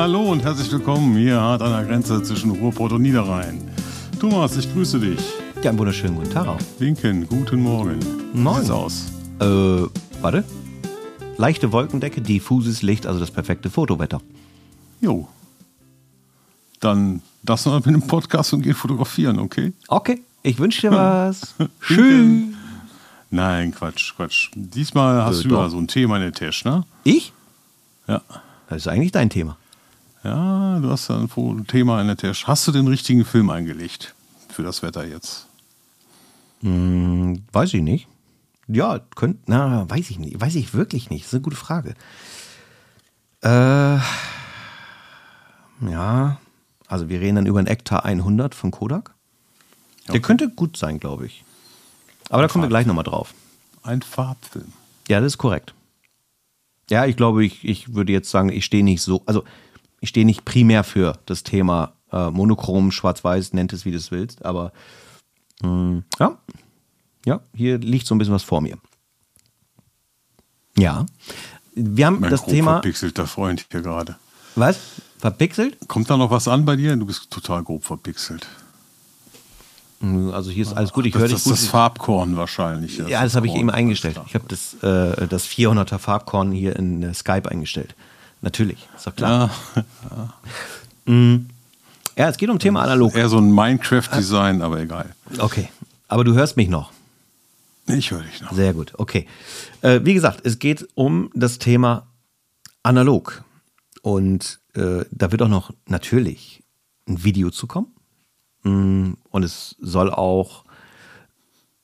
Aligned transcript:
hallo 0.00 0.32
und 0.32 0.42
herzlich 0.42 0.72
willkommen 0.72 1.14
hier 1.14 1.38
hart 1.38 1.60
an 1.60 1.72
der 1.72 1.84
Grenze 1.84 2.22
zwischen 2.22 2.50
Ruhrpott 2.52 2.90
und 2.92 3.02
Niederrhein. 3.02 3.60
Thomas, 4.18 4.56
ich 4.56 4.72
grüße 4.72 4.98
dich. 4.98 5.20
Ja, 5.62 5.68
einen 5.68 5.78
wunderschönen 5.78 6.16
guten 6.16 6.30
Tag 6.30 6.46
auch. 6.46 6.56
Linken, 6.78 7.26
guten 7.28 7.60
Morgen. 7.62 7.98
Moin. 8.32 8.66
Wie 8.66 8.70
aus? 8.70 9.08
Äh, 9.40 9.44
warte. 10.22 10.42
Leichte 11.36 11.70
Wolkendecke, 11.72 12.22
diffuses 12.22 12.80
Licht, 12.80 13.06
also 13.06 13.20
das 13.20 13.30
perfekte 13.30 13.68
Fotowetter. 13.68 14.22
Jo. 15.02 15.28
Dann 16.80 17.20
lassen 17.46 17.70
wir 17.70 17.76
mit 17.76 17.86
dem 18.02 18.06
Podcast 18.06 18.54
und 18.54 18.62
gehen 18.62 18.74
fotografieren, 18.74 19.38
okay? 19.38 19.74
Okay, 19.88 20.22
ich 20.42 20.58
wünsche 20.58 20.80
dir 20.80 20.92
was. 20.96 21.54
Tschüss. 21.82 22.44
Nein, 23.28 23.72
Quatsch, 23.74 24.14
Quatsch. 24.16 24.48
Diesmal 24.54 25.22
hast 25.26 25.44
Äh, 25.44 25.48
du 25.48 25.56
ja 25.56 25.68
so 25.68 25.76
ein 25.76 25.88
Thema 25.88 26.16
in 26.16 26.22
der 26.22 26.32
Tasche, 26.32 26.66
ne? 26.66 26.84
Ich? 27.04 27.34
Ja. 28.08 28.22
Das 28.70 28.78
ist 28.78 28.88
eigentlich 28.88 29.12
dein 29.12 29.28
Thema. 29.28 29.58
Ja, 30.22 30.78
du 30.80 30.90
hast 30.90 31.10
ein 31.10 31.28
Thema 31.66 32.00
in 32.00 32.06
der 32.08 32.16
Tasche. 32.16 32.46
Hast 32.46 32.66
du 32.68 32.72
den 32.72 32.86
richtigen 32.88 33.24
Film 33.24 33.48
eingelegt 33.50 34.14
für 34.48 34.62
das 34.62 34.82
Wetter 34.82 35.06
jetzt? 35.06 35.46
Hm, 36.60 37.42
weiß 37.52 37.72
ich 37.74 37.82
nicht. 37.82 38.06
Ja, 38.68 39.00
könnt, 39.16 39.48
na, 39.48 39.88
weiß 39.88 40.10
ich 40.10 40.18
nicht. 40.18 40.40
Weiß 40.40 40.54
ich 40.56 40.74
wirklich 40.74 41.10
nicht. 41.10 41.22
Das 41.24 41.28
ist 41.28 41.34
eine 41.34 41.42
gute 41.42 41.56
Frage. 41.56 41.94
Äh, 43.42 43.98
ja, 45.90 46.38
also 46.86 47.08
wir 47.08 47.20
reden 47.20 47.36
dann 47.36 47.46
über 47.46 47.58
einen 47.58 47.66
Ektar 47.68 48.04
100 48.04 48.54
von 48.54 48.70
Kodak. 48.70 49.14
Der 50.06 50.16
Okay. 50.16 50.20
könnte 50.20 50.48
gut 50.50 50.76
sein, 50.76 51.00
glaube 51.00 51.26
ich. 51.26 51.44
Aber 52.28 52.42
da 52.42 52.48
kommen 52.48 52.62
wir 52.64 52.68
gleich 52.68 52.86
nochmal 52.86 53.04
drauf. 53.04 53.32
Ein 53.82 54.02
Farbfilm. 54.02 54.72
Ja, 55.08 55.20
das 55.20 55.32
ist 55.32 55.38
korrekt. 55.38 55.74
Ja, 56.90 57.06
ich 57.06 57.16
glaube, 57.16 57.44
ich, 57.44 57.64
ich 57.64 57.94
würde 57.94 58.12
jetzt 58.12 58.30
sagen, 58.30 58.50
ich 58.50 58.64
stehe 58.64 58.84
nicht 58.84 59.00
so, 59.02 59.22
also 59.26 59.44
ich 60.00 60.08
stehe 60.10 60.26
nicht 60.26 60.44
primär 60.44 60.84
für 60.84 61.18
das 61.26 61.42
Thema 61.42 61.92
äh, 62.12 62.30
Monochrom, 62.30 62.90
Schwarz-Weiß, 62.90 63.52
nennt 63.52 63.72
es 63.72 63.84
wie 63.84 63.90
du 63.90 63.96
es 63.98 64.10
willst, 64.10 64.44
aber 64.44 64.72
mh, 65.62 66.02
ja, 66.18 66.38
ja, 67.26 67.40
hier 67.54 67.78
liegt 67.78 68.06
so 68.06 68.14
ein 68.14 68.18
bisschen 68.18 68.34
was 68.34 68.42
vor 68.42 68.60
mir. 68.60 68.78
Ja, 70.78 71.06
wir 71.74 72.06
haben 72.06 72.20
Mein 72.20 72.30
das 72.30 72.44
Thema, 72.46 72.72
verpixelter 72.74 73.26
Freund 73.26 73.66
hier 73.70 73.82
gerade. 73.82 74.16
was? 74.54 74.78
Verpixelt? 75.18 75.76
Kommt 75.86 76.08
da 76.08 76.16
noch 76.16 76.30
was 76.30 76.48
an 76.48 76.64
bei 76.64 76.76
dir? 76.76 76.96
Du 76.96 77.04
bist 77.04 77.30
total 77.30 77.62
grob 77.62 77.84
verpixelt. 77.84 78.46
Also 80.32 80.50
hier 80.50 80.62
ist 80.62 80.72
alles 80.72 80.92
gut, 80.92 81.04
ich 81.04 81.12
das 81.12 81.20
höre 81.20 81.28
dich 81.28 81.34
das 81.36 81.44
gut. 81.44 81.52
ist 81.52 81.64
das 81.64 81.70
Farbkorn 81.70 82.38
wahrscheinlich. 82.38 82.96
Ja, 82.96 83.22
das 83.22 83.34
habe 83.36 83.46
ich 83.46 83.54
eben 83.54 83.68
eingestellt. 83.68 84.18
Ich 84.26 84.34
habe 84.34 84.46
das, 84.48 84.72
äh, 84.82 85.28
das 85.28 85.46
400er 85.46 85.98
Farbkorn 85.98 86.52
hier 86.52 86.74
in 86.76 87.02
äh, 87.02 87.12
Skype 87.12 87.50
eingestellt. 87.50 87.94
Natürlich, 88.42 88.88
ist 88.96 89.06
doch 89.06 89.14
klar. 89.14 89.50
Ja, 89.76 90.34
Ja, 92.16 92.28
es 92.28 92.36
geht 92.36 92.50
um 92.50 92.58
Thema 92.58 92.82
analog. 92.82 93.14
eher 93.14 93.28
so 93.28 93.38
ein 93.38 93.50
Minecraft-Design, 93.52 94.62
aber 94.62 94.80
egal. 94.80 95.14
Okay, 95.38 95.68
aber 96.08 96.24
du 96.24 96.34
hörst 96.34 96.56
mich 96.56 96.68
noch. 96.68 96.92
Ich 97.86 98.10
höre 98.10 98.22
dich 98.22 98.40
noch. 98.42 98.52
Sehr 98.52 98.74
gut, 98.74 98.92
okay. 98.98 99.26
Äh, 99.80 100.00
wie 100.04 100.14
gesagt, 100.14 100.40
es 100.44 100.58
geht 100.58 100.86
um 100.94 101.30
das 101.34 101.58
Thema 101.58 102.06
analog. 102.82 103.42
Und 104.02 104.60
äh, 104.74 105.04
da 105.10 105.32
wird 105.32 105.42
auch 105.42 105.48
noch 105.48 105.72
natürlich 105.86 106.62
ein 107.08 107.24
Video 107.24 107.50
zu 107.50 107.66
kommen. 107.66 107.88
Mm, 108.62 109.12
Und 109.30 109.42
es 109.42 109.76
soll 109.80 110.10
auch, 110.10 110.64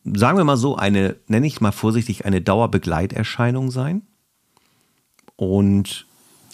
sagen 0.04 0.36
wir 0.38 0.44
mal 0.44 0.56
so, 0.56 0.76
eine, 0.76 1.16
nenne 1.28 1.46
ich 1.46 1.60
mal 1.60 1.72
vorsichtig, 1.72 2.24
eine 2.24 2.40
Dauerbegleiterscheinung 2.42 3.70
sein. 3.70 4.02
Und 5.36 6.06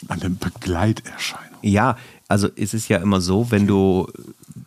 Eine 0.09 0.31
Begleiterscheinung. 0.31 1.59
ja, 1.63 1.97
also 2.29 2.49
ist 2.49 2.75
es 2.75 2.89
ja 2.89 2.99
immer 2.99 3.21
so, 3.21 3.51
wenn 3.51 3.67
du, 3.67 4.09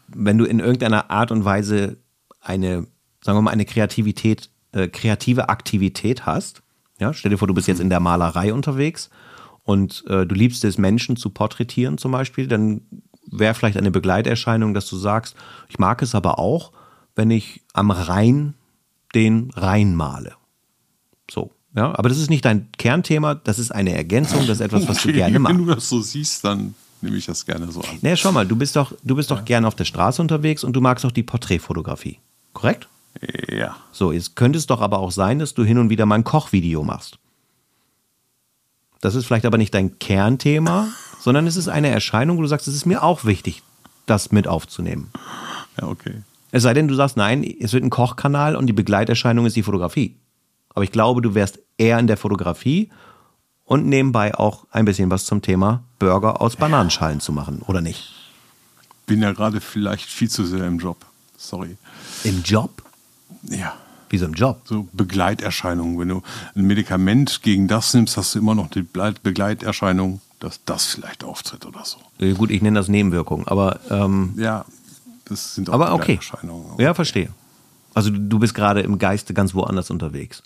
wenn 0.08 0.38
du 0.38 0.46
in 0.46 0.60
irgendeiner 0.60 1.10
Art 1.10 1.32
und 1.32 1.46
Weise 1.46 1.98
eine, 2.42 2.88
sagen 3.22 3.38
wir 3.38 3.42
mal, 3.42 3.52
eine 3.52 3.66
Kreativität, 3.66 4.50
äh, 4.72 4.88
kreative 4.88 5.50
Aktivität 5.50 6.26
hast, 6.26 6.62
ja, 7.00 7.14
stell 7.14 7.32
dir 7.32 7.38
vor, 7.38 7.48
du 7.48 7.54
bist 7.54 7.68
jetzt 7.68 7.82
in 7.82 7.90
der 7.90 8.00
Malerei 8.00 8.54
unterwegs 8.54 9.10
und 9.64 10.04
äh, 10.08 10.26
du 10.26 10.36
liebst 10.36 10.64
es, 10.64 10.78
Menschen 10.78 11.18
zu 11.18 11.30
porträtieren 11.30 11.98
zum 11.98 12.12
Beispiel, 12.12 12.48
dann 12.48 12.82
wäre 13.30 13.54
vielleicht 13.54 13.78
eine 13.78 13.92
Begleiterscheinung, 13.92 14.74
dass 14.74 14.88
du 14.88 14.96
sagst, 14.96 15.36
ich 15.68 15.80
mag 15.80 16.02
es 16.02 16.16
aber 16.16 16.40
auch, 16.40 16.72
wenn 17.16 17.32
ich 17.32 17.62
am 17.74 17.92
Rhein 17.92 18.54
den 19.14 19.50
Rhein 19.56 19.96
male. 19.96 20.34
So, 21.30 21.52
ja, 21.76 21.98
aber 21.98 22.10
das 22.10 22.18
ist 22.18 22.30
nicht 22.30 22.46
dein 22.46 22.68
Kernthema, 22.78 23.36
das 23.36 23.60
ist 23.60 23.72
eine 23.72 23.94
Ergänzung, 23.94 24.42
das 24.48 24.58
ist 24.58 24.62
etwas, 24.62 24.88
was 24.88 25.02
du 25.02 25.10
Okay, 25.10 25.18
gerne 25.18 25.40
machst. 25.40 25.58
Wenn 25.58 25.66
du 25.66 25.74
das 25.76 25.90
so 25.90 26.02
siehst, 26.02 26.44
dann 26.44 26.74
nehme 27.02 27.18
ich 27.18 27.26
das 27.26 27.46
gerne 27.46 27.70
so 27.72 27.82
an. 27.82 28.00
Naja, 28.02 28.16
schau 28.16 28.32
mal, 28.32 28.48
du 28.48 28.56
bist 28.56 28.76
doch, 28.78 28.94
du 29.04 29.16
bist 29.16 29.30
doch 29.30 29.44
gern 29.44 29.66
auf 29.66 29.76
der 29.76 29.84
Straße 29.84 30.22
unterwegs 30.22 30.64
und 30.64 30.74
du 30.74 30.82
magst 30.82 31.06
auch 31.06 31.12
die 31.12 31.24
Porträtfotografie. 31.24 32.20
Korrekt? 32.54 32.88
Ja. 33.50 33.76
So, 33.92 34.12
jetzt 34.12 34.36
könnte 34.36 34.58
es 34.58 34.68
doch 34.68 34.82
aber 34.82 35.00
auch 35.00 35.12
sein, 35.12 35.40
dass 35.40 35.54
du 35.54 35.64
hin 35.64 35.78
und 35.78 35.90
wieder 35.90 36.06
mal 36.06 36.16
ein 36.16 36.24
Kochvideo 36.24 36.84
machst. 36.84 37.20
Das 39.02 39.14
ist 39.16 39.26
vielleicht 39.26 39.46
aber 39.46 39.58
nicht 39.58 39.74
dein 39.74 40.00
Kernthema, 40.00 40.88
sondern 41.20 41.46
es 41.46 41.58
ist 41.58 41.68
eine 41.68 41.90
Erscheinung, 41.90 42.38
wo 42.38 42.42
du 42.42 42.48
sagst, 42.48 42.68
es 42.68 42.76
ist 42.76 42.86
mir 42.86 43.04
auch 43.04 43.26
wichtig, 43.26 43.64
das 44.06 44.32
mit 44.32 44.48
aufzunehmen. 44.48 45.12
Ja, 45.80 45.88
okay. 45.88 46.24
Es 46.52 46.64
sei 46.64 46.74
denn, 46.74 46.88
du 46.88 46.96
sagst, 46.96 47.18
nein, 47.18 47.44
es 47.44 47.74
wird 47.74 47.84
ein 47.84 47.90
Kochkanal 47.90 48.56
und 48.56 48.68
die 48.68 48.74
Begleiterscheinung 48.74 49.46
ist 49.46 49.58
die 49.58 49.64
Fotografie. 49.64 50.16
Aber 50.76 50.84
ich 50.84 50.92
glaube, 50.92 51.22
du 51.22 51.34
wärst 51.34 51.60
eher 51.78 51.98
in 52.00 52.08
der 52.08 52.18
Fotografie 52.18 52.90
und 53.64 53.86
nebenbei 53.88 54.36
auch 54.36 54.68
ein 54.72 54.86
bisschen 54.86 55.10
was 55.10 55.26
zum 55.26 55.42
Thema 55.42 55.84
Burger 56.00 56.42
aus 56.42 56.56
Bananenschalen 56.58 57.20
zu 57.20 57.32
machen, 57.32 57.64
oder 57.66 57.82
nicht? 57.82 58.14
Bin 59.08 59.22
ja 59.22 59.32
gerade 59.32 59.62
vielleicht 59.62 60.06
viel 60.10 60.30
zu 60.30 60.46
sehr 60.46 60.66
im 60.68 60.78
Job. 60.78 61.06
Sorry. 61.38 61.78
Im 62.24 62.44
Job? 62.44 62.84
Ja. 63.44 63.74
Wie 64.10 64.18
so 64.18 64.26
im 64.26 64.34
Job. 64.34 64.62
So 64.66 64.88
Begleiterscheinungen. 64.94 65.98
Wenn 65.98 66.10
du 66.10 66.22
ein 66.56 66.66
Medikament 66.68 67.42
gegen 67.42 67.68
das 67.68 67.94
nimmst, 67.94 68.18
hast 68.18 68.36
du 68.36 68.40
immer 68.40 68.54
noch 68.54 68.70
die 68.70 68.84
Begleiterscheinung, 68.84 70.22
dass 70.40 70.60
das 70.66 70.86
vielleicht 70.86 71.24
auftritt 71.24 71.66
oder 71.66 71.86
so. 71.86 71.98
Äh, 72.20 72.34
Gut, 72.34 72.52
ich 72.52 72.62
nenne 72.62 72.78
das 72.80 72.88
Nebenwirkung, 72.88 73.48
aber, 73.48 73.80
ähm, 73.90 74.34
Ja, 74.38 74.66
das 75.26 75.56
sind 75.56 75.70
auch 75.70 75.74
aber 75.74 75.94
okay. 75.94 76.18
Begleiterscheinungen. 76.18 76.80
Ja, 76.80 76.94
verstehe. 76.94 77.30
Also 77.94 78.10
du 78.12 78.40
bist 78.40 78.54
gerade 78.54 78.82
im 78.82 79.00
Geiste 79.00 79.34
ganz 79.34 79.54
woanders 79.56 79.90
unterwegs. 79.90 80.44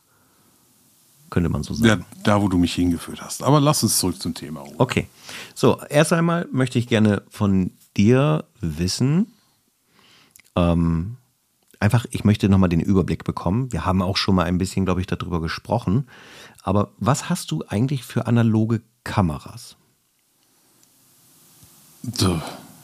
Könnte 1.30 1.50
man 1.50 1.64
so 1.64 1.74
Ja, 1.76 1.90
sagen. 1.90 2.06
da, 2.24 2.42
wo 2.42 2.48
du 2.48 2.58
mich 2.58 2.74
hingeführt 2.74 3.22
hast. 3.22 3.44
Aber 3.44 3.60
lass 3.60 3.84
uns 3.84 3.98
zurück 4.00 4.22
zum 4.22 4.34
Thema. 4.34 4.62
Ruhe. 4.62 4.76
Okay. 4.78 5.08
So, 5.56 5.80
erst 5.90 6.14
einmal 6.14 6.48
möchte 6.52 6.80
ich 6.80 6.88
gerne 6.88 7.22
von 7.30 7.72
dir 7.98 8.46
wissen, 8.62 9.32
ähm, 10.56 11.18
einfach, 11.80 12.06
ich 12.12 12.24
möchte 12.24 12.50
nochmal 12.50 12.70
den 12.70 12.80
Überblick 12.82 13.24
bekommen. 13.24 13.72
Wir 13.72 13.86
haben 13.86 14.02
auch 14.02 14.18
schon 14.18 14.36
mal 14.36 14.46
ein 14.46 14.58
bisschen, 14.58 14.86
glaube 14.86 15.02
ich, 15.02 15.08
darüber 15.08 15.40
gesprochen. 15.42 16.08
Aber 16.64 16.90
was 16.98 17.30
hast 17.30 17.52
du 17.52 17.64
eigentlich 17.68 18.04
für 18.04 18.28
analoge 18.28 18.82
Kameras? 19.04 19.76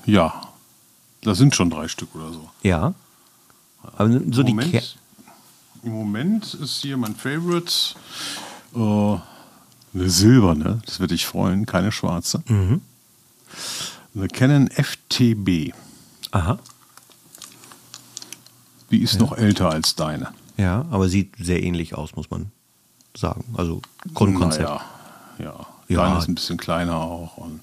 Ja, 0.05 0.41
das 1.21 1.37
sind 1.37 1.55
schon 1.55 1.69
drei 1.69 1.87
Stück 1.87 2.13
oder 2.15 2.31
so. 2.31 2.49
Ja. 2.63 2.93
Aber 3.97 4.09
so 4.31 4.43
die 4.43 4.55
Ker 4.55 4.65
Moment, 4.65 4.97
Im 5.85 5.91
Moment 5.91 6.55
ist 6.55 6.81
hier 6.81 6.97
mein 6.97 7.15
Favorite 7.15 7.71
äh, 8.75 8.79
eine 9.93 10.09
silberne, 10.09 10.81
das 10.85 10.99
würde 10.99 11.13
dich 11.13 11.27
freuen, 11.27 11.67
keine 11.67 11.91
schwarze. 11.91 12.43
Mhm. 12.47 12.81
Eine 14.15 14.27
Canon 14.27 14.67
FTB. 14.71 15.73
Aha. 16.31 16.57
Die 18.89 19.01
ist 19.01 19.19
noch 19.19 19.37
älter 19.37 19.69
als 19.69 19.95
deine. 19.95 20.29
Ja, 20.57 20.85
aber 20.89 21.07
sieht 21.07 21.35
sehr 21.37 21.61
ähnlich 21.61 21.93
aus, 21.95 22.15
muss 22.15 22.31
man 22.31 22.51
sagen. 23.15 23.45
Also 23.55 23.81
Grundkonzept. 24.13 24.67
Naja, 24.67 24.81
ja. 25.37 25.65
Ja. 25.87 26.03
Deine 26.03 26.17
ist 26.17 26.27
ein 26.27 26.35
bisschen 26.35 26.57
kleiner 26.57 26.95
auch. 26.95 27.37
Und 27.37 27.59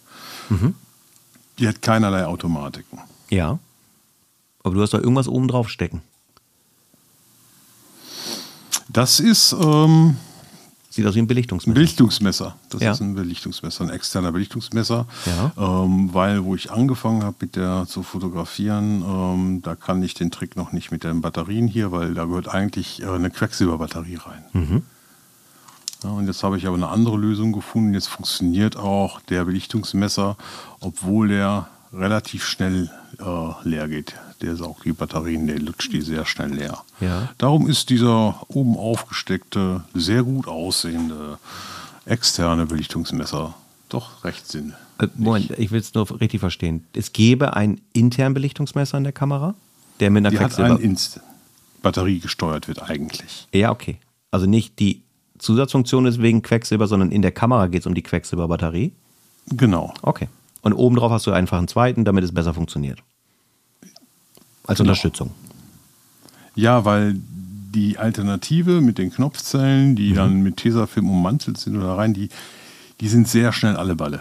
Die 1.59 1.67
hat 1.67 1.83
keinerlei 1.83 2.25
Automatiken. 2.25 3.01
Ja. 3.31 3.59
Aber 4.63 4.75
du 4.75 4.81
hast 4.83 4.95
da 4.95 4.99
irgendwas 4.99 5.27
oben 5.27 5.49
drauf 5.49 5.69
stecken. 5.69 6.03
Das 8.89 9.21
ist 9.21 9.53
ähm, 9.59 10.17
Sieht 10.91 11.07
aus 11.07 11.15
wie 11.15 11.21
ein 11.21 11.27
Belichtungsmittel. 11.27 11.75
Belichtungsmesser. 11.83 12.55
Das 12.69 12.83
Ja. 12.83 12.93
ist 12.93 13.01
ein 13.01 13.15
Belichtungsmesser, 13.15 13.85
ein 13.85 13.89
externer 13.91 14.31
Belichtungsmesser. 14.31 15.07
Ja. 15.25 15.53
Ähm, 15.85 16.13
weil, 16.13 16.45
wo 16.45 16.55
ich 16.55 16.71
angefangen 16.71 17.23
habe, 17.25 17.37
mit 17.41 17.57
der 17.57 17.87
zu 17.89 18.03
fotografieren, 18.03 19.03
ähm, 19.03 19.63
da 19.63 19.75
kann 19.75 20.03
ich 20.03 20.13
den 20.13 20.31
Trick 20.31 20.55
noch 20.55 20.73
nicht 20.73 20.91
mit 20.93 21.03
den 21.03 21.23
Batterien 21.23 21.67
hier, 21.67 21.93
weil 21.93 22.13
da 22.13 22.27
gehört 22.27 22.49
eigentlich 22.49 23.01
äh, 23.03 23.07
eine 23.07 23.31
Quecksilberbatterie 23.31 24.17
rein. 24.17 24.45
Mhm. 24.53 24.83
Ja, 26.05 26.11
und 26.11 26.27
jetzt 26.27 26.43
habe 26.43 26.59
ich 26.59 26.67
aber 26.67 26.77
eine 26.77 26.89
andere 26.89 27.17
Lösung 27.17 27.53
gefunden. 27.53 27.95
Jetzt 27.95 28.09
funktioniert 28.09 28.77
auch 28.77 29.21
der 29.21 29.47
Belichtungsmesser, 29.47 30.37
obwohl 30.81 31.29
der 31.29 31.69
relativ 31.95 32.45
schnell 32.45 32.91
äh, 33.19 33.67
leer 33.69 33.89
geht. 33.89 34.15
Der 34.43 34.57
saugt 34.57 34.85
die 34.85 34.93
Batterien, 34.93 35.47
der 35.47 35.61
lutscht 35.61 35.93
die 35.93 36.01
sehr 36.03 36.27
schnell 36.27 36.53
leer. 36.53 36.79
Ja. 37.01 37.31
Darum 37.39 37.69
ist 37.69 37.91
dieser 37.91 38.43
oben 38.49 38.77
aufgesteckte, 38.77 39.85
sehr 39.95 40.25
gut 40.25 40.49
aussehende 40.49 41.39
externe 42.05 42.67
Belichtungsmesser 42.67 43.55
doch 43.89 44.25
recht 44.25 44.49
Sinn. 44.49 44.75
Äh, 44.99 45.09
Moment, 45.17 45.51
ich 45.59 45.71
will 45.71 45.81
es 45.81 45.95
nur 45.95 46.21
richtig 46.21 46.41
verstehen. 46.41 46.85
Es 46.95 47.13
gäbe 47.13 47.55
ein 47.55 47.81
internen 47.93 48.35
Belichtungsmesser 48.35 48.99
in 48.99 49.05
der 49.05 49.13
Kamera, 49.13 49.55
der 50.01 50.11
mit 50.11 50.23
einer 50.23 50.31
Die 50.31 50.39
hat 50.39 50.47
Quecksilber... 50.47 50.75
ein 50.77 50.81
Inst 50.81 51.21
Batterie 51.83 52.21
gesteuert 52.21 52.69
wird 52.69 52.83
eigentlich. 52.83 53.49
ja, 53.53 53.71
okay. 53.73 53.99
Also 54.31 54.47
nicht 54.47 54.79
die 54.79 55.03
Zusatzfunktion 55.39 56.07
ist 56.07 56.23
wegen 56.23 56.41
Quecksilber, 56.41 56.87
sondern 56.87 57.11
in 57.11 57.23
der 57.23 57.33
Kamera 57.33 57.67
geht 57.67 57.81
es 57.81 57.87
um 57.87 57.95
die 57.95 58.03
Quecksilberbatterie. 58.03 58.93
Genau. 59.49 59.93
Okay. 60.03 60.29
Und 60.63 60.75
obendrauf 60.75 61.11
hast 61.11 61.27
du 61.27 61.33
einfach 61.33 61.59
einen 61.59 61.67
zweiten, 61.67 62.05
damit 62.05 62.23
es 62.23 62.33
besser 62.33 62.55
funktioniert. 62.55 63.03
Als 64.67 64.81
Unterstützung. 64.81 65.31
Ja, 66.55 66.85
weil 66.85 67.17
die 67.75 67.99
Alternative 67.99 68.81
mit 68.81 68.99
den 68.99 69.11
Knopfzellen, 69.11 69.97
die 69.97 70.13
dann 70.13 70.43
mit 70.43 70.59
Tesafilm 70.59 71.09
ummantelt 71.09 71.59
sind 71.59 71.77
oder 71.77 71.97
rein, 71.97 72.13
die, 72.13 72.29
die 73.01 73.09
sind 73.09 73.29
sehr 73.29 73.53
schnell 73.53 73.77
alle 73.77 73.97
Balle. 73.97 74.21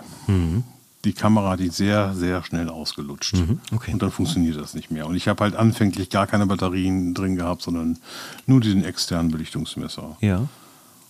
Die 1.04 1.14
Kamera, 1.14 1.58
die 1.58 1.70
sehr, 1.70 2.14
sehr 2.14 2.44
schnell 2.44 2.70
ausgelutscht. 2.70 3.36
okay. 3.74 3.94
Und 3.94 4.02
dann 4.02 4.12
funktioniert 4.12 4.56
das 4.56 4.74
nicht 4.74 4.92
mehr. 4.92 5.08
Und 5.08 5.16
ich 5.16 5.28
habe 5.28 5.44
halt 5.44 5.56
anfänglich 5.56 6.10
gar 6.10 6.28
keine 6.28 6.46
Batterien 6.46 7.14
drin 7.14 7.36
gehabt, 7.36 7.62
sondern 7.62 7.98
nur 8.46 8.62
diesen 8.62 8.86
externen 8.86 9.32
Belichtungsmesser. 9.32 10.18
Ja. 10.22 10.48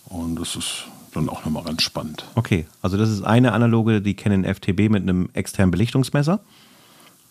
Und 0.06 0.36
das 0.40 0.56
ist 0.56 0.86
dann 1.14 1.28
auch 1.28 1.44
nochmal 1.44 1.62
ganz 1.64 1.82
spannend. 1.82 2.24
Okay. 2.34 2.66
Also 2.80 2.96
das 2.96 3.10
ist 3.10 3.22
eine 3.22 3.52
analoge, 3.52 4.00
die 4.00 4.14
kennen 4.14 4.44
FTB 4.44 4.88
mit 4.90 5.02
einem 5.02 5.28
externen 5.34 5.70
Belichtungsmesser. 5.70 6.40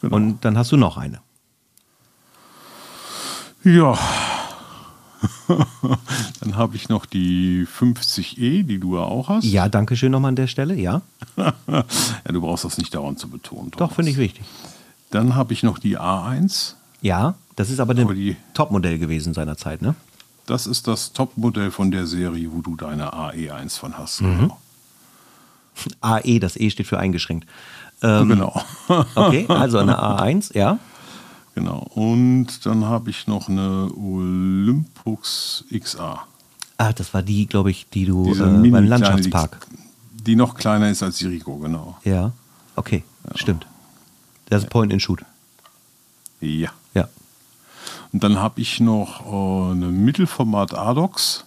Genau. 0.01 0.15
Und 0.15 0.45
dann 0.45 0.57
hast 0.57 0.71
du 0.71 0.77
noch 0.77 0.97
eine. 0.97 1.19
Ja. 3.63 3.97
dann 6.39 6.55
habe 6.55 6.75
ich 6.75 6.89
noch 6.89 7.05
die 7.05 7.65
50E, 7.67 8.63
die 8.63 8.79
du 8.79 8.95
ja 8.97 9.03
auch 9.03 9.29
hast. 9.29 9.43
Ja, 9.45 9.69
danke 9.69 9.95
schön 9.95 10.11
nochmal 10.11 10.29
an 10.29 10.35
der 10.35 10.47
Stelle. 10.47 10.75
Ja. 10.75 11.01
ja, 11.37 11.83
du 12.25 12.41
brauchst 12.41 12.65
das 12.65 12.77
nicht 12.77 12.93
dauernd 12.95 13.19
zu 13.19 13.29
betonen. 13.29 13.71
Doch, 13.71 13.77
Thomas. 13.77 13.95
finde 13.95 14.11
ich 14.11 14.17
wichtig. 14.17 14.43
Dann 15.11 15.35
habe 15.35 15.53
ich 15.53 15.61
noch 15.63 15.77
die 15.77 15.99
A1. 15.99 16.73
Ja, 17.01 17.35
das 17.55 17.69
ist 17.69 17.79
aber 17.79 17.93
ein 17.93 17.99
Aber 18.03 18.13
die- 18.15 18.37
Topmodell 18.53 18.97
gewesen 18.97 19.33
seinerzeit, 19.33 19.81
ne? 19.81 19.95
Das 20.47 20.65
ist 20.67 20.87
das 20.87 21.13
Topmodell 21.13 21.69
von 21.71 21.91
der 21.91 22.07
Serie, 22.07 22.49
wo 22.51 22.61
du 22.61 22.75
deine 22.75 23.13
AE1 23.13 23.77
von 23.77 23.97
hast. 23.97 24.21
Mhm. 24.21 24.37
Genau. 24.39 24.57
AE, 26.01 26.39
das 26.39 26.57
E 26.57 26.69
steht 26.69 26.87
für 26.87 26.97
eingeschränkt. 26.99 27.47
Ähm, 28.01 28.29
genau. 28.29 28.59
Okay, 29.15 29.45
also 29.47 29.77
eine 29.77 29.99
A1, 30.01 30.57
ja. 30.57 30.79
Genau. 31.55 31.79
Und 31.95 32.65
dann 32.65 32.85
habe 32.85 33.09
ich 33.09 33.27
noch 33.27 33.49
eine 33.49 33.91
Olympus 33.95 35.65
XA. 35.77 36.25
Ah, 36.77 36.93
das 36.93 37.13
war 37.13 37.21
die, 37.21 37.45
glaube 37.45 37.71
ich, 37.71 37.87
die 37.89 38.05
du 38.05 38.33
äh, 38.33 38.69
beim 38.69 38.85
Landschaftspark. 38.87 39.67
Die, 40.11 40.23
die 40.23 40.35
noch 40.35 40.55
kleiner 40.55 40.89
ist 40.89 41.03
als 41.03 41.17
die 41.17 41.27
Rico, 41.27 41.57
genau. 41.57 41.97
Ja, 42.03 42.31
okay, 42.75 43.03
stimmt. 43.35 43.67
Das 44.49 44.63
ist 44.63 44.69
Point 44.69 44.91
and 44.91 45.01
Shoot. 45.01 45.23
Ja. 46.41 46.71
Ja. 46.93 47.07
Und 48.11 48.23
dann 48.23 48.37
habe 48.39 48.59
ich 48.59 48.79
noch 48.79 49.25
äh, 49.25 49.71
eine 49.71 49.87
Mittelformat 49.87 50.73
ADOX. 50.73 51.45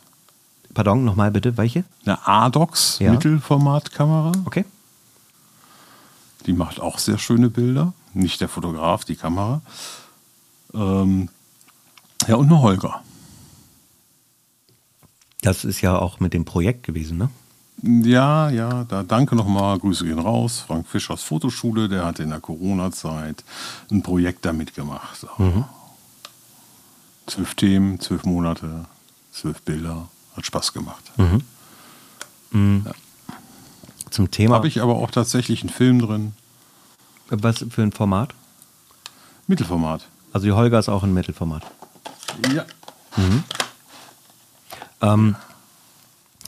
Pardon, 0.73 1.05
nochmal 1.05 1.31
bitte, 1.31 1.57
welche? 1.57 1.85
Eine 2.05 2.27
ADOX 2.27 2.99
Ja. 3.01 3.11
Mittelformatkamera. 3.13 4.33
Okay. 4.45 4.65
Die 6.47 6.53
macht 6.53 6.81
auch 6.81 6.99
sehr 6.99 7.19
schöne 7.19 7.49
Bilder. 7.51 7.93
Nicht 8.15 8.41
der 8.41 8.49
Fotograf, 8.49 9.05
die 9.05 9.17
Kamera. 9.17 9.61
Ähm, 10.73 11.29
ja, 12.27 12.37
und 12.37 12.47
eine 12.47 12.63
Holger. 12.63 13.03
Das 15.43 15.65
ist 15.65 15.83
ja 15.83 15.99
auch 15.99 16.21
mit 16.21 16.33
dem 16.33 16.45
Projekt 16.45 16.85
gewesen, 16.85 17.19
ne? 17.19 17.29
Ja, 17.83 18.49
ja, 18.49 18.85
da 18.85 19.03
danke 19.03 19.37
nochmal, 19.37 19.79
Grüße 19.79 20.07
gehen 20.07 20.19
raus. 20.19 20.65
Frank 20.67 20.87
Fischers 20.87 21.23
Fotoschule, 21.23 21.89
der 21.89 22.07
hat 22.07 22.19
in 22.19 22.31
der 22.31 22.41
Corona-Zeit 22.41 23.45
ein 23.91 24.03
Projekt 24.03 24.47
damit 24.47 24.75
gemacht. 24.75 25.27
Zwölf 27.27 27.55
Themen, 27.57 28.01
zwölf 28.01 28.25
Monate, 28.25 28.87
zwölf 29.33 29.61
Bilder. 29.63 30.09
Hat 30.37 30.47
Spaß 30.47 30.73
gemacht. 30.73 31.13
Zum 32.51 34.31
Thema. 34.31 34.55
Habe 34.55 34.69
ich 34.69 34.81
aber 34.81 34.97
auch 34.97 35.11
tatsächlich 35.11 35.61
einen 35.61 35.71
Film 35.71 36.01
drin. 36.01 36.33
Was 37.29 37.65
für 37.71 37.83
ein 37.83 37.93
Format? 37.93 38.35
Mittelformat. 39.47 40.07
Also 40.33 40.47
die 40.47 40.53
Holger 40.53 40.79
ist 40.79 40.89
auch 40.89 41.03
ein 41.03 41.15
Mittelformat. 41.15 41.63
Ja. 42.55 42.65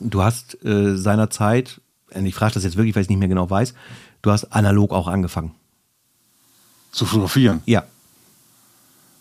Du 0.01 0.23
hast 0.23 0.65
äh, 0.65 0.97
seinerzeit, 0.97 1.81
und 2.15 2.27
ich 2.27 2.35
frage 2.35 2.55
das 2.55 2.65
jetzt 2.65 2.77
wirklich, 2.77 2.95
weil 2.95 3.03
ich 3.03 3.07
es 3.07 3.11
nicht 3.11 3.19
mehr 3.19 3.29
genau 3.29 3.49
weiß, 3.49 3.75
du 4.23 4.31
hast 4.31 4.45
analog 4.53 4.93
auch 4.93 5.09
angefangen. 5.09 5.55
Zu 6.93 7.05
fotografieren? 7.07 7.63
Ja. 7.67 7.85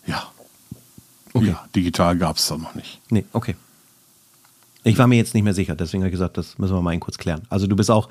Ja. 0.06 0.30
Okay. 1.32 1.48
Ja, 1.48 1.66
digital 1.74 2.16
gab 2.16 2.36
es 2.36 2.48
da 2.48 2.56
noch 2.56 2.74
nicht. 2.74 3.00
Nee, 3.10 3.26
okay. 3.32 3.56
Ich 4.84 4.96
war 4.96 5.06
mir 5.06 5.16
jetzt 5.16 5.34
nicht 5.34 5.42
mehr 5.42 5.54
sicher, 5.54 5.74
deswegen 5.74 6.02
habe 6.02 6.08
ich 6.08 6.12
gesagt, 6.12 6.38
das 6.38 6.58
müssen 6.58 6.74
wir 6.74 6.80
mal 6.80 6.92
eben 6.92 7.00
kurz 7.00 7.18
klären. 7.18 7.42
Also 7.50 7.66
du 7.66 7.76
bist 7.76 7.90
auch, 7.90 8.08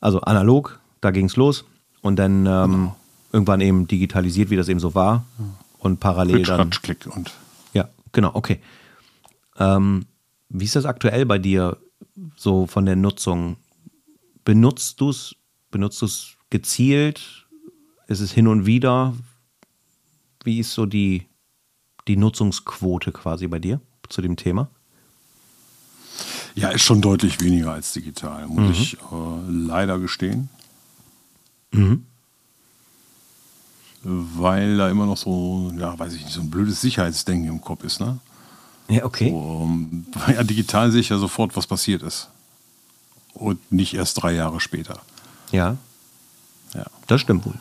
also 0.00 0.20
analog, 0.20 0.78
da 1.00 1.10
ging 1.10 1.26
es 1.26 1.36
los 1.36 1.64
und 2.06 2.16
dann 2.16 2.46
ähm, 2.46 2.92
irgendwann 3.32 3.60
eben 3.60 3.86
digitalisiert, 3.86 4.50
wie 4.50 4.56
das 4.56 4.68
eben 4.68 4.80
so 4.80 4.94
war 4.94 5.24
und 5.78 6.00
parallel 6.00 6.38
Mit 6.38 6.48
dann. 6.48 6.60
Ratsch, 6.60 6.82
Klick 6.82 7.06
und 7.06 7.32
Ja, 7.72 7.88
genau, 8.12 8.30
okay. 8.34 8.60
Ähm, 9.58 10.06
wie 10.48 10.64
ist 10.64 10.76
das 10.76 10.84
aktuell 10.84 11.26
bei 11.26 11.38
dir 11.38 11.76
so 12.36 12.66
von 12.66 12.86
der 12.86 12.96
Nutzung? 12.96 13.56
Benutzt 14.44 15.00
du 15.00 15.10
es 15.10 15.34
benutzt 15.70 16.00
du's 16.00 16.36
gezielt? 16.50 17.46
Ist 18.08 18.20
es 18.20 18.32
hin 18.32 18.48
und 18.48 18.66
wieder? 18.66 19.14
Wie 20.44 20.60
ist 20.60 20.72
so 20.72 20.86
die, 20.86 21.26
die 22.06 22.16
Nutzungsquote 22.16 23.12
quasi 23.12 23.48
bei 23.48 23.58
dir 23.58 23.80
zu 24.08 24.22
dem 24.22 24.36
Thema? 24.36 24.70
Ja, 26.54 26.70
ist 26.70 26.82
schon 26.82 27.02
deutlich 27.02 27.40
weniger 27.40 27.72
als 27.72 27.92
digital, 27.92 28.46
muss 28.46 28.78
ich 28.78 28.94
äh, 28.94 29.50
leider 29.50 29.98
gestehen. 29.98 30.48
Weil 34.02 34.76
da 34.76 34.88
immer 34.88 35.06
noch 35.06 35.16
so, 35.16 35.72
ja, 35.78 35.98
weiß 35.98 36.12
ich 36.14 36.22
nicht, 36.24 36.32
so 36.34 36.40
ein 36.40 36.50
blödes 36.50 36.80
Sicherheitsdenken 36.80 37.48
im 37.48 37.60
Kopf 37.60 37.82
ist, 37.84 38.00
ne? 38.00 38.18
Ja, 38.88 39.04
okay. 39.04 39.30
Um, 39.32 40.06
ja, 40.28 40.44
digital 40.44 40.92
sehe 40.92 41.00
ich 41.00 41.08
ja 41.08 41.18
sofort, 41.18 41.56
was 41.56 41.66
passiert 41.66 42.02
ist. 42.02 42.28
Und 43.34 43.72
nicht 43.72 43.94
erst 43.94 44.22
drei 44.22 44.32
Jahre 44.32 44.60
später. 44.60 45.00
Ja, 45.52 45.76
Ja. 46.74 46.86
das 47.06 47.20
stimmt 47.20 47.44
wohl. 47.46 47.54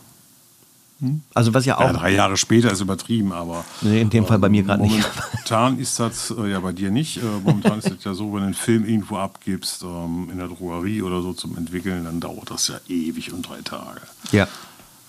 Also 1.34 1.54
was 1.54 1.66
ja 1.66 1.78
auch. 1.78 1.82
Ja, 1.82 1.94
drei 1.94 2.14
Jahre 2.14 2.38
später 2.38 2.72
ist 2.72 2.82
übertrieben, 2.82 3.32
aber. 3.32 3.64
Nee, 3.82 4.02
in 4.02 4.10
dem 4.10 4.26
Fall 4.26 4.40
bei 4.40 4.50
mir 4.50 4.64
gerade 4.64 4.84
nicht. 4.84 5.08
Momentan 5.34 5.80
ist 5.80 6.00
das, 6.00 6.32
äh, 6.32 6.52
ja 6.52 6.60
bei 6.60 6.72
dir 6.72 6.92
nicht, 6.92 7.18
äh, 7.18 7.22
momentan 7.44 7.80
ist 7.80 7.90
das 7.90 8.04
ja 8.04 8.14
so, 8.14 8.34
wenn 8.34 8.40
du 8.40 8.46
einen 8.46 8.54
Film 8.54 8.86
irgendwo 8.86 9.18
abgibst, 9.18 9.84
ähm, 9.84 10.30
in 10.32 10.38
der 10.38 10.48
Drogerie 10.48 11.02
oder 11.02 11.22
so 11.22 11.34
zum 11.34 11.58
Entwickeln, 11.58 12.06
dann 12.06 12.20
dauert 12.20 12.52
das 12.52 12.68
ja 12.68 12.76
ewig 12.88 13.34
und 13.34 13.48
drei 13.48 13.62
Tage. 13.62 14.02
ja. 14.32 14.48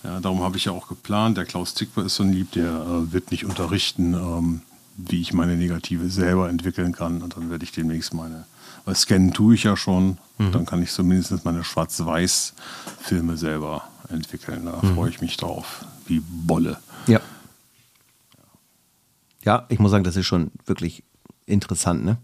Ja, 0.03 0.19
darum 0.21 0.41
habe 0.43 0.55
ich 0.57 0.65
ja 0.65 0.71
auch 0.71 0.87
geplant, 0.87 1.37
der 1.37 1.45
Klaus 1.45 1.73
Zickwer 1.73 2.05
ist 2.05 2.15
so 2.15 2.23
ein 2.23 2.31
Lieb, 2.31 2.51
der 2.51 2.69
äh, 2.69 3.11
wird 3.11 3.31
mich 3.31 3.43
unterrichten, 3.45 4.13
ähm, 4.13 4.61
wie 4.95 5.19
ich 5.19 5.33
meine 5.33 5.57
Negative 5.57 6.07
selber 6.09 6.49
entwickeln 6.49 6.93
kann. 6.93 7.21
Und 7.21 7.35
dann 7.35 7.49
werde 7.49 7.63
ich 7.65 7.71
demnächst 7.71 8.13
meine, 8.13 8.45
weil 8.85 8.95
scannen 8.95 9.33
tue 9.33 9.55
ich 9.55 9.63
ja 9.63 9.75
schon, 9.75 10.17
dann 10.37 10.65
kann 10.67 10.81
ich 10.83 10.91
zumindest 10.91 11.43
meine 11.45 11.63
Schwarz-Weiß-Filme 11.63 13.37
selber 13.37 13.83
entwickeln. 14.09 14.65
Da 14.65 14.79
freue 14.93 15.09
ich 15.09 15.21
mich 15.21 15.37
drauf, 15.37 15.85
wie 16.05 16.21
Bolle. 16.21 16.77
Ja. 17.07 17.19
Ja, 19.43 19.65
ich 19.69 19.79
muss 19.79 19.91
sagen, 19.91 20.03
das 20.03 20.15
ist 20.15 20.25
schon 20.25 20.51
wirklich 20.65 21.03
interessant, 21.45 22.03
ne? 22.03 22.17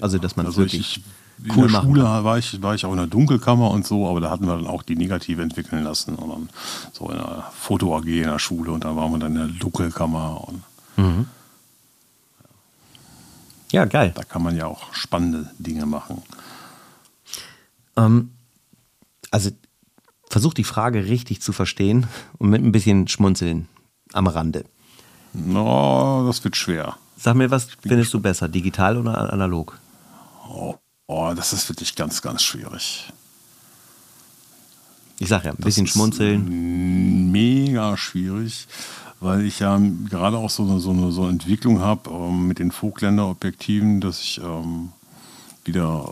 Also, 0.00 0.18
dass 0.18 0.36
man 0.36 0.46
Also 0.46 0.62
ich, 0.62 0.72
wirklich 0.72 1.02
ich, 1.44 1.56
cool 1.56 1.66
in 1.66 1.72
der 1.72 1.80
Schule 1.82 2.02
kann. 2.04 2.24
war 2.24 2.38
ich, 2.38 2.62
war 2.62 2.74
ich 2.74 2.86
auch 2.86 2.92
in 2.92 2.98
der 2.98 3.06
Dunkelkammer 3.06 3.70
und 3.70 3.86
so, 3.86 4.08
aber 4.08 4.20
da 4.20 4.30
hatten 4.30 4.46
wir 4.46 4.54
dann 4.56 4.66
auch 4.66 4.82
die 4.82 4.96
Negative 4.96 5.42
entwickeln 5.42 5.82
lassen. 5.84 6.14
Und 6.14 6.28
dann 6.30 6.48
so 6.92 7.10
in 7.10 7.16
der 7.18 7.50
Foto-AG 7.54 8.06
in 8.06 8.22
der 8.22 8.38
Schule 8.38 8.70
und 8.72 8.84
dann 8.84 8.96
waren 8.96 9.10
wir 9.12 9.18
dann 9.18 9.32
in 9.36 9.38
der 9.48 9.58
Dunkelkammer 9.58 10.46
und 10.48 10.62
Ja, 13.70 13.84
geil. 13.84 14.12
da 14.14 14.24
kann 14.24 14.42
man 14.42 14.56
ja 14.56 14.66
auch 14.66 14.94
spannende 14.94 15.50
Dinge 15.58 15.84
machen. 15.84 16.22
Ähm, 17.96 18.30
also, 19.30 19.50
versuch 20.30 20.54
die 20.54 20.64
Frage 20.64 21.06
richtig 21.06 21.40
zu 21.40 21.52
verstehen 21.52 22.06
und 22.38 22.50
mit 22.50 22.62
ein 22.62 22.72
bisschen 22.72 23.08
Schmunzeln 23.08 23.68
am 24.12 24.26
Rande. 24.26 24.64
No, 25.32 26.24
das 26.26 26.42
wird 26.44 26.56
schwer. 26.56 26.96
Sag 27.16 27.34
mir, 27.34 27.50
was 27.50 27.68
findest 27.80 28.14
du 28.14 28.20
besser, 28.20 28.48
digital 28.48 28.96
oder 28.96 29.32
analog? 29.32 29.78
Oh, 30.48 31.32
das 31.34 31.52
ist 31.52 31.68
wirklich 31.68 31.94
ganz, 31.94 32.22
ganz 32.22 32.42
schwierig. 32.42 33.10
Ich 35.18 35.28
sag 35.28 35.44
ja, 35.44 35.50
ein 35.50 35.56
bisschen 35.56 35.86
ist 35.86 35.92
schmunzeln. 35.92 37.32
Mega 37.32 37.96
schwierig, 37.96 38.68
weil 39.20 39.44
ich 39.44 39.58
ja 39.58 39.80
gerade 40.08 40.36
auch 40.36 40.50
so 40.50 40.62
eine, 40.62 40.78
so 40.80 40.90
eine, 40.90 41.10
so 41.10 41.22
eine 41.22 41.32
Entwicklung 41.32 41.80
habe 41.80 42.10
ähm, 42.10 42.46
mit 42.46 42.58
den 42.58 42.70
Vogtländer 42.70 43.28
Objektiven, 43.28 44.00
dass 44.00 44.20
ich 44.20 44.40
ähm, 44.40 44.92
wieder 45.64 46.08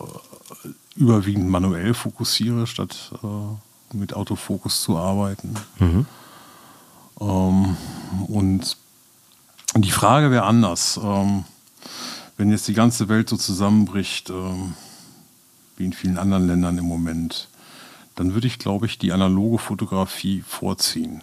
überwiegend 0.96 1.48
manuell 1.48 1.94
fokussiere, 1.94 2.66
statt 2.66 3.12
äh, 3.22 3.26
mit 3.92 4.14
Autofokus 4.14 4.82
zu 4.82 4.96
arbeiten. 4.96 5.54
Mhm. 5.78 6.06
Ähm, 7.20 7.76
und 8.28 8.76
die 9.76 9.90
Frage 9.90 10.30
wäre 10.30 10.44
anders. 10.44 10.98
Ähm, 11.02 11.44
wenn 12.36 12.50
jetzt 12.50 12.68
die 12.68 12.74
ganze 12.74 13.08
Welt 13.08 13.28
so 13.28 13.36
zusammenbricht, 13.36 14.30
ähm, 14.30 14.74
wie 15.76 15.84
in 15.84 15.92
vielen 15.92 16.18
anderen 16.18 16.46
Ländern 16.46 16.78
im 16.78 16.86
Moment, 16.86 17.48
dann 18.14 18.34
würde 18.34 18.46
ich, 18.46 18.58
glaube 18.58 18.86
ich, 18.86 18.98
die 18.98 19.12
analoge 19.12 19.58
Fotografie 19.58 20.42
vorziehen. 20.46 21.22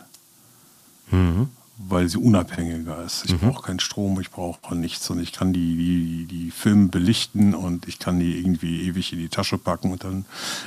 Mhm. 1.11 1.49
Weil 1.77 2.07
sie 2.07 2.19
unabhängiger 2.19 3.03
ist. 3.03 3.25
Ich 3.25 3.33
mhm. 3.33 3.49
brauche 3.49 3.63
keinen 3.63 3.79
Strom, 3.79 4.19
ich 4.19 4.29
brauche 4.29 4.75
nichts 4.75 5.09
und 5.09 5.19
ich 5.19 5.31
kann 5.31 5.53
die, 5.53 5.75
die, 5.75 6.25
die 6.25 6.51
Filme 6.51 6.89
belichten 6.89 7.55
und 7.55 7.87
ich 7.87 7.97
kann 7.97 8.19
die 8.19 8.37
irgendwie 8.37 8.83
ewig 8.87 9.11
in 9.11 9.19
die 9.19 9.29
Tasche 9.29 9.57
packen 9.57 9.91
und 9.91 10.03
dann, 10.03 10.25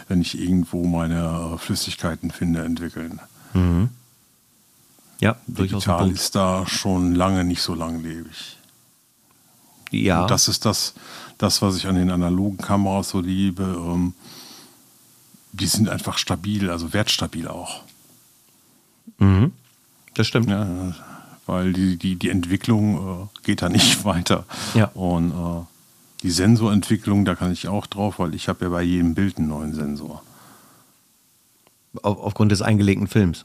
wenn 0.09 0.21
ich 0.21 0.39
irgendwo 0.39 0.85
meine 0.85 1.59
Flüssigkeiten 1.59 2.33
finde, 2.33 2.65
entwickeln. 2.65 3.21
Mhm. 3.55 3.91
Ja, 5.21 5.37
durchaus. 5.47 5.85
Digital 5.85 6.11
ist 6.11 6.35
da 6.35 6.67
schon 6.67 7.15
lange 7.15 7.45
nicht 7.45 7.63
so 7.63 7.75
langlebig. 7.75 8.59
Ja. 9.91 10.23
Und 10.23 10.31
das 10.31 10.49
ist 10.49 10.65
das, 10.65 10.95
das, 11.39 11.63
was 11.63 11.77
ich 11.77 11.87
an 11.87 11.95
den 11.95 12.11
analogen 12.11 12.59
Kameras 12.59 13.11
so 13.11 13.21
liebe. 13.21 13.63
Ähm, 13.63 14.15
die 15.53 15.67
sind 15.67 15.89
einfach 15.89 16.19
stabil, 16.19 16.71
also 16.71 16.93
wertstabil 16.93 17.49
auch. 17.49 17.83
Mhm. 19.19 19.53
Das 20.17 20.27
stimmt. 20.27 20.49
Ja, 20.49 20.67
weil 21.47 21.73
die, 21.73 21.97
die, 21.97 22.17
die 22.17 22.31
Entwicklung 22.31 22.97
äh, 22.97 23.45
geht 23.45 23.63
da 23.63 23.69
nicht 23.69 24.05
weiter. 24.05 24.45
Ja. 24.75 24.87
Und 24.95 25.31
äh, 25.31 25.65
die 26.23 26.31
Sensorentwicklung, 26.31 27.25
da 27.25 27.35
kann 27.35 27.53
ich 27.53 27.69
auch 27.69 27.87
drauf, 27.87 28.19
weil 28.19 28.35
ich 28.35 28.49
habe 28.49 28.65
ja 28.65 28.71
bei 28.71 28.83
jedem 28.83 29.15
Bild 29.15 29.39
einen 29.39 29.49
neuen 29.49 29.75
Sensor. 29.75 30.23
Auf, 32.03 32.19
aufgrund 32.19 32.51
des 32.51 32.63
eingelegten 32.63 33.07
Films. 33.07 33.45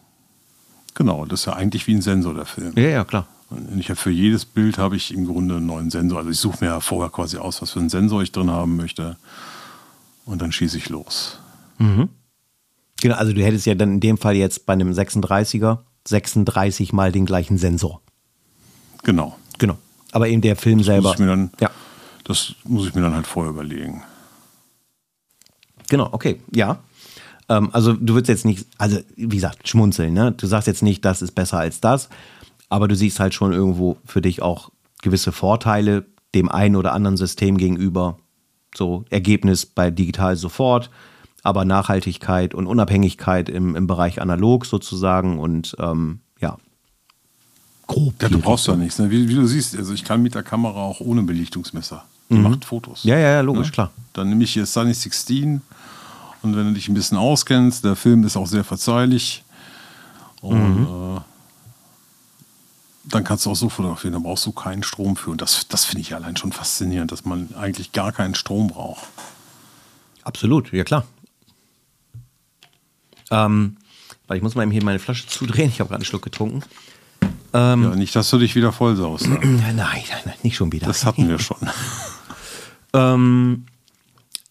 Genau, 0.94 1.26
das 1.26 1.42
ist 1.42 1.46
ja 1.46 1.54
eigentlich 1.54 1.88
wie 1.88 1.96
ein 1.96 2.02
Sensor, 2.02 2.34
der 2.34 2.46
Film. 2.46 2.74
Ja, 2.76 2.88
ja, 2.88 3.04
klar. 3.04 3.28
Und 3.50 3.78
ich 3.80 3.90
habe 3.90 4.00
für 4.00 4.12
jedes 4.12 4.46
Bild 4.46 4.78
habe 4.78 4.96
ich 4.96 5.14
im 5.14 5.26
Grunde 5.26 5.58
einen 5.58 5.66
neuen 5.66 5.90
Sensor. 5.90 6.20
Also 6.20 6.32
ich 6.32 6.40
suche 6.40 6.64
mir 6.64 6.72
ja 6.72 6.80
vorher 6.80 7.10
quasi 7.10 7.38
aus, 7.38 7.62
was 7.62 7.72
für 7.72 7.80
einen 7.80 7.90
Sensor 7.90 8.22
ich 8.22 8.32
drin 8.32 8.50
haben 8.50 8.78
möchte. 8.78 9.18
Und 10.26 10.42
dann 10.42 10.54
schieße 10.54 10.78
ich 10.78 10.88
los. 10.88 11.38
Mhm. 11.78 12.10
Genau, 13.02 13.16
also 13.16 13.34
du 13.34 13.44
hättest 13.44 13.66
ja 13.66 13.76
dann 13.76 13.94
in 13.94 14.00
dem 14.00 14.18
Fall 14.18 14.36
jetzt 14.36 14.66
bei 14.66 14.74
einem 14.74 14.92
36er 14.92 15.80
36 16.08 16.94
mal 16.94 17.12
den 17.12 17.26
gleichen 17.26 17.58
Sensor. 17.58 18.02
Genau. 19.04 19.36
Genau. 19.58 19.78
Aber 20.12 20.28
eben 20.28 20.42
der 20.42 20.56
Film 20.56 20.80
das 20.80 20.88
selber. 20.88 21.16
Dann, 21.16 21.52
ja. 21.60 21.70
Das 22.24 22.56
muss 22.64 22.88
ich 22.88 22.96
mir 22.96 23.02
dann 23.02 23.16
halt 23.16 23.28
vorher 23.28 23.52
überlegen. 23.52 24.04
Genau, 25.90 26.10
okay, 26.12 26.42
ja. 26.54 26.80
Ähm, 27.50 27.70
also 27.74 27.94
du 27.94 28.14
würdest 28.14 28.30
jetzt 28.30 28.46
nicht, 28.46 28.66
also 28.78 29.00
wie 29.16 29.28
gesagt, 29.28 29.68
schmunzeln, 29.68 30.14
ne? 30.14 30.32
Du 30.32 30.48
sagst 30.48 30.68
jetzt 30.68 30.84
nicht, 30.84 31.04
das 31.04 31.22
ist 31.22 31.34
besser 31.34 31.60
als 31.60 31.82
das, 31.82 32.10
aber 32.70 32.88
du 32.88 32.96
siehst 32.96 33.20
halt 33.20 33.34
schon 33.34 33.52
irgendwo 33.52 33.98
für 34.06 34.22
dich 34.22 34.42
auch 34.42 34.72
gewisse 35.02 35.32
Vorteile 35.32 36.06
dem 36.34 36.50
einen 36.50 36.76
oder 36.76 36.94
anderen 36.94 37.18
System 37.18 37.58
gegenüber. 37.58 38.18
So 38.74 39.04
Ergebnis 39.10 39.66
bei 39.66 39.92
digital 39.92 40.38
sofort, 40.38 40.90
aber 41.44 41.66
Nachhaltigkeit 41.66 42.54
und 42.54 42.68
Unabhängigkeit 42.68 43.50
im, 43.50 43.76
im 43.76 43.88
Bereich 43.88 44.22
analog 44.22 44.66
sozusagen 44.66 45.40
und 45.40 45.76
ähm, 45.80 46.20
ja. 46.40 46.58
Grob. 47.88 48.14
Ja, 48.22 48.30
du 48.30 48.40
brauchst 48.40 48.68
ja 48.68 48.76
nichts. 48.76 49.00
Ne? 49.00 49.10
Wie, 49.10 49.28
wie, 49.28 49.36
du 49.36 49.46
siehst, 49.46 49.76
also 49.76 49.94
ich 49.94 50.04
kann 50.04 50.22
mit 50.22 50.36
der 50.36 50.44
Kamera 50.44 50.80
auch 50.80 51.02
ohne 51.02 51.24
Belichtungsmesser. 51.24 52.06
Die 52.30 52.36
mhm. 52.36 52.44
macht 52.44 52.66
Fotos. 52.66 53.04
Ja, 53.04 53.18
ja, 53.18 53.32
ja, 53.32 53.42
logisch, 53.42 53.68
ne? 53.68 53.74
klar. 53.74 53.92
Dann 54.14 54.30
nehme 54.30 54.44
ich 54.44 54.54
hier 54.54 54.66
Sunny 54.66 54.94
16 54.94 55.62
und 56.44 56.56
wenn 56.56 56.68
du 56.68 56.74
dich 56.74 56.88
ein 56.88 56.94
bisschen 56.94 57.18
auskennst, 57.18 57.84
der 57.84 57.96
Film 57.96 58.24
ist 58.24 58.38
auch 58.38 58.48
sehr 58.48 58.64
verzeihlich. 58.64 59.44
Und 60.42 60.80
mhm. 60.80 61.18
äh, 61.18 61.22
dann 63.06 63.24
kannst 63.24 63.46
du 63.46 63.52
auch 63.52 63.56
so 63.56 63.70
fotografieren, 63.70 64.14
da 64.14 64.20
brauchst 64.20 64.46
du 64.46 64.52
keinen 64.52 64.84
Strom 64.84 65.16
für. 65.16 65.32
Und 65.32 65.42
das, 65.42 65.68
das 65.68 65.86
finde 65.86 66.02
ich 66.02 66.16
allein 66.16 66.38
schon 66.38 66.52
faszinierend, 66.52 67.12
dass 67.12 67.26
man 67.26 67.54
eigentlich 67.56 67.92
gar 67.92 68.12
keinen 68.12 68.36
Strom 68.36 68.68
braucht. 68.68 69.04
Absolut, 70.24 70.72
ja 70.72 70.84
klar. 70.84 71.06
Ähm, 73.32 73.78
weil 74.28 74.38
ich 74.38 74.44
muss 74.44 74.56
mal 74.56 74.64
eben 74.64 74.72
hier 74.72 74.84
meine 74.84 75.00
Flasche 75.00 75.28
zudrehen. 75.28 75.70
Ich 75.70 75.80
habe 75.80 75.88
gerade 75.88 76.00
einen 76.00 76.06
Schluck 76.06 76.22
getrunken. 76.22 76.64
Ähm, 77.54 77.84
ja, 77.84 77.96
nicht, 77.96 78.16
dass 78.16 78.30
du 78.30 78.38
dich 78.38 78.56
wieder 78.56 78.72
voll 78.72 78.96
saust. 78.96 79.26
Ja. 79.26 79.34
Nein, 79.44 79.76
nein, 79.76 80.04
nein, 80.26 80.36
nicht 80.44 80.56
schon 80.56 80.72
wieder. 80.72 80.88
Das 80.88 81.06
hatten 81.06 81.28
wir 81.28 81.40
schon. 81.40 81.58
ähm, 82.94 83.66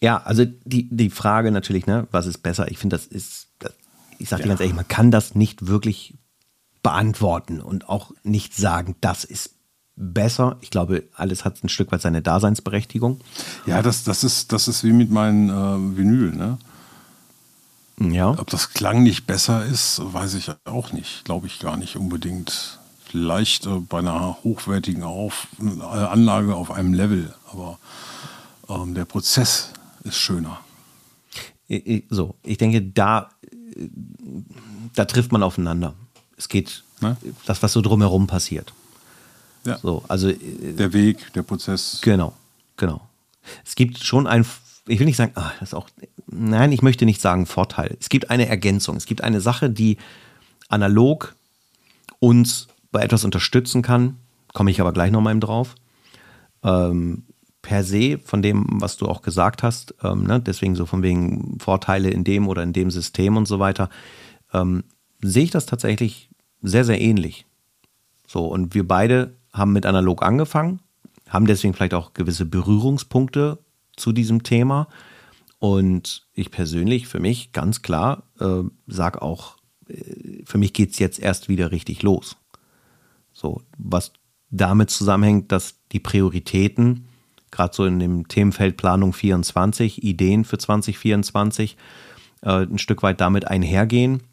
ja, 0.01 0.17
also 0.17 0.45
die, 0.65 0.87
die 0.89 1.09
Frage 1.09 1.51
natürlich, 1.51 1.87
ne, 1.87 2.07
was 2.11 2.25
ist 2.25 2.39
besser? 2.39 2.69
Ich 2.69 2.77
finde, 2.77 2.95
das 2.95 3.05
ist, 3.05 3.47
das, 3.59 3.73
ich 4.19 4.29
sage 4.29 4.41
ja. 4.41 4.45
dir 4.45 4.49
ganz 4.49 4.61
ehrlich, 4.61 4.75
man 4.75 4.87
kann 4.87 5.11
das 5.11 5.35
nicht 5.35 5.67
wirklich 5.67 6.15
beantworten 6.83 7.61
und 7.61 7.89
auch 7.89 8.11
nicht 8.23 8.55
sagen, 8.55 8.95
das 9.01 9.23
ist 9.23 9.55
besser. 9.95 10.57
Ich 10.61 10.71
glaube, 10.71 11.03
alles 11.15 11.45
hat 11.45 11.63
ein 11.63 11.69
Stück 11.69 11.91
weit 11.91 12.01
seine 12.01 12.21
Daseinsberechtigung. 12.21 13.21
Ja, 13.65 13.81
das, 13.81 14.03
das, 14.03 14.23
ist, 14.23 14.51
das 14.51 14.67
ist 14.67 14.83
wie 14.83 14.93
mit 14.93 15.11
meinen 15.11 15.49
äh, 15.49 15.97
Vinyl, 15.97 16.31
ne? 16.35 16.57
Ja. 18.09 18.31
Ob 18.31 18.49
das 18.49 18.71
Klang 18.73 19.03
nicht 19.03 19.27
besser 19.27 19.65
ist, 19.65 20.01
weiß 20.03 20.33
ich 20.35 20.51
auch 20.65 20.91
nicht. 20.91 21.25
Glaube 21.25 21.47
ich 21.47 21.59
gar 21.59 21.77
nicht 21.77 21.95
unbedingt. 21.95 22.79
Vielleicht 23.05 23.65
äh, 23.65 23.79
bei 23.79 23.99
einer 23.99 24.37
hochwertigen 24.43 25.03
auf, 25.03 25.47
Anlage 25.81 26.55
auf 26.55 26.71
einem 26.71 26.93
Level, 26.93 27.33
aber 27.51 27.77
ähm, 28.69 28.95
der 28.95 29.05
Prozess 29.05 29.73
ist 30.03 30.17
schöner. 30.17 30.59
So, 32.09 32.35
ich 32.43 32.57
denke, 32.57 32.81
da, 32.81 33.29
da 34.95 35.05
trifft 35.05 35.31
man 35.31 35.43
aufeinander. 35.43 35.93
Es 36.37 36.49
geht, 36.49 36.83
ne? 37.01 37.15
das, 37.45 37.61
was 37.63 37.73
so 37.73 37.81
drumherum 37.81 38.27
passiert. 38.27 38.73
Ja. 39.65 39.77
So, 39.77 40.03
also, 40.07 40.29
äh, 40.29 40.73
der 40.73 40.91
Weg, 40.93 41.31
der 41.33 41.43
Prozess. 41.43 41.99
Genau, 42.01 42.33
genau. 42.77 43.07
Es 43.65 43.75
gibt 43.75 44.03
schon 44.03 44.27
ein, 44.27 44.45
ich 44.87 44.99
will 44.99 45.05
nicht 45.05 45.17
sagen, 45.17 45.33
ah, 45.35 45.51
das 45.59 45.69
ist 45.69 45.73
auch, 45.73 45.89
nein, 46.27 46.71
ich 46.71 46.81
möchte 46.81 47.05
nicht 47.05 47.21
sagen 47.21 47.45
Vorteil. 47.45 47.97
Es 47.99 48.09
gibt 48.09 48.29
eine 48.29 48.47
Ergänzung. 48.47 48.95
Es 48.97 49.05
gibt 49.05 49.23
eine 49.23 49.41
Sache, 49.41 49.69
die 49.69 49.97
analog 50.69 51.35
uns 52.19 52.67
bei 52.91 53.01
etwas 53.01 53.23
unterstützen 53.23 53.81
kann. 53.81 54.17
Komme 54.53 54.71
ich 54.71 54.81
aber 54.81 54.93
gleich 54.93 55.11
noch 55.11 55.21
mal 55.21 55.39
drauf. 55.39 55.75
Ähm, 56.63 57.23
per 57.61 57.83
se 57.83 58.19
von 58.23 58.41
dem, 58.41 58.65
was 58.69 58.97
du 58.97 59.07
auch 59.07 59.21
gesagt 59.21 59.63
hast, 59.63 59.93
ähm, 60.03 60.23
ne? 60.23 60.39
deswegen 60.39 60.75
so 60.75 60.85
von 60.85 61.03
wegen 61.03 61.59
Vorteile 61.59 62.09
in 62.09 62.23
dem 62.23 62.47
oder 62.47 62.63
in 62.63 62.73
dem 62.73 62.89
System 62.89 63.37
und 63.37 63.47
so 63.47 63.59
weiter, 63.59 63.89
ähm, 64.53 64.83
sehe 65.21 65.43
ich 65.43 65.51
das 65.51 65.67
tatsächlich 65.67 66.29
sehr, 66.61 66.85
sehr 66.85 66.99
ähnlich. 66.99 67.45
So, 68.27 68.45
und 68.45 68.73
wir 68.73 68.87
beide 68.87 69.35
haben 69.53 69.73
mit 69.73 69.85
analog 69.85 70.23
angefangen, 70.23 70.79
haben 71.29 71.45
deswegen 71.45 71.73
vielleicht 71.73 71.93
auch 71.93 72.13
gewisse 72.13 72.45
Berührungspunkte 72.45 73.59
zu 74.01 74.11
diesem 74.11 74.43
Thema. 74.43 74.87
Und 75.59 76.27
ich 76.33 76.51
persönlich, 76.51 77.07
für 77.07 77.19
mich 77.19 77.51
ganz 77.53 77.81
klar, 77.81 78.23
äh, 78.39 78.63
sage 78.87 79.21
auch, 79.21 79.57
äh, 79.87 80.43
für 80.43 80.57
mich 80.57 80.73
geht 80.73 80.91
es 80.91 80.99
jetzt 80.99 81.19
erst 81.19 81.49
wieder 81.49 81.71
richtig 81.71 82.01
los. 82.01 82.35
So, 83.31 83.61
was 83.77 84.11
damit 84.49 84.89
zusammenhängt, 84.89 85.51
dass 85.51 85.75
die 85.91 85.99
Prioritäten 85.99 87.07
gerade 87.51 87.75
so 87.75 87.85
in 87.85 87.99
dem 87.99 88.27
Themenfeld 88.27 88.77
Planung 88.77 89.13
24, 89.13 90.03
Ideen 90.03 90.45
für 90.45 90.57
2024, 90.57 91.77
äh, 92.41 92.63
ein 92.63 92.79
Stück 92.79 93.03
weit 93.03 93.21
damit 93.21 93.47
einhergehen. 93.47 94.23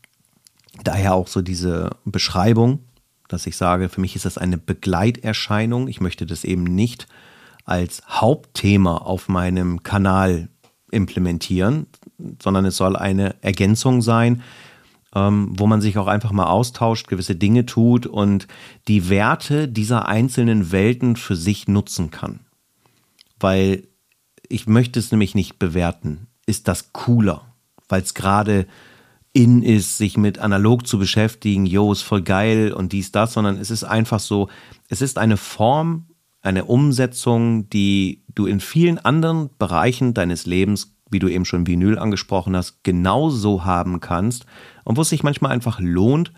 Daher 0.85 1.15
auch 1.15 1.27
so 1.27 1.43
diese 1.43 1.91
Beschreibung, 2.05 2.85
dass 3.27 3.47
ich 3.47 3.57
sage, 3.57 3.89
für 3.89 4.01
mich 4.01 4.17
ist 4.17 4.25
das 4.25 4.39
eine 4.39 4.57
Begleiterscheinung. 4.57 5.89
Ich 5.89 6.01
möchte 6.01 6.25
das 6.25 6.45
eben 6.45 6.63
nicht 6.63 7.09
als 7.69 8.03
Hauptthema 8.09 8.97
auf 8.97 9.29
meinem 9.29 9.83
Kanal 9.83 10.49
implementieren, 10.91 11.87
sondern 12.43 12.65
es 12.65 12.77
soll 12.77 12.97
eine 12.97 13.37
Ergänzung 13.43 14.03
sein, 14.03 14.43
ähm, 15.15 15.53
wo 15.59 15.67
man 15.67 15.81
sich 15.81 15.99
auch 15.99 16.07
einfach 16.07 16.33
mal 16.33 16.47
austauscht, 16.47 17.09
gewisse 17.09 17.37
Dinge 17.37 17.67
tut 17.67 18.07
und 18.07 18.49
die 18.89 19.09
Werte 19.09 19.69
dieser 19.69 20.07
einzelnen 20.07 20.73
Welten 20.73 21.17
für 21.17 21.37
sich 21.37 21.69
nutzen 21.69 22.11
kann 22.11 22.41
weil 23.41 23.87
ich 24.49 24.67
möchte 24.67 24.99
es 24.99 25.11
nämlich 25.11 25.35
nicht 25.35 25.59
bewerten. 25.59 26.29
Ist 26.47 26.69
das 26.69 26.93
cooler? 26.93 27.45
Weil 27.89 28.03
es 28.03 28.15
gerade 28.15 28.67
in 29.33 29.63
ist, 29.63 29.99
sich 29.99 30.17
mit 30.17 30.39
analog 30.39 30.87
zu 30.87 30.99
beschäftigen, 30.99 31.67
yo, 31.67 31.93
ist 31.93 32.03
voll 32.03 32.23
geil 32.23 32.73
und 32.73 32.93
dies, 32.93 33.13
das, 33.13 33.35
sondern 33.35 33.59
es 33.59 33.71
ist 33.71 33.85
einfach 33.85 34.21
so, 34.21 34.49
es 34.89 35.03
ist 35.03 35.19
eine 35.19 35.37
Form, 35.37 36.07
eine 36.43 36.65
Umsetzung, 36.65 37.69
die 37.71 38.23
du 38.35 38.47
in 38.47 38.61
vielen 38.61 38.99
anderen 38.99 39.51
Bereichen 39.59 40.15
deines 40.15 40.47
Lebens, 40.47 40.95
wie 41.11 41.19
du 41.19 41.29
eben 41.29 41.45
schon 41.45 41.67
Vinyl 41.67 41.99
angesprochen 41.99 42.57
hast, 42.57 42.85
genauso 42.85 43.65
haben 43.65 44.01
kannst 44.01 44.47
und 44.85 44.97
wo 44.97 45.03
es 45.03 45.09
sich 45.09 45.23
manchmal 45.23 45.53
einfach 45.53 45.81
lohnt, 45.81 46.33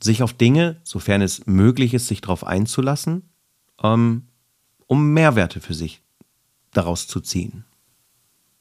sich 0.00 0.22
auf 0.22 0.32
Dinge, 0.32 0.80
sofern 0.82 1.22
es 1.22 1.46
möglich 1.46 1.94
ist, 1.94 2.08
sich 2.08 2.20
darauf 2.20 2.44
einzulassen, 2.46 3.28
ähm, 3.82 4.28
um 4.86 5.12
Mehrwerte 5.12 5.60
für 5.60 5.74
sich 5.74 6.02
daraus 6.72 7.06
zu 7.06 7.20
ziehen. 7.20 7.64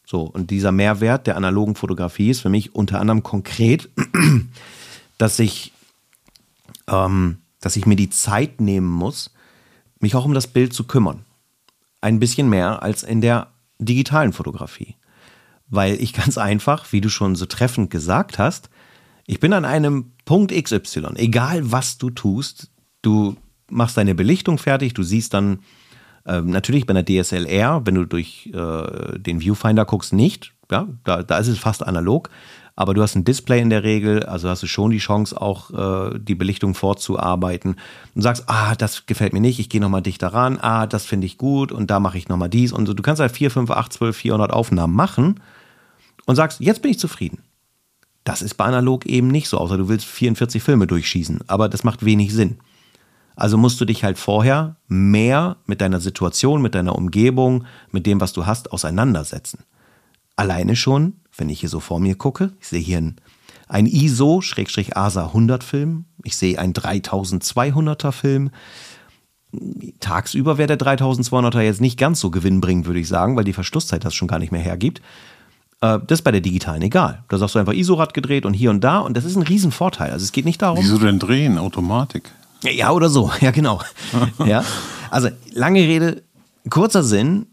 So, 0.05 0.24
und 0.24 0.51
dieser 0.51 0.72
Mehrwert 0.72 1.27
der 1.27 1.38
analogen 1.38 1.75
Fotografie 1.75 2.29
ist 2.29 2.41
für 2.41 2.50
mich 2.50 2.75
unter 2.75 3.00
anderem 3.00 3.24
konkret, 3.24 3.89
dass 5.17 5.39
ich, 5.39 5.72
ähm, 6.88 7.38
dass 7.62 7.77
ich 7.77 7.86
mir 7.86 7.96
die 7.96 8.10
Zeit 8.10 8.60
nehmen 8.60 8.89
muss, 8.89 9.34
mich 10.01 10.15
auch 10.15 10.25
um 10.25 10.34
das 10.34 10.48
Bild 10.48 10.74
zu 10.74 10.86
kümmern. 10.86 11.25
Ein 12.01 12.20
bisschen 12.20 12.50
mehr 12.50 12.81
als 12.81 13.03
in 13.03 13.22
der 13.22 13.48
digitalen 13.79 14.34
Fotografie. 14.34 14.96
Weil 15.67 15.96
ich 15.96 16.13
ganz 16.13 16.38
einfach, 16.38 16.91
wie 16.91 17.01
du 17.01 17.10
schon 17.10 17.36
so 17.36 17.46
treffend 17.46 17.89
gesagt 17.89 18.39
hast, 18.39 18.70
ich 19.25 19.39
bin 19.39 19.53
an 19.53 19.65
einem 19.65 20.12
Punkt 20.25 20.51
XY, 20.51 21.15
egal 21.15 21.72
was 21.72 21.98
du 21.98 22.10
tust, 22.10 22.72
du 23.01 23.38
machst 23.70 23.98
deine 23.98 24.15
Belichtung 24.15 24.58
fertig, 24.58 24.93
du 24.93 25.03
siehst 25.03 25.34
dann 25.34 25.60
äh, 26.25 26.41
natürlich 26.41 26.86
bei 26.86 26.93
einer 26.93 27.05
DSLR, 27.05 27.81
wenn 27.86 27.96
du 27.96 28.05
durch 28.05 28.50
äh, 28.53 29.20
den 29.20 29.39
Viewfinder 29.39 29.86
guckst, 29.86 30.13
nicht. 30.13 30.53
Ja, 30.70 30.88
da, 31.03 31.24
da 31.24 31.38
ist 31.38 31.48
es 31.48 31.60
fast 31.60 31.86
analog. 31.86 32.29
Aber 32.81 32.95
du 32.95 33.03
hast 33.03 33.13
ein 33.13 33.23
Display 33.23 33.61
in 33.61 33.69
der 33.69 33.83
Regel, 33.83 34.23
also 34.23 34.50
hast 34.50 34.63
du 34.63 34.67
schon 34.67 34.89
die 34.89 34.97
Chance, 34.97 35.39
auch 35.39 35.69
äh, 35.69 36.17
die 36.17 36.33
Belichtung 36.33 36.73
vorzuarbeiten 36.73 37.75
und 38.15 38.23
sagst, 38.23 38.45
ah, 38.47 38.73
das 38.73 39.05
gefällt 39.05 39.33
mir 39.33 39.39
nicht, 39.39 39.59
ich 39.59 39.69
gehe 39.69 39.79
nochmal 39.79 40.01
dichter 40.01 40.29
ran, 40.29 40.57
ah, 40.59 40.88
das 40.88 41.05
finde 41.05 41.27
ich 41.27 41.38
gut 41.38 41.71
und 41.71 41.91
da 41.91 42.00
mache 42.00 42.17
ich 42.17 42.27
nochmal 42.27 42.50
dies 42.50 42.73
und 42.73 42.88
so. 42.88 42.95
Du 42.95 43.03
kannst 43.03 43.19
halt 43.19 43.33
4, 43.33 43.51
5, 43.51 43.69
8, 43.69 43.93
12, 43.93 44.17
400 44.17 44.51
Aufnahmen 44.51 44.95
machen 44.95 45.39
und 46.25 46.35
sagst, 46.35 46.59
jetzt 46.59 46.81
bin 46.81 46.89
ich 46.89 46.97
zufrieden. 46.97 47.43
Das 48.23 48.41
ist 48.41 48.55
bei 48.55 48.65
analog 48.65 49.05
eben 49.05 49.27
nicht 49.27 49.47
so, 49.47 49.59
außer 49.59 49.77
du 49.77 49.88
willst 49.88 50.07
44 50.07 50.63
Filme 50.63 50.88
durchschießen, 50.88 51.41
aber 51.45 51.69
das 51.69 51.83
macht 51.83 52.03
wenig 52.03 52.33
Sinn. 52.33 52.57
Also 53.35 53.59
musst 53.59 53.79
du 53.79 53.85
dich 53.85 54.03
halt 54.03 54.17
vorher 54.17 54.77
mehr 54.88 55.57
mit 55.67 55.81
deiner 55.81 56.00
Situation, 56.00 56.63
mit 56.63 56.73
deiner 56.73 56.95
Umgebung, 56.95 57.65
mit 57.91 58.07
dem, 58.07 58.19
was 58.19 58.33
du 58.33 58.47
hast, 58.47 58.71
auseinandersetzen. 58.71 59.65
Alleine 60.35 60.75
schon, 60.75 61.20
wenn 61.41 61.50
ich 61.50 61.60
hier 61.60 61.69
so 61.69 61.79
vor 61.79 62.00
mir 62.00 62.15
gucke, 62.15 62.51
ich 62.62 62.67
sehe 62.67 62.79
hier 62.79 63.00
ein, 63.00 63.15
ein 63.67 63.88
ISO-ASA 63.88 65.25
100 65.25 65.63
Film, 65.63 66.05
ich 66.24 66.38
sehe 66.38 66.57
einen 66.60 66.74
3200er 66.74 68.12
Film. 68.12 68.51
Tagsüber 70.00 70.57
wäre 70.57 70.77
der 70.77 70.79
3200er 70.79 71.62
jetzt 71.62 71.81
nicht 71.81 72.00
ganz 72.00 72.19
so 72.19 72.29
gewinnbringend, 72.29 72.86
würde 72.86 73.00
ich 73.00 73.07
sagen, 73.07 73.36
weil 73.36 73.43
die 73.43 73.53
Verschlusszeit 73.53 74.05
das 74.05 74.13
schon 74.13 74.27
gar 74.27 74.39
nicht 74.39 74.51
mehr 74.51 74.62
hergibt. 74.62 75.01
Äh, 75.81 76.00
das 76.07 76.19
ist 76.19 76.24
bei 76.24 76.31
der 76.31 76.41
digitalen 76.41 76.83
egal. 76.83 77.24
Da 77.27 77.38
sagst 77.38 77.55
du 77.55 77.60
einfach 77.60 77.74
ISO-Rad 77.74 78.13
gedreht 78.13 78.45
und 78.45 78.53
hier 78.53 78.69
und 78.69 78.81
da 78.81 79.00
und 79.00 79.17
das 79.17 79.25
ist 79.25 79.36
ein 79.36 79.41
Riesenvorteil. 79.41 80.12
Also 80.12 80.24
es 80.24 80.31
geht 80.31 80.45
nicht 80.45 80.62
darum. 80.62 80.83
Wieso 80.83 81.00
denn 81.00 81.19
drehen? 81.19 81.57
Automatik. 81.57 82.31
Ja, 82.63 82.91
oder 82.91 83.10
so, 83.10 83.31
ja, 83.41 83.51
genau. 83.51 83.81
ja. 84.45 84.63
Also, 85.10 85.29
lange 85.53 85.79
Rede, 85.79 86.21
kurzer 86.69 87.03
Sinn. 87.03 87.48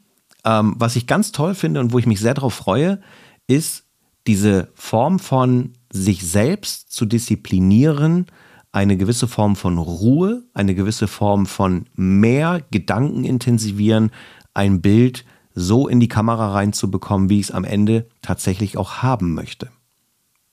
Ähm, 0.45 0.77
was 0.79 0.95
ich 0.95 1.09
ganz 1.09 1.33
toll 1.33 1.55
finde 1.55 1.81
und 1.81 1.93
wo 1.93 1.99
ich 1.99 2.07
mich 2.07 2.21
sehr 2.21 2.33
darauf 2.33 2.55
freue, 2.55 3.01
ist 3.49 3.85
diese 4.29 4.69
Form 4.75 5.19
von 5.19 5.73
sich 5.91 6.25
selbst 6.25 6.93
zu 6.93 7.07
disziplinieren, 7.07 8.27
eine 8.71 8.97
gewisse 8.97 9.27
Form 9.27 9.57
von 9.57 9.79
Ruhe, 9.79 10.45
eine 10.55 10.75
gewisse 10.75 11.09
Form 11.09 11.47
von 11.47 11.87
mehr 11.95 12.63
Gedanken 12.71 13.25
intensivieren, 13.25 14.13
ein 14.55 14.81
Bild 14.81 15.25
so 15.55 15.89
in 15.89 15.99
die 15.99 16.09
Kamera 16.09 16.53
reinzubekommen, 16.53 17.31
wie 17.31 17.41
ich 17.41 17.47
es 17.47 17.51
am 17.51 17.65
Ende 17.65 18.07
tatsächlich 18.23 18.77
auch 18.77 18.99
haben 18.99 19.35
möchte. 19.35 19.71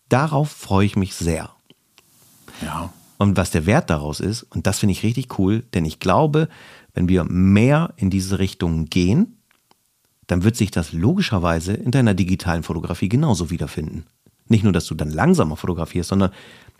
Darauf 0.10 0.50
freue 0.50 0.86
ich 0.86 0.96
mich 0.96 1.14
sehr. 1.14 1.52
Ja. 2.62 2.92
Und 3.18 3.38
was 3.38 3.52
der 3.52 3.66
Wert 3.66 3.90
daraus 3.90 4.20
ist, 4.20 4.44
und 4.44 4.68
das 4.68 4.80
finde 4.80 4.92
ich 4.92 5.04
richtig 5.04 5.38
cool, 5.40 5.64
denn 5.74 5.86
ich 5.86 6.00
glaube, 6.00 6.50
wenn 6.94 7.08
wir 7.10 7.24
mehr 7.26 7.94
in 7.98 8.10
diese 8.10 8.40
Richtung 8.40 8.86
gehen, 8.86 9.38
dann 10.28 10.44
wird 10.44 10.56
sich 10.56 10.72
das 10.72 10.92
logischerweise 10.94 11.74
in 11.74 11.92
deiner 11.92 12.14
digitalen 12.14 12.64
Fotografie 12.64 13.10
genauso 13.10 13.50
wiederfinden. 13.50 14.06
Nicht 14.48 14.64
nur, 14.64 14.74
dass 14.74 14.86
du 14.86 14.96
dann 14.96 15.10
langsamer 15.10 15.58
fotografierst, 15.58 16.10
sondern 16.10 16.32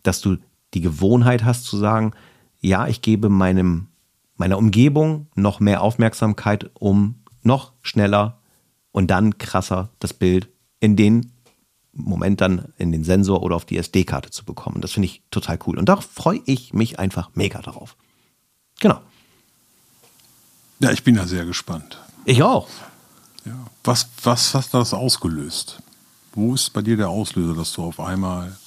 dass 0.04 0.22
du 0.22 0.38
die 0.74 0.82
Gewohnheit 0.82 1.44
hast 1.44 1.66
zu 1.66 1.78
sagen, 1.78 2.14
ja, 2.60 2.88
ich 2.88 3.02
gebe 3.02 3.30
meinem, 3.30 3.88
meiner 4.36 4.58
Umgebung 4.58 5.28
noch 5.36 5.60
mehr 5.60 5.82
Aufmerksamkeit, 5.82 6.70
um 6.74 7.16
noch 7.44 7.74
schneller 7.82 8.40
und 8.92 9.12
dann 9.12 9.38
krasser 9.38 9.90
das 10.00 10.14
Bild 10.14 10.50
in 10.80 10.96
den 10.96 11.32
Moment 11.96 12.42
dann 12.42 12.74
in 12.78 12.92
den 12.92 13.04
Sensor 13.04 13.42
oder 13.42 13.56
auf 13.56 13.66
die 13.66 13.78
SD-Karte 13.78 14.30
zu 14.30 14.44
bekommen. 14.44 14.82
Das 14.82 14.92
finde 14.92 15.08
ich 15.08 15.24
total 15.32 15.58
cool. 15.66 15.78
Und 15.78 15.88
da 15.88 15.96
freue 15.98 16.42
ich 16.46 16.74
mich 16.74 17.00
einfach 17.00 17.30
mega 17.36 17.62
darauf. 17.62 17.96
Genau. 18.82 19.00
Ja, 20.80 20.92
ich 20.92 21.04
bin 21.04 21.16
da 21.16 21.26
sehr 21.26 21.46
gespannt. 21.46 22.00
Ich 22.26 22.44
auch. 22.44 22.68
Ja. 23.46 23.54
Was, 23.84 24.08
was 24.24 24.54
hat 24.54 24.74
das 24.74 24.94
ausgelöst? 24.94 25.78
Wo 26.34 26.54
ist 26.54 26.74
bei 26.74 26.82
dir 26.82 26.98
der 26.98 27.10
Auslöser, 27.10 27.54
dass 27.54 27.72
du 27.74 27.84
auf 27.84 28.00
einmal. 28.00 28.58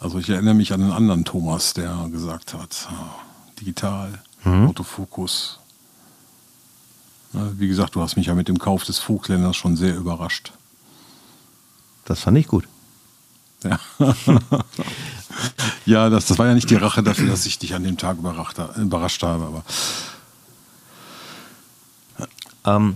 Also 0.00 0.18
ich 0.18 0.28
erinnere 0.28 0.54
mich 0.54 0.72
an 0.72 0.82
einen 0.82 0.92
anderen 0.92 1.24
Thomas, 1.24 1.74
der 1.74 2.08
gesagt 2.10 2.54
hat, 2.54 2.88
ah, 2.90 3.14
digital, 3.60 4.20
mhm. 4.42 4.68
Autofokus. 4.68 5.60
Wie 7.32 7.68
gesagt, 7.68 7.94
du 7.94 8.02
hast 8.02 8.16
mich 8.16 8.26
ja 8.26 8.34
mit 8.34 8.48
dem 8.48 8.58
Kauf 8.58 8.84
des 8.84 8.98
Vogtländers 8.98 9.56
schon 9.56 9.76
sehr 9.76 9.96
überrascht. 9.96 10.52
Das 12.04 12.20
fand 12.20 12.36
ich 12.36 12.46
gut. 12.46 12.68
Ja, 13.62 13.78
ja 15.86 16.10
das, 16.10 16.26
das 16.26 16.38
war 16.38 16.46
ja 16.46 16.54
nicht 16.54 16.68
die 16.68 16.74
Rache 16.74 17.02
dafür, 17.02 17.28
dass 17.28 17.46
ich 17.46 17.58
dich 17.58 17.74
an 17.74 17.84
dem 17.84 17.96
Tag 17.96 18.18
überrascht 18.18 19.22
habe, 19.22 19.44
aber. 19.44 19.64
Ähm, 22.64 22.94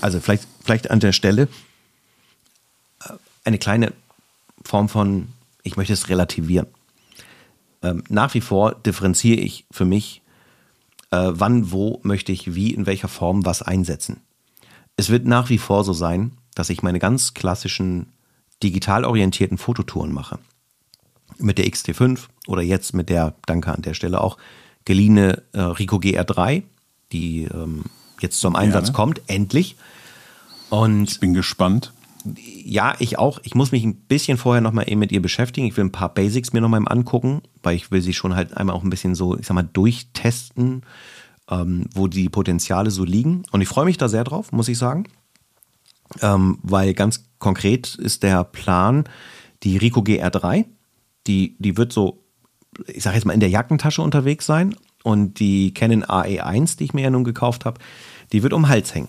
also 0.00 0.20
vielleicht, 0.20 0.46
vielleicht 0.64 0.90
an 0.90 1.00
der 1.00 1.12
Stelle 1.12 1.48
äh, 3.04 3.12
eine 3.44 3.58
kleine 3.58 3.92
Form 4.64 4.88
von, 4.88 5.28
ich 5.62 5.76
möchte 5.76 5.92
es 5.92 6.08
relativieren. 6.08 6.66
Ähm, 7.82 8.04
nach 8.08 8.34
wie 8.34 8.40
vor 8.40 8.74
differenziere 8.74 9.40
ich 9.40 9.64
für 9.70 9.84
mich, 9.84 10.22
äh, 11.10 11.30
wann, 11.30 11.70
wo 11.70 12.00
möchte 12.02 12.32
ich 12.32 12.54
wie, 12.54 12.74
in 12.74 12.86
welcher 12.86 13.08
Form 13.08 13.44
was 13.44 13.62
einsetzen. 13.62 14.20
Es 14.96 15.10
wird 15.10 15.26
nach 15.26 15.50
wie 15.50 15.58
vor 15.58 15.84
so 15.84 15.92
sein, 15.92 16.32
dass 16.54 16.70
ich 16.70 16.82
meine 16.82 16.98
ganz 16.98 17.34
klassischen 17.34 18.12
digital 18.62 19.04
orientierten 19.04 19.58
Fototouren 19.58 20.12
mache. 20.12 20.38
Mit 21.38 21.58
der 21.58 21.66
XT5 21.66 22.20
oder 22.46 22.62
jetzt 22.62 22.94
mit 22.94 23.10
der, 23.10 23.34
danke 23.44 23.72
an 23.72 23.82
der 23.82 23.94
Stelle 23.94 24.20
auch, 24.20 24.38
geliehene 24.84 25.42
äh, 25.52 25.60
Rico 25.60 25.96
GR3, 25.96 26.62
die 27.12 27.44
ähm, 27.44 27.84
jetzt 28.20 28.40
zum 28.40 28.56
Einsatz 28.56 28.86
Gerne. 28.86 28.96
kommt, 28.96 29.22
endlich. 29.26 29.76
Und 30.70 31.10
ich 31.10 31.20
bin 31.20 31.34
gespannt. 31.34 31.92
Ja, 32.64 32.94
ich 32.98 33.18
auch. 33.18 33.38
Ich 33.44 33.54
muss 33.54 33.70
mich 33.70 33.84
ein 33.84 33.94
bisschen 33.94 34.36
vorher 34.36 34.60
nochmal 34.60 34.90
eben 34.90 34.98
mit 34.98 35.12
ihr 35.12 35.22
beschäftigen. 35.22 35.66
Ich 35.66 35.76
will 35.76 35.84
ein 35.84 35.92
paar 35.92 36.12
Basics 36.12 36.52
mir 36.52 36.60
nochmal 36.60 36.82
angucken, 36.86 37.42
weil 37.62 37.76
ich 37.76 37.90
will 37.90 38.00
sie 38.00 38.14
schon 38.14 38.34
halt 38.34 38.56
einmal 38.56 38.74
auch 38.74 38.82
ein 38.82 38.90
bisschen 38.90 39.14
so, 39.14 39.38
ich 39.38 39.46
sag 39.46 39.54
mal, 39.54 39.62
durchtesten, 39.62 40.82
ähm, 41.48 41.86
wo 41.94 42.08
die 42.08 42.28
Potenziale 42.28 42.90
so 42.90 43.04
liegen. 43.04 43.44
Und 43.52 43.60
ich 43.60 43.68
freue 43.68 43.84
mich 43.84 43.96
da 43.96 44.08
sehr 44.08 44.24
drauf, 44.24 44.50
muss 44.50 44.68
ich 44.68 44.78
sagen 44.78 45.06
ähm, 46.22 46.58
weil 46.62 46.94
ganz 46.94 47.24
konkret 47.38 47.94
ist 47.96 48.22
der 48.22 48.44
Plan, 48.44 49.04
die 49.62 49.76
Rico 49.76 50.00
GR3, 50.00 50.66
die, 51.26 51.56
die 51.58 51.76
wird 51.76 51.92
so, 51.92 52.22
ich 52.86 53.02
sage 53.02 53.16
jetzt 53.16 53.24
mal, 53.24 53.32
in 53.32 53.40
der 53.40 53.48
Jackentasche 53.48 54.02
unterwegs 54.02 54.46
sein 54.46 54.74
und 55.02 55.38
die 55.38 55.72
Canon 55.72 56.04
AE1, 56.04 56.78
die 56.78 56.84
ich 56.84 56.94
mir 56.94 57.02
ja 57.02 57.10
nun 57.10 57.24
gekauft 57.24 57.64
habe, 57.64 57.80
die 58.32 58.42
wird 58.42 58.52
um 58.52 58.62
den 58.62 58.68
Hals 58.68 58.94
hängen. 58.94 59.08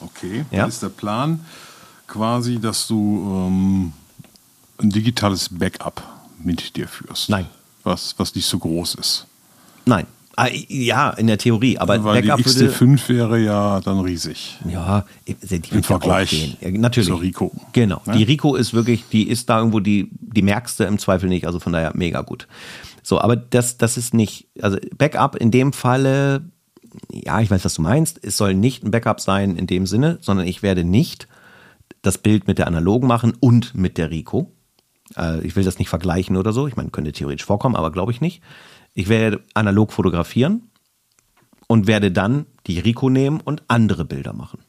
Okay, 0.00 0.44
ja? 0.50 0.66
ist 0.66 0.82
der 0.82 0.88
Plan 0.88 1.44
quasi, 2.08 2.58
dass 2.60 2.86
du 2.88 3.46
ähm, 3.46 3.92
ein 4.78 4.90
digitales 4.90 5.48
Backup 5.50 6.02
mit 6.38 6.76
dir 6.76 6.88
führst. 6.88 7.28
Nein. 7.28 7.46
Was, 7.84 8.14
was 8.18 8.34
nicht 8.34 8.46
so 8.46 8.58
groß 8.58 8.96
ist. 8.96 9.26
Nein, 9.86 10.06
Ah, 10.36 10.48
ja, 10.68 11.10
in 11.10 11.26
der 11.26 11.36
Theorie, 11.36 11.76
aber 11.78 12.02
Weil 12.04 12.22
Backup 12.22 12.38
die 12.38 12.44
XT5 12.44 13.08
wäre 13.08 13.38
ja 13.38 13.80
dann 13.80 14.00
riesig. 14.00 14.58
Ja, 14.66 15.04
die 15.26 15.60
im 15.70 15.82
Vergleich 15.82 16.56
ja, 16.60 16.70
natürlich. 16.70 17.08
zur 17.08 17.20
Rico. 17.20 17.52
Genau, 17.72 18.00
ne? 18.06 18.16
die 18.16 18.22
Rico 18.22 18.54
ist 18.54 18.72
wirklich, 18.72 19.04
die 19.12 19.28
ist 19.28 19.50
da 19.50 19.58
irgendwo 19.58 19.80
die, 19.80 20.08
die 20.20 20.42
merkste 20.42 20.84
im 20.84 20.98
Zweifel 20.98 21.28
nicht, 21.28 21.46
also 21.46 21.60
von 21.60 21.72
daher 21.72 21.92
mega 21.94 22.22
gut. 22.22 22.48
So, 23.02 23.20
aber 23.20 23.36
das, 23.36 23.76
das 23.76 23.98
ist 23.98 24.14
nicht, 24.14 24.46
also 24.60 24.78
Backup 24.96 25.36
in 25.36 25.50
dem 25.50 25.74
Falle, 25.74 26.42
ja, 27.10 27.40
ich 27.40 27.50
weiß, 27.50 27.64
was 27.66 27.74
du 27.74 27.82
meinst, 27.82 28.18
es 28.22 28.38
soll 28.38 28.54
nicht 28.54 28.84
ein 28.84 28.90
Backup 28.90 29.20
sein 29.20 29.56
in 29.56 29.66
dem 29.66 29.86
Sinne, 29.86 30.16
sondern 30.22 30.46
ich 30.46 30.62
werde 30.62 30.84
nicht 30.84 31.28
das 32.00 32.16
Bild 32.16 32.46
mit 32.46 32.58
der 32.58 32.68
analogen 32.68 33.06
machen 33.06 33.34
und 33.38 33.74
mit 33.74 33.98
der 33.98 34.10
Rico. 34.10 34.50
Äh, 35.14 35.46
ich 35.46 35.56
will 35.56 35.64
das 35.64 35.78
nicht 35.78 35.90
vergleichen 35.90 36.38
oder 36.38 36.54
so, 36.54 36.66
ich 36.66 36.76
meine, 36.76 36.88
könnte 36.88 37.12
theoretisch 37.12 37.44
vorkommen, 37.44 37.76
aber 37.76 37.92
glaube 37.92 38.12
ich 38.12 38.22
nicht 38.22 38.40
ich 38.94 39.08
werde 39.08 39.42
analog 39.54 39.92
fotografieren 39.92 40.70
und 41.66 41.86
werde 41.86 42.10
dann 42.12 42.46
die 42.66 42.78
Rico 42.78 43.08
nehmen 43.10 43.40
und 43.40 43.62
andere 43.68 44.04
Bilder 44.04 44.32
machen. 44.32 44.60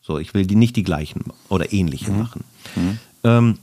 So, 0.00 0.18
ich 0.18 0.34
will 0.34 0.46
die 0.46 0.56
nicht 0.56 0.76
die 0.76 0.82
gleichen 0.82 1.24
oder 1.48 1.72
ähnliche 1.72 2.10
mhm. 2.10 2.18
machen. 2.18 2.44
Mhm. 2.76 2.98
Ähm, 3.24 3.58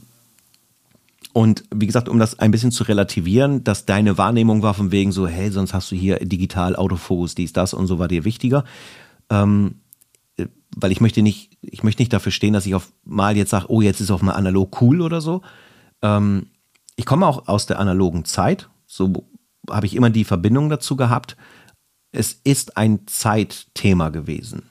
und 1.32 1.64
wie 1.74 1.86
gesagt, 1.86 2.08
um 2.08 2.18
das 2.18 2.38
ein 2.38 2.50
bisschen 2.50 2.72
zu 2.72 2.84
relativieren, 2.84 3.64
dass 3.64 3.86
deine 3.86 4.18
Wahrnehmung 4.18 4.62
war 4.62 4.74
von 4.74 4.90
wegen 4.90 5.12
so, 5.12 5.26
hey, 5.26 5.50
sonst 5.50 5.72
hast 5.72 5.90
du 5.90 5.96
hier 5.96 6.16
digital 6.16 6.76
Autofokus, 6.76 7.34
dies, 7.34 7.52
das 7.52 7.72
und 7.72 7.86
so 7.86 7.98
war 7.98 8.08
dir 8.08 8.24
wichtiger. 8.24 8.64
Ähm, 9.30 9.76
weil 10.76 10.92
ich 10.92 11.00
möchte 11.00 11.22
nicht, 11.22 11.56
ich 11.62 11.82
möchte 11.82 12.02
nicht 12.02 12.12
dafür 12.12 12.32
stehen, 12.32 12.52
dass 12.52 12.66
ich 12.66 12.74
auf 12.74 12.92
mal 13.04 13.36
jetzt 13.36 13.50
sage, 13.50 13.66
oh, 13.68 13.80
jetzt 13.80 14.00
ist 14.00 14.10
auf 14.10 14.22
mal 14.22 14.32
analog 14.32 14.80
cool 14.82 15.00
oder 15.00 15.20
so. 15.20 15.42
Ähm, 16.02 16.46
ich 16.96 17.06
komme 17.06 17.26
auch 17.26 17.48
aus 17.48 17.66
der 17.66 17.78
analogen 17.78 18.24
Zeit. 18.24 18.68
So 18.86 19.24
habe 19.70 19.86
ich 19.86 19.94
immer 19.94 20.10
die 20.10 20.24
Verbindung 20.24 20.68
dazu 20.68 20.96
gehabt. 20.96 21.36
Es 22.10 22.32
ist 22.44 22.76
ein 22.76 23.06
Zeitthema 23.06 24.10
gewesen. 24.10 24.70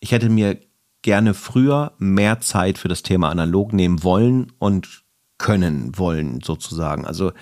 Ich 0.00 0.12
hätte 0.12 0.28
mir 0.28 0.58
gerne 1.02 1.34
früher 1.34 1.92
mehr 1.98 2.40
Zeit 2.40 2.78
für 2.78 2.88
das 2.88 3.02
Thema 3.02 3.30
analog 3.30 3.72
nehmen 3.72 4.02
wollen 4.02 4.52
und 4.58 5.02
können 5.38 5.98
wollen, 5.98 6.40
sozusagen. 6.40 7.04
Also 7.04 7.32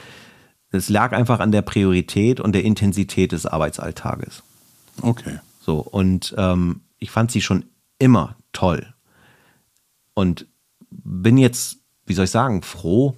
es 0.71 0.89
lag 0.89 1.13
einfach 1.13 1.41
an 1.41 1.53
der 1.53 1.63
Priorität 1.63 2.41
und 2.41 2.53
der 2.53 2.65
Intensität 2.65 3.33
des 3.33 3.45
Arbeitsalltages. 3.47 4.43
Okay. 5.03 5.39
So, 5.61 5.79
und 5.81 6.35
ähm, 6.39 6.81
ich 6.99 7.11
fand 7.11 7.31
sie 7.31 7.43
schon 7.43 7.67
immer 7.99 8.37
toll. 8.53 8.95
Und 10.15 10.47
bin 10.91 11.39
jetzt, 11.39 11.79
wie 12.07 12.15
soll 12.15 12.25
ich 12.25 12.31
sagen, 12.31 12.63
froh. 12.63 13.17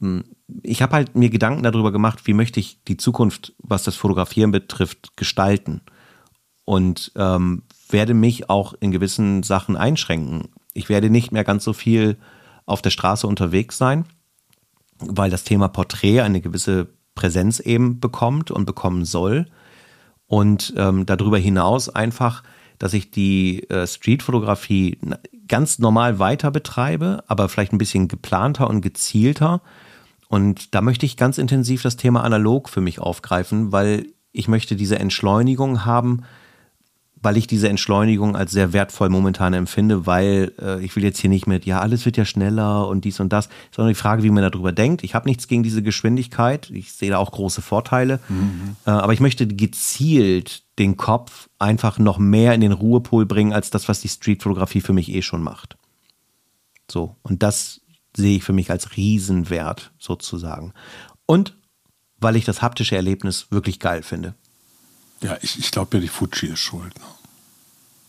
Hm. 0.00 0.24
Ich 0.62 0.82
habe 0.82 0.94
halt 0.94 1.16
mir 1.16 1.30
Gedanken 1.30 1.62
darüber 1.62 1.92
gemacht, 1.92 2.26
wie 2.26 2.34
möchte 2.34 2.60
ich 2.60 2.82
die 2.84 2.96
Zukunft, 2.96 3.54
was 3.58 3.82
das 3.82 3.96
Fotografieren 3.96 4.52
betrifft, 4.52 5.16
gestalten. 5.16 5.80
Und 6.64 7.12
ähm, 7.16 7.62
werde 7.88 8.14
mich 8.14 8.50
auch 8.50 8.74
in 8.80 8.90
gewissen 8.90 9.42
Sachen 9.42 9.76
einschränken. 9.76 10.48
Ich 10.74 10.88
werde 10.88 11.10
nicht 11.10 11.32
mehr 11.32 11.44
ganz 11.44 11.64
so 11.64 11.72
viel 11.72 12.16
auf 12.64 12.82
der 12.82 12.90
Straße 12.90 13.26
unterwegs 13.26 13.78
sein, 13.78 14.04
weil 14.98 15.30
das 15.30 15.44
Thema 15.44 15.68
Porträt 15.68 16.20
eine 16.20 16.40
gewisse 16.40 16.88
Präsenz 17.14 17.60
eben 17.60 18.00
bekommt 18.00 18.50
und 18.50 18.66
bekommen 18.66 19.04
soll. 19.04 19.46
Und 20.26 20.74
ähm, 20.76 21.06
darüber 21.06 21.38
hinaus 21.38 21.88
einfach, 21.88 22.42
dass 22.78 22.92
ich 22.92 23.10
die 23.10 23.68
äh, 23.70 23.86
Streetfotografie 23.86 24.98
ganz 25.48 25.78
normal 25.78 26.18
weiter 26.18 26.50
betreibe, 26.50 27.24
aber 27.26 27.48
vielleicht 27.48 27.72
ein 27.72 27.78
bisschen 27.78 28.08
geplanter 28.08 28.68
und 28.68 28.80
gezielter. 28.80 29.62
Und 30.28 30.74
da 30.74 30.80
möchte 30.80 31.06
ich 31.06 31.16
ganz 31.16 31.38
intensiv 31.38 31.82
das 31.82 31.96
Thema 31.96 32.24
analog 32.24 32.68
für 32.68 32.80
mich 32.80 32.98
aufgreifen, 32.98 33.72
weil 33.72 34.06
ich 34.32 34.48
möchte 34.48 34.76
diese 34.76 34.98
Entschleunigung 34.98 35.84
haben, 35.84 36.22
weil 37.22 37.36
ich 37.36 37.46
diese 37.46 37.68
Entschleunigung 37.68 38.36
als 38.36 38.52
sehr 38.52 38.72
wertvoll 38.72 39.08
momentan 39.08 39.54
empfinde, 39.54 40.06
weil 40.06 40.52
äh, 40.60 40.84
ich 40.84 40.94
will 40.94 41.02
jetzt 41.02 41.18
hier 41.18 41.30
nicht 41.30 41.46
mit, 41.46 41.64
ja, 41.64 41.80
alles 41.80 42.04
wird 42.04 42.16
ja 42.16 42.24
schneller 42.24 42.86
und 42.86 43.04
dies 43.04 43.18
und 43.20 43.32
das, 43.32 43.48
sondern 43.74 43.90
die 43.90 43.98
Frage, 43.98 44.22
wie 44.22 44.30
man 44.30 44.48
darüber 44.48 44.72
denkt. 44.72 45.02
Ich 45.02 45.14
habe 45.14 45.28
nichts 45.28 45.48
gegen 45.48 45.62
diese 45.62 45.82
Geschwindigkeit, 45.82 46.70
ich 46.70 46.92
sehe 46.92 47.10
da 47.10 47.18
auch 47.18 47.32
große 47.32 47.62
Vorteile, 47.62 48.20
mhm. 48.28 48.76
äh, 48.86 48.90
aber 48.90 49.12
ich 49.12 49.20
möchte 49.20 49.46
gezielt 49.46 50.62
den 50.78 50.96
Kopf 50.98 51.48
einfach 51.58 51.98
noch 51.98 52.18
mehr 52.18 52.54
in 52.54 52.60
den 52.60 52.72
Ruhepol 52.72 53.24
bringen, 53.24 53.54
als 53.54 53.70
das, 53.70 53.88
was 53.88 54.00
die 54.00 54.08
Streetfotografie 54.08 54.82
für 54.82 54.92
mich 54.92 55.10
eh 55.12 55.22
schon 55.22 55.42
macht. 55.42 55.76
So, 56.88 57.16
und 57.22 57.42
das 57.42 57.80
sehe 58.16 58.38
ich 58.38 58.44
für 58.44 58.52
mich 58.52 58.70
als 58.70 58.96
Riesenwert 58.96 59.92
sozusagen. 59.98 60.72
Und 61.26 61.54
weil 62.18 62.36
ich 62.36 62.44
das 62.44 62.62
haptische 62.62 62.96
Erlebnis 62.96 63.46
wirklich 63.50 63.78
geil 63.78 64.02
finde. 64.02 64.34
Ja, 65.20 65.36
ich, 65.42 65.58
ich 65.58 65.70
glaube 65.70 65.96
ja, 65.96 66.00
die 66.00 66.08
Fuji 66.08 66.48
ist 66.48 66.60
schuld. 66.60 66.94
Ne? 66.98 67.04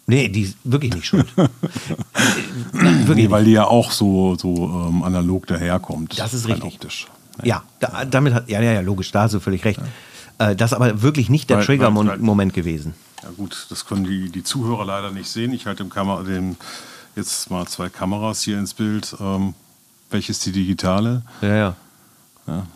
Nee, 0.10 0.30
die 0.30 0.43
ist 0.43 0.58
wirklich 0.63 0.93
nicht 0.93 1.06
schuld. 1.06 1.28
wirklich 2.72 3.26
nee, 3.26 3.30
weil 3.30 3.43
die 3.43 3.52
ja 3.52 3.65
auch 3.65 3.91
so, 3.91 4.36
so 4.36 4.88
ähm, 4.89 5.04
analog 5.04 5.48
daherkommt. 5.48 6.17
Das 6.17 6.34
ist 6.34 6.48
richtig. 6.48 6.76
Optisch. 6.76 7.08
Ja, 7.43 7.63
da, 7.82 8.06
damit 8.06 8.34
hat, 8.34 8.50
ja, 8.50 8.62
ja, 8.62 8.72
ja, 8.72 8.80
logisch, 8.80 9.12
da 9.12 9.24
hast 9.24 9.34
du 9.34 9.41
völlig 9.41 9.65
recht. 9.65 9.80
Ja. 10.39 10.52
Äh, 10.52 10.56
das 10.56 10.72
ist 10.72 10.76
aber 10.76 11.02
wirklich 11.02 11.30
nicht 11.30 11.50
der 11.50 11.62
Trigger-Moment 11.62 12.54
gewesen. 12.54 12.93
Ja 13.22 13.30
gut, 13.36 13.67
das 13.70 13.86
können 13.86 14.06
die, 14.06 14.30
die 14.30 14.43
Zuhörer 14.43 14.86
leider 14.86 15.12
nicht 15.12 15.28
sehen. 15.30 15.52
Ich 15.52 15.65
halte 15.65 15.84
dem 15.84 15.89
Kamera, 15.89 16.24
dem 16.24 16.56
jetzt 17.15 17.50
mal 17.50 17.67
zwei 17.67 17.89
Kameras 17.89 18.43
hier 18.43 18.58
ins 18.58 18.74
Bild. 18.74 19.15
Ähm, 19.20 19.56
welches 20.10 20.39
die 20.39 20.52
digitale? 20.52 21.24
Ja, 21.41 21.56
ja. 21.56 21.76
ja. 22.48 22.67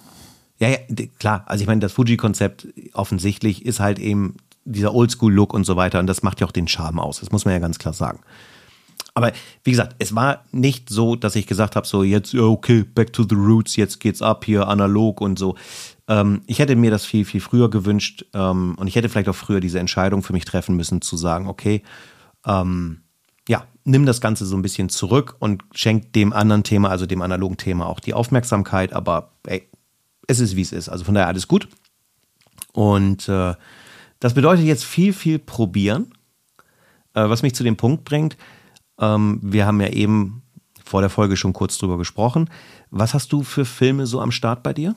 Ja, 0.60 0.70
ja, 0.70 0.78
klar. 1.18 1.44
Also 1.48 1.64
ich 1.64 1.68
meine, 1.68 1.82
das 1.82 1.94
Fuji-Konzept 1.94 2.68
offensichtlich 2.94 3.66
ist 3.66 3.80
halt 3.80 3.98
eben 3.98 4.38
dieser 4.64 4.94
Oldschool-Look 4.94 5.56
und 5.56 5.66
so 5.66 5.76
weiter. 5.76 6.00
Und 6.00 6.06
das 6.06 6.22
macht 6.22 6.40
ja 6.40 6.46
auch 6.46 6.52
den 6.52 6.68
Charme 6.68 7.00
aus. 7.00 7.20
Das 7.20 7.32
muss 7.32 7.46
man 7.46 7.54
ja 7.56 7.60
ganz 7.60 7.80
klar 7.80 7.94
sagen. 7.94 8.20
Aber 9.14 9.34
wie 9.64 9.72
gesagt, 9.72 9.96
es 10.00 10.16
war 10.16 10.46
nicht 10.52 10.90
so, 10.90 11.16
dass 11.16 11.36
ich 11.36 11.48
gesagt 11.48 11.76
habe, 11.76 11.88
so 11.88 12.04
jetzt, 12.04 12.34
okay, 12.36 12.84
back 12.84 13.12
to 13.12 13.24
the 13.28 13.36
roots, 13.36 13.76
jetzt 13.76 14.00
geht's 14.00 14.22
ab 14.22 14.46
hier 14.46 14.68
analog 14.68 15.20
und 15.20 15.38
so. 15.38 15.56
Ähm, 16.08 16.44
ich 16.48 16.60
hätte 16.60 16.76
mir 16.76 16.92
das 16.92 17.06
viel, 17.06 17.26
viel 17.26 17.42
früher 17.42 17.70
gewünscht 17.70 18.26
ähm, 18.34 18.76
und 18.78 18.88
ich 18.88 18.96
hätte 18.96 19.10
vielleicht 19.10 19.30
auch 19.30 19.36
früher 19.36 19.60
diese 19.60 19.80
Entscheidung 19.80 20.24
für 20.24 20.34
mich 20.34 20.46
treffen 20.46 20.78
müssen, 20.78 21.02
zu 21.02 21.18
sagen, 21.18 21.48
okay, 21.48 21.84
ähm, 22.46 23.02
nimm 23.84 24.06
das 24.06 24.22
Ganze 24.22 24.46
so 24.46 24.56
ein 24.56 24.62
bisschen 24.62 24.90
zurück 24.90 25.36
und 25.40 25.64
schenk 25.74 26.14
dem 26.14 26.34
anderen 26.34 26.64
Thema, 26.64 26.90
also 26.90 27.06
dem 27.06 27.22
analogen 27.22 27.58
Thema 27.58 27.88
auch 27.88 28.00
die 28.00 28.14
Aufmerksamkeit, 28.14 28.94
aber 28.94 29.32
ey, 29.46 29.68
es 30.28 30.40
ist, 30.40 30.56
wie 30.56 30.62
es 30.62 30.72
ist. 30.72 30.90
Also 30.90 31.04
von 31.04 31.14
daher 31.14 31.28
alles 31.28 31.48
gut. 31.48 31.68
Und 32.74 33.28
äh, 33.28 33.54
das 34.20 34.34
bedeutet 34.34 34.66
jetzt 34.66 34.86
viel, 34.86 35.14
viel 35.14 35.40
probieren, 35.40 36.14
äh, 37.14 37.28
was 37.28 37.42
mich 37.42 37.56
zu 37.56 37.64
dem 37.64 37.76
Punkt 37.76 38.06
bringt. 38.06 38.38
Ähm, 39.00 39.40
wir 39.42 39.66
haben 39.66 39.82
ja 39.82 39.90
eben 39.90 40.44
vor 40.86 41.02
der 41.02 41.10
Folge 41.10 41.38
schon 41.38 41.54
kurz 41.54 41.78
drüber 41.78 41.98
gesprochen. 41.98 42.50
Was 42.92 43.14
hast 43.14 43.32
du 43.34 43.44
für 43.44 43.66
Filme 43.66 44.06
so 44.06 44.22
am 44.22 44.32
Start 44.32 44.64
bei 44.64 44.74
dir? 44.74 44.96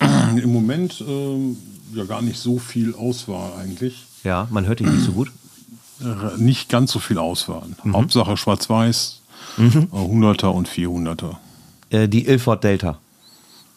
Im 0.00 0.52
Moment 0.52 1.00
äh, 1.00 1.56
ja 1.94 2.04
gar 2.04 2.22
nicht 2.22 2.38
so 2.38 2.58
viel 2.58 2.94
Auswahl 2.94 3.52
eigentlich. 3.60 4.06
Ja, 4.24 4.48
man 4.50 4.66
hört 4.66 4.80
dich 4.80 4.86
nicht 4.86 5.04
so 5.04 5.12
gut. 5.12 5.30
Äh, 6.00 6.38
nicht 6.38 6.68
ganz 6.68 6.92
so 6.92 6.98
viel 6.98 7.18
Auswahl. 7.18 7.62
Mhm. 7.82 7.94
Hauptsache 7.94 8.36
Schwarz-Weiß, 8.36 9.20
mhm. 9.56 9.88
100er 9.92 10.46
und 10.46 10.68
400er. 10.68 11.36
Äh, 11.90 12.08
die 12.08 12.26
Ilford 12.26 12.64
Delta. 12.64 12.98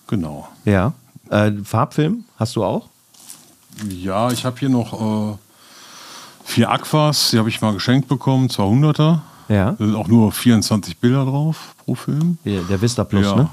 Genau. 0.08 0.48
Ja. 0.66 0.94
Äh, 1.30 1.52
Farbfilm 1.64 2.24
hast 2.38 2.56
du 2.56 2.64
auch? 2.64 2.90
Ja, 3.90 4.32
ich 4.32 4.46
habe 4.46 4.58
hier 4.60 4.70
noch 4.70 5.34
äh, 5.34 5.38
vier 6.46 6.72
Aquas, 6.72 7.32
die 7.32 7.38
habe 7.38 7.50
ich 7.50 7.62
mal 7.62 7.74
geschenkt 7.74 8.08
bekommen, 8.08 8.48
200er. 8.48 9.20
Ja. 9.50 9.72
Da 9.72 9.86
sind 9.86 9.96
auch 9.96 10.08
nur 10.08 10.32
24 10.32 10.98
Bilder 10.98 11.26
drauf 11.26 11.76
pro 11.86 11.96
Film. 11.96 12.38
Der, 12.44 12.62
der 12.64 12.82
Vista 12.82 13.04
Plus, 13.04 13.26
ja. 13.26 13.36
ne? 13.36 13.50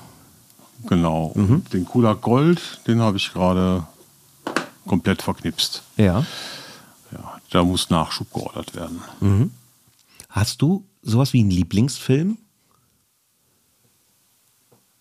Genau. 0.87 1.33
Mhm. 1.35 1.65
Den 1.73 1.85
Kodak 1.85 2.21
Gold, 2.21 2.81
den 2.87 3.01
habe 3.01 3.17
ich 3.17 3.33
gerade 3.33 3.85
komplett 4.87 5.23
verknipst. 5.23 5.83
Ja. 5.97 6.25
Da 7.51 7.65
muss 7.65 7.91
Nachschub 7.91 8.33
geordert 8.33 8.75
werden. 8.75 9.01
Mhm. 9.21 9.51
Hast 10.29 10.63
du 10.63 10.85
sowas 11.03 11.33
wie 11.33 11.41
einen 11.41 11.51
Lieblingsfilm? 11.51 12.39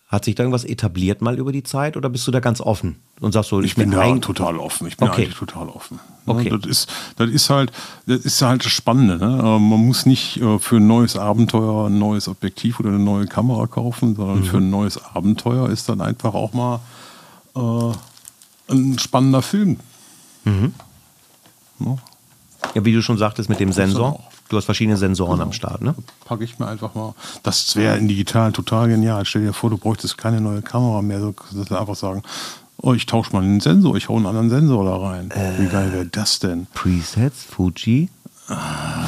Hat 0.07 0.25
sich 0.25 0.35
da 0.35 0.43
irgendwas 0.43 0.63
etabliert 0.63 1.23
mal 1.23 1.39
über 1.39 1.51
die 1.51 1.63
Zeit 1.63 1.97
oder 1.97 2.07
bist 2.07 2.27
du 2.27 2.31
da 2.31 2.39
ganz 2.39 2.61
offen 2.61 2.97
und 3.19 3.31
sagst 3.31 3.49
so, 3.49 3.59
ich, 3.61 3.67
ich 3.67 3.75
bin 3.75 3.89
da 3.89 4.15
total 4.17 4.57
offen. 4.57 4.85
Ich 4.85 4.97
bin 4.97 5.09
okay. 5.09 5.23
eigentlich 5.23 5.37
total 5.39 5.69
offen. 5.69 5.99
Okay. 6.27 6.49
Das 6.49 6.69
ist, 6.69 6.89
das 7.15 7.31
ist 7.31 7.49
halt, 7.49 7.71
das 8.05 8.19
ist 8.19 8.39
halt 8.43 8.63
das 8.63 8.71
Spannende. 8.71 9.17
Ne? 9.17 9.37
Man 9.37 9.87
muss 9.87 10.05
nicht 10.05 10.37
äh, 10.37 10.59
für 10.59 10.75
ein 10.75 10.85
neues 10.85 11.17
Abenteuer 11.17 11.87
ein 11.87 11.97
neues 11.97 12.27
Objektiv 12.27 12.79
oder 12.79 12.89
eine 12.89 12.99
neue 12.99 13.25
Kamera 13.25 13.65
kaufen, 13.65 14.15
sondern 14.15 14.41
mhm. 14.41 14.43
für 14.43 14.57
ein 14.57 14.69
neues 14.69 15.03
Abenteuer 15.03 15.69
ist 15.69 15.89
dann 15.89 15.99
einfach 15.99 16.35
auch 16.35 16.53
mal 16.53 16.79
äh, 17.55 17.93
ein 18.71 18.99
spannender 18.99 19.41
Film. 19.41 19.79
Mhm. 20.43 20.75
Ja. 21.79 21.97
Ja, 22.73 22.85
wie 22.85 22.93
du 22.93 23.01
schon 23.01 23.17
sagtest 23.17 23.49
mit 23.49 23.59
dem 23.59 23.71
Sensor. 23.71 24.19
Du 24.49 24.57
hast 24.57 24.65
verschiedene 24.65 24.97
Sensoren 24.97 25.33
genau. 25.33 25.45
am 25.45 25.53
Start, 25.53 25.81
ne? 25.81 25.95
Packe 26.25 26.43
ich 26.43 26.59
mir 26.59 26.67
einfach 26.67 26.95
mal. 26.95 27.15
Das 27.43 27.75
wäre 27.75 27.97
in 27.97 28.07
digital 28.07 28.51
total 28.51 28.89
genial. 28.89 29.25
Stell 29.25 29.43
dir 29.43 29.53
vor, 29.53 29.69
du 29.69 29.77
bräuchtest 29.77 30.17
keine 30.17 30.41
neue 30.41 30.61
Kamera 30.61 31.01
mehr. 31.01 31.19
Du 31.19 31.33
kannst 31.33 31.71
einfach 31.71 31.95
sagen, 31.95 32.23
oh, 32.77 32.93
ich 32.93 33.05
tausche 33.05 33.31
mal 33.33 33.41
einen 33.41 33.61
Sensor, 33.61 33.95
ich 33.95 34.09
hau 34.09 34.17
einen 34.17 34.25
anderen 34.25 34.49
Sensor 34.49 34.85
da 34.85 34.97
rein. 34.97 35.31
Äh, 35.31 35.59
Wie 35.59 35.67
geil 35.67 35.91
wäre 35.93 36.05
das 36.05 36.39
denn? 36.39 36.67
Presets, 36.73 37.43
Fuji, 37.43 38.09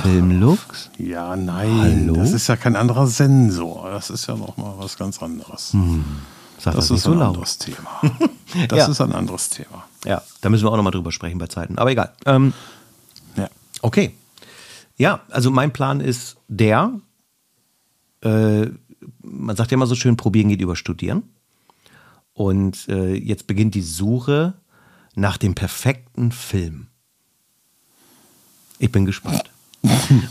Filmlux? 0.02 0.90
Ja, 0.98 1.36
nein. 1.36 2.06
Hallo? 2.08 2.16
Das 2.16 2.32
ist 2.32 2.48
ja 2.48 2.56
kein 2.56 2.76
anderer 2.76 3.08
Sensor. 3.08 3.90
Das 3.92 4.10
ist 4.10 4.28
ja 4.28 4.36
noch 4.36 4.58
mal 4.58 4.74
was 4.78 4.98
ganz 4.98 5.22
anderes. 5.22 5.74
Hm. 5.74 6.04
Sag 6.58 6.74
das, 6.74 6.88
das 6.88 6.98
ist 6.98 7.04
so 7.04 7.12
ein 7.12 7.20
laut. 7.20 7.30
anderes 7.30 7.58
Thema. 7.58 8.02
Das 8.70 8.78
ja. 8.78 8.88
ist 8.88 9.02
ein 9.02 9.12
anderes 9.12 9.50
Thema. 9.50 9.84
Ja, 10.06 10.22
da 10.40 10.50
müssen 10.50 10.64
wir 10.64 10.72
auch 10.72 10.78
noch 10.78 10.84
mal 10.84 10.92
drüber 10.92 11.12
sprechen 11.12 11.40
bei 11.40 11.48
Zeiten. 11.48 11.78
Aber 11.78 11.92
egal. 11.92 12.12
Ähm. 12.26 12.54
Okay. 13.86 14.16
Ja, 14.98 15.22
also 15.30 15.52
mein 15.52 15.72
Plan 15.72 16.02
ist 16.02 16.38
der, 16.48 17.00
äh, 18.24 18.66
man 19.22 19.56
sagt 19.56 19.70
ja 19.70 19.76
immer 19.76 19.86
so 19.86 19.94
schön, 19.94 20.18
probieren 20.18 20.50
geht 20.50 20.60
über 20.60 20.76
studieren. 20.76 21.22
Und 22.34 22.90
äh, 22.90 23.14
jetzt 23.14 23.46
beginnt 23.46 23.76
die 23.76 23.84
Suche 23.84 24.56
nach 25.14 25.38
dem 25.38 25.54
perfekten 25.54 26.32
Film. 26.32 26.88
Ich 28.80 28.92
bin 28.92 29.06
gespannt. 29.06 29.44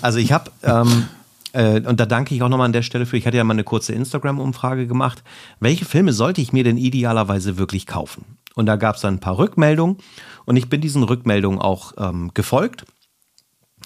Also 0.03 0.19
ich 0.19 0.33
habe, 0.33 0.51
ähm, 0.65 1.07
äh, 1.53 1.81
und 1.83 2.01
da 2.01 2.07
danke 2.07 2.35
ich 2.35 2.43
auch 2.43 2.49
nochmal 2.49 2.67
an 2.67 2.73
der 2.73 2.83
Stelle 2.83 3.07
für, 3.07 3.17
ich 3.17 3.25
hatte 3.25 3.37
ja 3.37 3.45
mal 3.45 3.53
eine 3.53 3.63
kurze 3.63 3.93
Instagram-Umfrage 3.93 4.89
gemacht, 4.89 5.23
welche 5.61 5.85
Filme 5.85 6.13
sollte 6.13 6.41
ich 6.41 6.53
mir 6.53 6.65
denn 6.65 6.77
idealerweise 6.77 7.57
wirklich 7.57 7.87
kaufen? 7.87 8.25
Und 8.57 8.67
da 8.67 8.75
gab 8.75 8.97
es 8.97 9.03
dann 9.03 9.15
ein 9.15 9.21
paar 9.21 9.39
Rückmeldungen 9.39 9.99
und 10.45 10.57
ich 10.57 10.69
bin 10.69 10.81
diesen 10.81 11.05
Rückmeldungen 11.05 11.61
auch 11.61 11.93
ähm, 11.99 12.33
gefolgt 12.35 12.85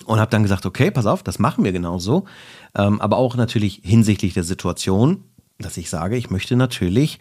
Und 0.04 0.20
habe 0.20 0.30
dann 0.30 0.42
gesagt, 0.42 0.66
okay, 0.66 0.90
pass 0.90 1.06
auf, 1.06 1.22
das 1.22 1.38
machen 1.38 1.64
wir 1.64 1.72
genauso. 1.72 2.24
Ähm, 2.74 3.00
aber 3.00 3.16
auch 3.16 3.37
natürlich 3.37 3.80
hinsichtlich 3.84 4.34
der 4.34 4.44
Situation, 4.44 5.24
dass 5.58 5.76
ich 5.76 5.90
sage, 5.90 6.16
ich 6.16 6.30
möchte 6.30 6.56
natürlich 6.56 7.18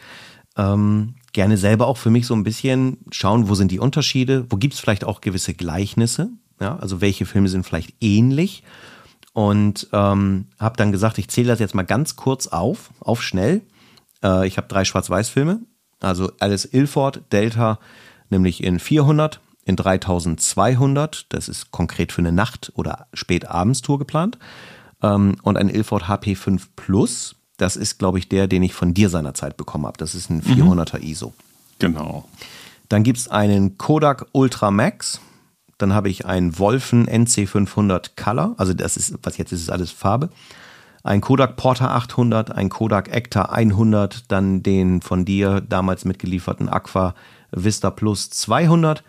ähm, 0.58 1.16
gerne 1.34 1.58
selber 1.58 1.88
auch 1.88 1.98
für 1.98 2.10
mich 2.10 2.26
so 2.28 2.34
ein 2.34 2.44
bisschen 2.44 2.98
schauen, 3.12 3.50
wo 3.50 3.56
sind 3.56 3.72
die 3.72 3.80
Unterschiede, 3.80 4.46
wo 4.50 4.58
gibt 4.58 4.74
es 4.74 4.80
vielleicht 4.80 5.06
auch 5.06 5.22
gewisse 5.22 5.54
Gleichnisse, 5.54 6.30
ja, 6.60 6.78
also 6.78 7.02
welche 7.02 7.26
Filme 7.26 7.50
sind 7.50 7.66
vielleicht 7.66 7.94
ähnlich. 8.02 8.64
Und 9.34 9.88
ähm, 9.94 10.48
habe 10.60 10.78
dann 10.78 10.92
gesagt, 10.92 11.20
ich 11.20 11.30
zähle 11.30 11.50
das 11.50 11.60
jetzt 11.60 11.76
mal 11.76 11.84
ganz 11.84 12.16
kurz 12.16 12.48
auf, 12.48 12.90
auf 13.00 13.22
schnell. 13.22 13.62
Äh, 14.24 14.48
ich 14.48 14.58
habe 14.58 14.68
drei 14.68 14.84
Schwarz-Weiß-Filme, 14.84 15.60
also 16.00 16.32
Alice 16.40 16.66
Ilford, 16.66 17.22
Delta, 17.32 17.80
nämlich 18.32 18.64
in 18.64 18.80
400, 18.80 19.40
in 19.68 19.76
3200, 19.76 21.26
das 21.30 21.50
ist 21.50 21.72
konkret 21.72 22.14
für 22.14 22.20
eine 22.20 22.32
Nacht- 22.32 22.72
oder 22.76 23.08
Spätabendstour 23.14 24.00
geplant. 24.00 24.40
Ähm, 25.04 25.36
und 25.44 25.58
ein 25.58 25.70
Ilford 25.70 26.06
HP5 26.06 26.62
Plus, 26.78 27.36
das 27.58 27.76
ist, 27.76 28.00
glaube 28.00 28.18
ich, 28.18 28.30
der, 28.30 28.48
den 28.48 28.64
ich 28.64 28.74
von 28.74 28.94
dir 28.94 29.10
seinerzeit 29.10 29.58
bekommen 29.58 29.86
habe. 29.86 29.98
Das 29.98 30.16
ist 30.16 30.30
ein 30.30 30.42
400er 30.42 31.02
ISO. 31.02 31.34
Genau. 31.80 32.24
Dann 32.88 33.04
gibt 33.04 33.18
es 33.18 33.28
einen 33.28 33.78
Kodak 33.78 34.28
Ultra 34.32 34.72
Max. 34.72 35.20
Dann 35.78 35.94
habe 35.94 36.10
ich 36.10 36.26
einen 36.26 36.58
Wolfen 36.58 37.06
NC500 37.06 38.12
Color. 38.16 38.56
Also 38.58 38.74
das 38.74 38.96
ist, 38.96 39.16
was 39.24 39.38
jetzt 39.38 39.52
ist, 39.52 39.64
ist 39.64 39.70
alles 39.70 39.92
Farbe. 39.92 40.30
Ein 41.04 41.20
Kodak 41.20 41.58
Porter 41.58 41.92
800, 41.92 42.52
ein 42.52 42.70
Kodak 42.70 43.14
Ekta 43.14 43.44
100, 43.44 44.32
dann 44.32 44.64
den 44.64 45.02
von 45.02 45.26
dir 45.26 45.60
damals 45.60 46.06
mitgelieferten 46.06 46.70
Aqua 46.70 47.16
Vista 47.52 47.92
Plus 47.92 48.30
200 48.30 49.04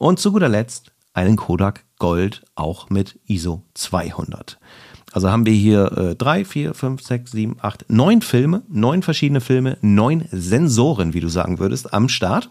und 0.00 0.18
zu 0.18 0.32
guter 0.32 0.48
Letzt 0.48 0.92
einen 1.12 1.36
Kodak 1.36 1.84
Gold 1.98 2.42
auch 2.54 2.88
mit 2.88 3.20
ISO 3.26 3.62
200. 3.74 4.58
Also 5.12 5.30
haben 5.30 5.44
wir 5.44 5.52
hier 5.52 5.92
äh, 5.92 6.14
drei, 6.16 6.46
vier, 6.46 6.72
fünf, 6.72 7.02
sechs, 7.02 7.32
sieben, 7.32 7.56
acht, 7.60 7.84
neun 7.88 8.22
Filme, 8.22 8.62
neun 8.68 9.02
verschiedene 9.02 9.42
Filme, 9.42 9.76
neun 9.82 10.24
Sensoren, 10.32 11.12
wie 11.12 11.20
du 11.20 11.28
sagen 11.28 11.58
würdest, 11.58 11.92
am 11.92 12.08
Start. 12.08 12.48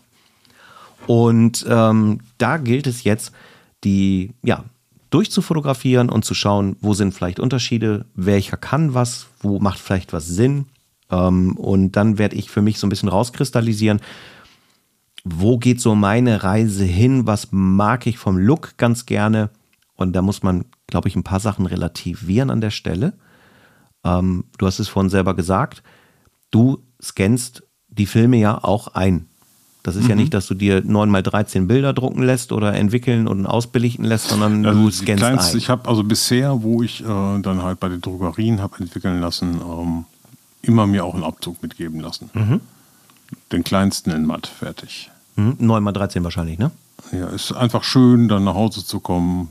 Und 1.08 1.66
ähm, 1.68 2.20
da 2.38 2.58
gilt 2.58 2.86
es 2.86 3.04
jetzt, 3.04 3.32
die 3.84 4.36
ja 4.44 4.64
durchzufotografieren 5.10 6.10
und 6.10 6.26
zu 6.26 6.36
schauen, 6.36 6.76
wo 6.82 6.94
sind 6.94 7.16
vielleicht 7.16 7.40
Unterschiede, 7.40 8.06
welcher 8.14 8.58
kann 8.58 8.94
was, 8.94 9.26
wo 9.40 9.60
macht 9.60 9.80
vielleicht 9.80 10.14
was 10.14 10.28
Sinn. 10.28 10.68
Ähm, 11.10 11.58
und 11.58 11.94
dann 11.94 12.20
werde 12.20 12.36
ich 12.36 12.52
für 12.52 12.62
mich 12.62 12.78
so 12.78 12.86
ein 12.86 12.92
bisschen 12.92 13.10
rauskristallisieren, 13.10 14.02
wo 15.24 15.58
geht 15.58 15.82
so 15.82 15.96
meine 15.96 16.44
Reise 16.44 16.86
hin, 16.86 17.28
was 17.28 17.50
mag 17.52 18.08
ich 18.08 18.18
vom 18.18 18.38
Look 18.38 18.78
ganz 18.78 19.06
gerne. 19.06 19.50
Und 19.96 20.14
da 20.14 20.22
muss 20.22 20.44
man, 20.44 20.66
glaube 20.88 21.08
ich, 21.08 21.16
ein 21.16 21.24
paar 21.24 21.40
Sachen 21.40 21.66
relativieren 21.66 22.50
an 22.50 22.62
der 22.62 22.72
Stelle. 22.72 23.14
Ähm, 24.04 24.46
du 24.58 24.66
hast 24.66 24.80
es 24.80 24.88
vorhin 24.88 25.10
selber 25.10 25.36
gesagt, 25.36 25.84
du 26.52 26.80
scannst 27.02 27.64
die 27.90 28.06
Filme 28.06 28.38
ja 28.38 28.64
auch 28.64 28.90
ein. 28.90 29.26
Das 29.84 29.96
ist 29.96 30.04
mhm. 30.04 30.10
ja 30.10 30.16
nicht, 30.16 30.34
dass 30.34 30.48
du 30.48 30.54
dir 30.54 30.82
9 30.84 31.10
mal 31.10 31.24
13 31.24 31.68
Bilder 31.68 31.94
drucken 31.94 32.24
lässt 32.24 32.52
oder 32.52 32.74
entwickeln 32.76 33.28
und 33.28 33.46
ausbelichten 33.46 34.06
lässt, 34.06 34.30
sondern 34.30 34.66
also 34.66 34.82
du 34.82 34.92
scannst 34.92 35.24
kleinste, 35.24 35.54
ein. 35.54 35.58
Ich 35.58 35.70
habe 35.70 35.88
also 35.88 36.04
bisher, 36.04 36.62
wo 36.64 36.84
ich 36.84 37.02
äh, 37.02 37.06
dann 37.06 37.64
halt 37.64 37.80
bei 37.80 37.90
den 37.90 38.02
Drogerien 38.02 38.62
habe 38.62 38.78
entwickeln 38.80 39.22
lassen, 39.22 39.60
ähm, 39.62 40.06
immer 40.62 40.86
mir 40.86 41.06
auch 41.06 41.14
einen 41.14 41.24
Abzug 41.24 41.62
mitgeben 41.64 42.02
lassen. 42.02 42.30
Mhm. 42.34 42.62
Den 43.52 43.64
kleinsten 43.64 44.12
in 44.12 44.26
matt, 44.26 44.48
fertig. 44.48 45.12
Mhm. 45.36 45.56
9 45.60 45.84
mal 45.84 45.92
13 45.92 46.24
wahrscheinlich, 46.24 46.60
ne? 46.60 46.72
Ja, 47.12 47.28
ist 47.28 47.52
einfach 47.52 47.84
schön, 47.84 48.28
dann 48.28 48.44
nach 48.44 48.56
Hause 48.56 48.86
zu 48.86 49.00
kommen, 49.00 49.50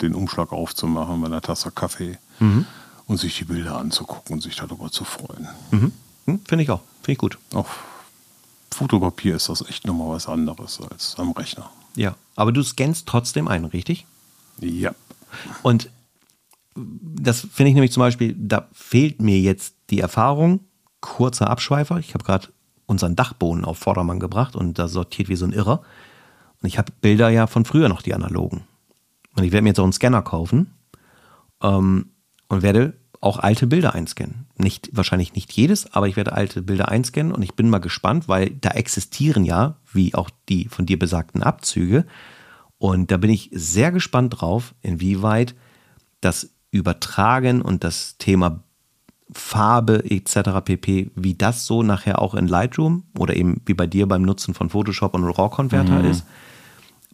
den 0.00 0.14
Umschlag 0.14 0.52
aufzumachen 0.52 1.20
bei 1.20 1.26
einer 1.26 1.40
Tasse 1.40 1.70
Kaffee 1.70 2.18
mhm. 2.38 2.66
und 3.06 3.18
sich 3.18 3.36
die 3.38 3.44
Bilder 3.44 3.76
anzugucken 3.76 4.34
und 4.34 4.40
sich 4.40 4.56
darüber 4.56 4.90
zu 4.90 5.04
freuen. 5.04 5.48
Mhm. 5.70 5.92
Hm, 6.26 6.40
finde 6.46 6.62
ich 6.64 6.70
auch. 6.70 6.82
Finde 7.02 7.12
ich 7.12 7.18
gut. 7.18 7.38
Auf 7.52 7.78
Fotopapier 8.72 9.36
ist 9.36 9.48
das 9.48 9.68
echt 9.68 9.86
nochmal 9.86 10.08
was 10.10 10.28
anderes 10.28 10.80
als 10.80 11.16
am 11.18 11.32
Rechner. 11.32 11.70
Ja, 11.94 12.14
aber 12.36 12.52
du 12.52 12.62
scannst 12.62 13.06
trotzdem 13.06 13.48
ein, 13.48 13.64
richtig? 13.64 14.06
Ja. 14.60 14.94
Und 15.62 15.90
das 16.74 17.40
finde 17.40 17.68
ich 17.68 17.74
nämlich 17.74 17.92
zum 17.92 18.00
Beispiel, 18.00 18.34
da 18.38 18.68
fehlt 18.72 19.20
mir 19.20 19.38
jetzt 19.38 19.74
die 19.90 20.00
Erfahrung. 20.00 20.60
Kurzer 21.00 21.50
Abschweifer. 21.50 21.98
Ich 21.98 22.14
habe 22.14 22.24
gerade 22.24 22.48
unseren 22.92 23.16
Dachboden 23.16 23.64
auf 23.64 23.78
Vordermann 23.78 24.20
gebracht 24.20 24.54
und 24.54 24.78
da 24.78 24.86
sortiert 24.86 25.28
wie 25.28 25.36
so 25.36 25.44
ein 25.44 25.52
Irrer. 25.52 25.82
Und 26.62 26.68
ich 26.68 26.78
habe 26.78 26.92
Bilder 27.00 27.28
ja 27.28 27.46
von 27.48 27.64
früher 27.64 27.88
noch, 27.88 28.02
die 28.02 28.14
analogen. 28.14 28.62
Und 29.36 29.44
ich 29.44 29.52
werde 29.52 29.62
mir 29.62 29.70
jetzt 29.70 29.80
auch 29.80 29.84
einen 29.84 29.92
Scanner 29.92 30.22
kaufen 30.22 30.72
ähm, 31.62 32.10
und 32.48 32.62
werde 32.62 32.94
auch 33.20 33.38
alte 33.38 33.66
Bilder 33.66 33.94
einscannen. 33.94 34.46
Nicht, 34.56 34.90
wahrscheinlich 34.92 35.34
nicht 35.34 35.52
jedes, 35.52 35.92
aber 35.92 36.08
ich 36.08 36.16
werde 36.16 36.32
alte 36.32 36.60
Bilder 36.60 36.88
einscannen 36.88 37.32
und 37.32 37.42
ich 37.42 37.54
bin 37.54 37.70
mal 37.70 37.78
gespannt, 37.78 38.28
weil 38.28 38.50
da 38.50 38.70
existieren 38.70 39.44
ja, 39.44 39.76
wie 39.92 40.14
auch 40.14 40.28
die 40.48 40.68
von 40.68 40.86
dir 40.86 40.98
besagten 40.98 41.42
Abzüge. 41.42 42.04
Und 42.78 43.10
da 43.10 43.16
bin 43.16 43.30
ich 43.30 43.48
sehr 43.52 43.92
gespannt 43.92 44.40
drauf, 44.40 44.74
inwieweit 44.82 45.54
das 46.20 46.50
Übertragen 46.72 47.62
und 47.62 47.84
das 47.84 48.16
Thema 48.18 48.64
Farbe 49.32 50.04
etc. 50.10 50.60
pp, 50.64 51.10
wie 51.14 51.34
das 51.34 51.66
so 51.66 51.82
nachher 51.82 52.20
auch 52.20 52.34
in 52.34 52.46
Lightroom 52.46 53.04
oder 53.18 53.36
eben 53.36 53.60
wie 53.66 53.74
bei 53.74 53.86
dir 53.86 54.06
beim 54.06 54.22
Nutzen 54.22 54.54
von 54.54 54.70
Photoshop 54.70 55.14
und 55.14 55.24
RAW-Converter 55.24 56.00
mhm. 56.00 56.10
ist 56.10 56.24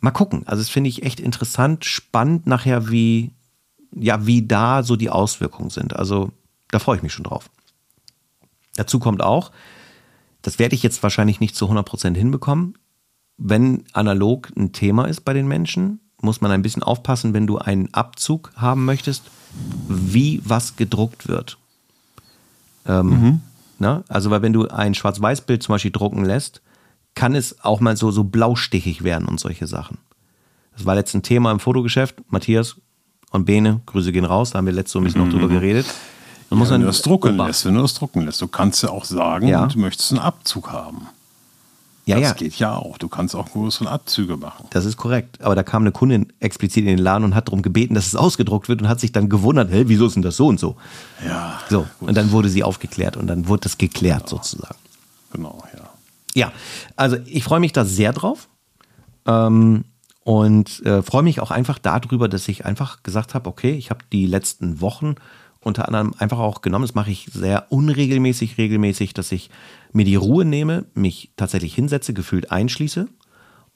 mal 0.00 0.10
gucken. 0.10 0.42
Also 0.46 0.62
das 0.62 0.70
finde 0.70 0.88
ich 0.88 1.02
echt 1.02 1.20
interessant, 1.20 1.84
spannend 1.84 2.46
nachher, 2.46 2.90
wie, 2.90 3.32
ja, 3.94 4.26
wie 4.26 4.46
da 4.46 4.82
so 4.82 4.96
die 4.96 5.10
Auswirkungen 5.10 5.70
sind. 5.70 5.96
Also 5.96 6.32
da 6.70 6.78
freue 6.78 6.96
ich 6.96 7.02
mich 7.02 7.12
schon 7.12 7.24
drauf. 7.24 7.50
Dazu 8.76 8.98
kommt 8.98 9.22
auch, 9.22 9.50
das 10.42 10.58
werde 10.58 10.74
ich 10.74 10.82
jetzt 10.82 11.02
wahrscheinlich 11.02 11.40
nicht 11.40 11.56
zu 11.56 11.66
100% 11.66 12.14
hinbekommen. 12.14 12.74
Wenn 13.36 13.84
analog 13.92 14.50
ein 14.56 14.72
Thema 14.72 15.06
ist 15.06 15.24
bei 15.24 15.32
den 15.32 15.48
Menschen, 15.48 16.00
muss 16.20 16.40
man 16.40 16.50
ein 16.50 16.62
bisschen 16.62 16.82
aufpassen, 16.82 17.34
wenn 17.34 17.46
du 17.46 17.58
einen 17.58 17.92
Abzug 17.94 18.52
haben 18.56 18.84
möchtest, 18.84 19.30
wie 19.88 20.40
was 20.44 20.76
gedruckt 20.76 21.28
wird. 21.28 21.58
Ähm, 22.88 23.06
mhm. 23.08 23.40
na? 23.78 24.02
Also, 24.08 24.30
weil 24.30 24.42
wenn 24.42 24.52
du 24.52 24.66
ein 24.68 24.94
Schwarz-Weiß-Bild 24.94 25.62
zum 25.62 25.74
Beispiel 25.74 25.92
drucken 25.92 26.24
lässt, 26.24 26.62
kann 27.14 27.34
es 27.34 27.64
auch 27.64 27.80
mal 27.80 27.96
so, 27.96 28.10
so 28.10 28.24
blaustichig 28.24 29.04
werden 29.04 29.28
und 29.28 29.38
solche 29.38 29.66
Sachen. 29.66 29.98
Das 30.76 30.86
war 30.86 30.94
letztens 30.94 31.20
ein 31.20 31.24
Thema 31.24 31.50
im 31.50 31.60
Fotogeschäft. 31.60 32.16
Matthias 32.28 32.76
und 33.30 33.44
Bene, 33.44 33.80
Grüße 33.86 34.12
gehen 34.12 34.24
raus, 34.24 34.50
da 34.50 34.58
haben 34.58 34.66
wir 34.66 34.72
letztes 34.72 34.94
Mal 34.94 35.00
ein 35.00 35.04
bisschen 35.04 35.20
mhm. 35.22 35.28
noch 35.28 35.34
drüber 35.34 35.48
geredet. 35.48 35.86
Man 36.50 36.60
ja, 36.62 36.70
wenn 36.70 36.80
du 36.80 36.86
das 36.86 37.02
drucken 37.02 37.36
lässt, 37.36 37.66
wenn 37.66 37.74
du 37.74 37.82
das 37.82 37.94
drucken 37.94 38.22
lässt, 38.24 38.40
du 38.40 38.48
kannst 38.48 38.82
ja 38.82 38.88
auch 38.88 39.04
sagen, 39.04 39.48
ja. 39.48 39.66
du 39.66 39.78
möchtest 39.78 40.12
einen 40.12 40.20
Abzug 40.20 40.72
haben. 40.72 41.08
Ja, 42.08 42.16
das 42.16 42.28
ja. 42.28 42.34
geht 42.34 42.54
ja 42.58 42.74
auch. 42.74 42.96
Du 42.96 43.08
kannst 43.08 43.36
auch 43.36 43.50
größere 43.52 43.90
Abzüge 43.90 44.36
machen. 44.36 44.66
Das 44.70 44.84
ist 44.86 44.96
korrekt. 44.96 45.42
Aber 45.42 45.54
da 45.54 45.62
kam 45.62 45.82
eine 45.82 45.92
Kundin 45.92 46.32
explizit 46.40 46.84
in 46.84 46.86
den 46.86 46.98
Laden 46.98 47.24
und 47.24 47.34
hat 47.34 47.48
darum 47.48 47.60
gebeten, 47.60 47.94
dass 47.94 48.06
es 48.06 48.16
ausgedruckt 48.16 48.68
wird 48.68 48.80
und 48.80 48.88
hat 48.88 48.98
sich 48.98 49.12
dann 49.12 49.28
gewundert, 49.28 49.70
hey, 49.70 49.88
wieso 49.88 50.06
ist 50.06 50.14
denn 50.14 50.22
das 50.22 50.36
so 50.36 50.46
und 50.46 50.58
so? 50.58 50.76
Ja. 51.26 51.60
So. 51.68 51.86
Gut. 52.00 52.08
Und 52.08 52.16
dann 52.16 52.30
wurde 52.32 52.48
sie 52.48 52.64
aufgeklärt 52.64 53.18
und 53.18 53.26
dann 53.26 53.46
wurde 53.46 53.64
das 53.64 53.76
geklärt 53.76 54.22
ja. 54.22 54.28
sozusagen. 54.28 54.76
Genau, 55.32 55.62
ja. 55.76 55.90
Ja, 56.34 56.52
also 56.96 57.16
ich 57.26 57.44
freue 57.44 57.60
mich 57.60 57.72
da 57.72 57.84
sehr 57.84 58.12
drauf. 58.12 58.48
Ähm, 59.26 59.84
und 60.24 60.84
äh, 60.84 61.02
freue 61.02 61.22
mich 61.22 61.40
auch 61.40 61.50
einfach 61.50 61.78
darüber, 61.78 62.28
dass 62.28 62.48
ich 62.48 62.64
einfach 62.64 63.02
gesagt 63.02 63.34
habe, 63.34 63.48
okay, 63.48 63.72
ich 63.72 63.90
habe 63.90 64.00
die 64.12 64.26
letzten 64.26 64.80
Wochen 64.80 65.14
unter 65.60 65.86
anderem 65.86 66.14
einfach 66.18 66.38
auch 66.38 66.62
genommen, 66.62 66.84
das 66.84 66.94
mache 66.94 67.10
ich 67.10 67.28
sehr 67.32 67.70
unregelmäßig, 67.70 68.58
regelmäßig, 68.58 69.14
dass 69.14 69.32
ich 69.32 69.50
mir 69.92 70.04
die 70.04 70.16
Ruhe 70.16 70.44
nehme, 70.44 70.86
mich 70.94 71.32
tatsächlich 71.36 71.74
hinsetze, 71.74 72.14
gefühlt 72.14 72.50
einschließe. 72.50 73.08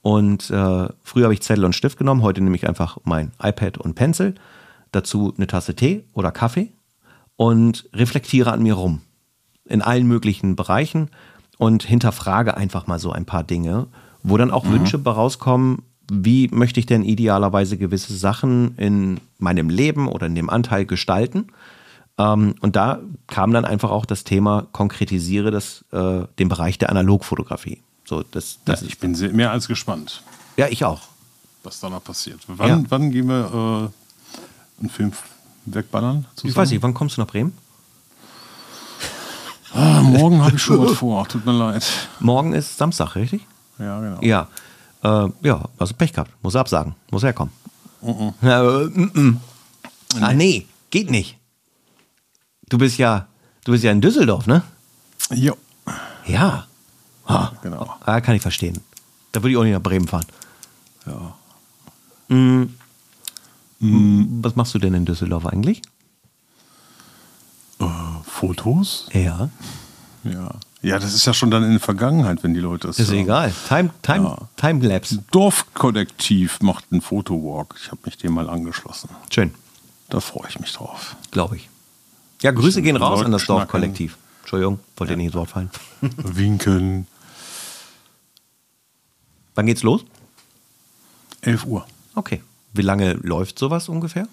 Und 0.01 0.49
äh, 0.49 0.87
früher 1.01 1.25
habe 1.25 1.33
ich 1.33 1.41
Zettel 1.41 1.65
und 1.65 1.75
Stift 1.75 1.97
genommen, 1.97 2.21
heute 2.21 2.41
nehme 2.41 2.55
ich 2.55 2.67
einfach 2.67 2.97
mein 3.03 3.31
iPad 3.41 3.77
und 3.77 3.95
Pencil, 3.95 4.35
dazu 4.91 5.33
eine 5.35 5.47
Tasse 5.47 5.75
Tee 5.75 6.03
oder 6.13 6.31
Kaffee 6.31 6.73
und 7.35 7.89
reflektiere 7.93 8.51
an 8.51 8.63
mir 8.63 8.73
rum. 8.73 9.01
In 9.65 9.81
allen 9.81 10.07
möglichen 10.07 10.55
Bereichen 10.55 11.09
und 11.57 11.83
hinterfrage 11.83 12.57
einfach 12.57 12.87
mal 12.87 12.99
so 12.99 13.11
ein 13.11 13.25
paar 13.25 13.43
Dinge, 13.43 13.87
wo 14.23 14.37
dann 14.37 14.51
auch 14.51 14.65
mhm. 14.65 14.73
Wünsche 14.73 15.03
rauskommen, 15.03 15.83
wie 16.11 16.49
möchte 16.49 16.79
ich 16.79 16.85
denn 16.85 17.03
idealerweise 17.03 17.77
gewisse 17.77 18.13
Sachen 18.13 18.75
in 18.77 19.19
meinem 19.37 19.69
Leben 19.69 20.07
oder 20.07 20.27
in 20.27 20.35
dem 20.35 20.49
Anteil 20.49 20.85
gestalten. 20.85 21.47
Ähm, 22.17 22.55
und 22.61 22.75
da 22.75 22.99
kam 23.27 23.53
dann 23.53 23.65
einfach 23.65 23.89
auch 23.89 24.05
das 24.05 24.23
Thema, 24.23 24.67
konkretisiere 24.71 25.51
das, 25.51 25.83
äh, 25.91 26.25
den 26.39 26.49
Bereich 26.49 26.77
der 26.77 26.89
Analogfotografie. 26.89 27.81
So, 28.05 28.23
das, 28.23 28.59
das 28.65 28.81
ja, 28.81 28.87
ich 28.87 28.99
bin 28.99 29.15
sehr, 29.15 29.31
mehr 29.31 29.51
als 29.51 29.67
gespannt. 29.67 30.21
Ja, 30.57 30.67
ich 30.67 30.85
auch. 30.85 31.01
Was 31.63 31.79
da 31.79 31.89
noch 31.89 32.03
passiert. 32.03 32.41
Wann, 32.47 32.69
ja. 32.69 32.83
wann 32.89 33.11
gehen 33.11 33.27
wir 33.27 33.89
äh, 33.89 34.81
einen 34.81 34.89
Film 34.89 35.13
wegballern? 35.65 36.25
Zusammen? 36.35 36.51
Ich 36.51 36.57
weiß 36.57 36.69
nicht, 36.71 36.83
wann 36.83 36.93
kommst 36.93 37.17
du 37.17 37.21
nach 37.21 37.27
Bremen? 37.27 37.53
Ah, 39.73 40.01
morgen 40.01 40.43
habe 40.43 40.55
ich 40.55 40.61
schon 40.61 40.85
was 40.85 40.97
vor, 40.97 41.27
tut 41.29 41.45
mir 41.45 41.53
leid. 41.53 41.83
Morgen 42.19 42.53
ist 42.53 42.77
Samstag, 42.77 43.15
richtig? 43.15 43.47
Ja, 43.79 43.99
genau. 43.99 44.21
Ja, 44.21 44.47
äh, 45.03 45.29
ja 45.41 45.63
also 45.79 45.95
Pech 45.95 46.13
gehabt. 46.13 46.31
Muss 46.43 46.55
absagen, 46.55 46.93
muss 47.09 47.23
herkommen. 47.23 47.51
Ja, 48.41 48.81
äh, 48.81 48.85
mm, 48.85 49.11
mm. 49.13 49.41
Ah, 50.21 50.33
nee, 50.33 50.67
geht 50.91 51.09
nicht. 51.09 51.39
Du 52.73 52.79
bist 52.79 52.97
ja, 52.97 53.27
du 53.65 53.71
bist 53.71 53.83
ja 53.83 53.91
in 53.91 54.01
Düsseldorf, 54.01 54.47
ne? 54.47 54.63
Jo. 55.29 55.55
Ja. 56.25 56.65
Ah, 57.27 57.51
Genau. 57.61 57.87
ah, 58.03 58.19
kann 58.19 58.33
ich 58.33 58.41
verstehen. 58.41 58.79
Da 59.31 59.43
würde 59.43 59.51
ich 59.51 59.57
auch 59.57 59.63
nicht 59.63 59.73
nach 59.73 59.79
Bremen 59.81 60.07
fahren. 60.07 60.25
Ja. 61.05 61.35
Was 64.39 64.55
machst 64.55 64.73
du 64.73 64.79
denn 64.79 64.95
in 64.95 65.05
Düsseldorf 65.05 65.45
eigentlich? 65.45 65.83
Äh, 67.79 67.85
Fotos? 68.23 69.07
Ja. 69.13 69.49
Ja. 70.23 70.55
Ja, 70.81 70.97
das 70.97 71.13
ist 71.13 71.25
ja 71.27 71.33
schon 71.35 71.51
dann 71.51 71.63
in 71.63 71.69
der 71.73 71.79
Vergangenheit, 71.79 72.41
wenn 72.43 72.55
die 72.55 72.59
Leute 72.59 72.87
das 72.87 72.97
Ist 72.97 73.09
sagen. 73.09 73.19
egal. 73.19 73.53
Time, 73.67 73.91
time, 74.01 74.23
Ja. 74.25 74.37
Timelapse. 74.55 75.23
Dorfkollektiv 75.29 76.59
macht 76.61 76.85
einen 76.89 77.01
Fotowalk. 77.01 77.75
Ich 77.79 77.91
habe 77.91 78.01
mich 78.05 78.17
dem 78.17 78.33
mal 78.33 78.49
angeschlossen. 78.49 79.09
Schön, 79.31 79.53
Da 80.09 80.19
freue 80.19 80.49
ich 80.49 80.59
mich 80.59 80.73
drauf. 80.73 81.15
glaube 81.29 81.57
ich. 81.57 81.69
Ja, 82.43 82.51
Grüße 82.51 82.81
gehen 82.81 82.97
raus 82.97 83.19
Leuten 83.19 83.25
an 83.27 83.31
das. 83.31 83.45
Dorfkollektiv. 83.45 84.17
Entschuldigung, 84.41 84.79
wollte 84.97 85.13
dir 85.13 85.17
nicht 85.17 85.27
ins 85.27 85.35
Wort 85.35 85.49
fallen. 85.49 85.69
Winken. 86.01 87.07
Wann 89.55 89.65
geht's 89.65 89.83
los? 89.83 90.03
11 91.41 91.65
Uhr. 91.65 91.85
Okay. 92.15 92.41
Wie 92.73 92.81
lange 92.81 93.13
läuft 93.13 93.57
sowas 93.57 93.87
ungefähr? 93.87 94.27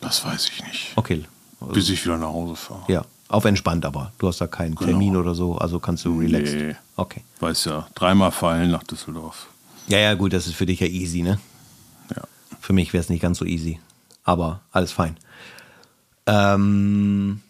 Das 0.00 0.24
weiß 0.24 0.48
ich 0.48 0.64
nicht. 0.64 0.92
Okay. 0.96 1.24
Bis 1.72 1.88
ich 1.90 2.04
wieder 2.04 2.16
nach 2.16 2.28
Hause 2.28 2.56
fahre. 2.56 2.84
Ja, 2.88 3.04
auf 3.28 3.44
entspannt 3.44 3.84
aber. 3.84 4.12
Du 4.18 4.28
hast 4.28 4.40
da 4.40 4.46
keinen 4.46 4.74
Genau. 4.74 4.90
Termin 4.90 5.16
oder 5.16 5.34
so, 5.34 5.56
also 5.58 5.78
kannst 5.78 6.04
du 6.04 6.18
relaxed. 6.18 6.54
Nee. 6.54 6.76
Okay. 6.96 7.22
Weiß 7.40 7.64
ja, 7.66 7.86
dreimal 7.94 8.30
fallen 8.32 8.70
nach 8.70 8.82
Düsseldorf. 8.84 9.48
Ja, 9.88 9.98
ja, 9.98 10.14
gut, 10.14 10.32
das 10.32 10.46
ist 10.46 10.54
für 10.54 10.66
dich 10.66 10.80
ja 10.80 10.86
easy, 10.86 11.22
ne? 11.22 11.38
Ja. 12.14 12.22
Für 12.60 12.72
mich 12.72 12.92
wäre 12.92 13.02
es 13.02 13.08
nicht 13.10 13.20
ganz 13.22 13.38
so 13.38 13.44
easy. 13.44 13.80
Aber 14.24 14.60
alles 14.72 14.92
fein. 14.92 15.16
Ähm, 16.32 17.40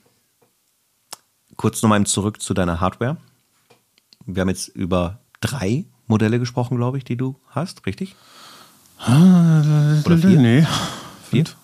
kurz 1.56 1.82
nochmal 1.82 2.04
zurück 2.06 2.40
zu 2.40 2.54
deiner 2.54 2.80
Hardware. 2.80 3.16
Wir 4.26 4.40
haben 4.40 4.48
jetzt 4.48 4.68
über 4.68 5.18
drei 5.40 5.84
Modelle 6.06 6.38
gesprochen, 6.38 6.76
glaube 6.76 6.96
ich, 6.98 7.04
die 7.04 7.16
du 7.16 7.36
hast, 7.50 7.84
richtig? 7.86 8.16
Oder 9.06 10.18
vier? 10.18 10.38
Nee. 10.38 10.66
Vier? 11.30 11.44
Fünf. 11.44 11.56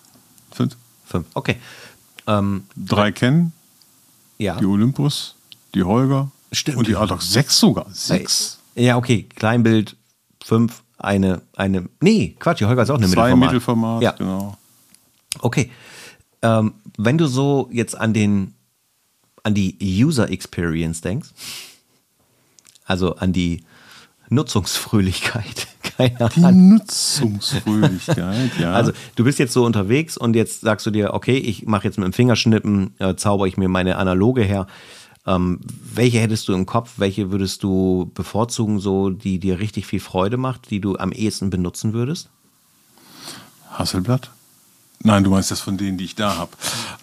Fünf. 0.51 0.75
Fünf. 1.05 1.25
Okay. 1.33 1.55
Ähm, 2.27 2.65
Drei 2.75 3.11
kennen, 3.13 3.53
ja. 4.37 4.57
die 4.59 4.65
Olympus, 4.65 5.35
die 5.73 5.83
Holger 5.83 6.29
Stimmt. 6.51 6.77
und 6.77 6.87
die 6.87 6.95
Adox. 6.95 7.31
Sechs 7.31 7.57
sogar. 7.57 7.85
Sechs. 7.93 8.59
Ja, 8.75 8.97
okay. 8.97 9.23
Kleinbild, 9.35 9.95
fünf, 10.43 10.83
eine, 10.97 11.41
eine. 11.55 11.87
Nee, 12.01 12.35
Quatsch, 12.39 12.59
die 12.59 12.65
Holger 12.65 12.83
ist 12.83 12.89
auch 12.89 12.97
eine 12.97 13.07
Zwei 13.07 13.33
Mittelformat. 13.35 14.01
Mittelformat, 14.01 14.01
Ja. 14.03 14.11
genau. 14.11 14.57
Okay. 15.39 15.71
Ähm, 16.41 16.73
wenn 16.97 17.17
du 17.17 17.27
so 17.27 17.69
jetzt 17.71 17.97
an 17.97 18.13
den 18.13 18.53
an 19.43 19.53
die 19.53 19.77
User 19.81 20.29
Experience 20.29 21.01
denkst, 21.01 21.29
also 22.85 23.15
an 23.15 23.31
die 23.33 23.63
Nutzungsfröhlichkeit, 24.29 25.67
keine 25.97 26.29
Die 26.35 26.43
Ahnung. 26.43 26.69
Nutzungsfröhlichkeit, 26.75 28.51
ja. 28.59 28.73
Also 28.73 28.91
du 29.15 29.23
bist 29.23 29.39
jetzt 29.39 29.53
so 29.53 29.65
unterwegs 29.65 30.17
und 30.17 30.35
jetzt 30.35 30.61
sagst 30.61 30.85
du 30.85 30.91
dir, 30.91 31.13
okay, 31.13 31.37
ich 31.37 31.65
mache 31.65 31.85
jetzt 31.85 31.97
mit 31.97 32.05
dem 32.05 32.13
Fingerschnippen, 32.13 32.93
äh, 32.99 33.15
zauber 33.15 33.47
ich 33.47 33.57
mir 33.57 33.69
meine 33.69 33.95
analoge 33.97 34.43
her. 34.43 34.67
Ähm, 35.25 35.59
welche 35.93 36.19
hättest 36.19 36.47
du 36.47 36.53
im 36.53 36.65
Kopf? 36.65 36.93
Welche 36.97 37.31
würdest 37.31 37.63
du 37.63 38.11
bevorzugen, 38.13 38.79
so 38.79 39.09
die 39.09 39.39
dir 39.39 39.59
richtig 39.59 39.85
viel 39.85 39.99
Freude 39.99 40.37
macht, 40.37 40.71
die 40.71 40.79
du 40.81 40.97
am 40.97 41.11
ehesten 41.11 41.49
benutzen 41.49 41.93
würdest? 41.93 42.29
Hasselblatt? 43.69 44.31
Nein, 45.03 45.23
du 45.23 45.29
meinst 45.29 45.51
das 45.51 45.59
von 45.61 45.77
denen, 45.77 45.97
die 45.97 46.05
ich 46.05 46.15
da 46.15 46.35
habe. 46.37 46.51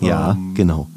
Ja, 0.00 0.32
Ähm, 0.32 0.54
genau. 0.54 0.88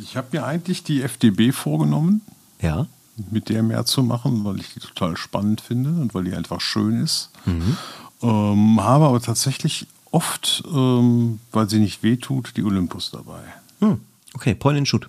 ich 0.00 0.16
habe 0.16 0.28
mir 0.32 0.44
eigentlich 0.44 0.82
die 0.84 1.02
FDB 1.02 1.52
vorgenommen, 1.52 2.20
Ja. 2.60 2.86
mit 3.30 3.48
der 3.48 3.62
mehr 3.62 3.84
zu 3.84 4.02
machen, 4.02 4.44
weil 4.44 4.60
ich 4.60 4.72
die 4.74 4.80
total 4.80 5.16
spannend 5.16 5.60
finde 5.60 5.90
und 5.90 6.14
weil 6.14 6.24
die 6.24 6.34
einfach 6.34 6.60
schön 6.60 7.02
ist. 7.02 7.30
Ähm, 7.46 8.80
habe 8.80 9.06
aber 9.06 9.20
tatsächlich 9.20 9.86
oft, 10.10 10.62
ähm, 10.72 11.40
weil 11.52 11.68
sie 11.68 11.78
nicht 11.78 12.02
wehtut, 12.02 12.52
die 12.56 12.64
Olympus 12.64 13.10
dabei. 13.10 13.40
Hm. 13.80 14.00
Okay, 14.34 14.54
Point 14.54 14.78
and 14.78 14.88
Shoot. 14.88 15.08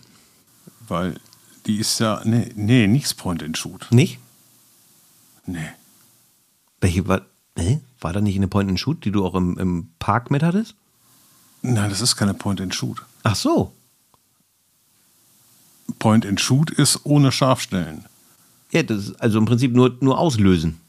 Weil 0.88 1.20
die 1.66 1.78
ist 1.78 2.00
ja, 2.00 2.22
nee, 2.24 2.52
nee, 2.56 2.88
nichts 2.88 3.14
Point 3.14 3.44
and 3.44 3.58
Shoot. 3.58 3.88
Nicht? 3.92 4.20
Nee. 5.46 5.70
Welche 6.82 7.08
war. 7.08 7.22
Hä? 7.58 7.80
War 8.02 8.14
da 8.14 8.22
nicht 8.22 8.36
eine 8.38 8.48
Point 8.48 8.70
and 8.70 8.80
Shoot, 8.80 9.04
die 9.06 9.12
du 9.12 9.26
auch 9.26 9.36
im, 9.36 9.58
im 9.58 9.90
Park 10.00 10.32
mit 10.32 10.44
hattest? 10.44 10.76
Nein, 11.62 11.90
das 11.90 12.00
ist 12.02 12.16
keine 12.16 12.34
Point 12.34 12.62
and 12.62 12.74
Shoot. 12.74 13.02
Ach 13.24 13.36
so. 13.36 13.74
Point 16.00 16.26
and 16.26 16.40
Shoot 16.40 16.70
ist 16.72 17.02
ohne 17.04 17.32
Scharfstellen. 17.32 18.06
Ja, 18.72 18.84
das 18.84 19.08
ist 19.10 19.22
also 19.22 19.40
im 19.40 19.46
Prinzip 19.46 19.74
nur, 19.74 19.96
nur 20.00 20.18
auslösen. 20.20 20.80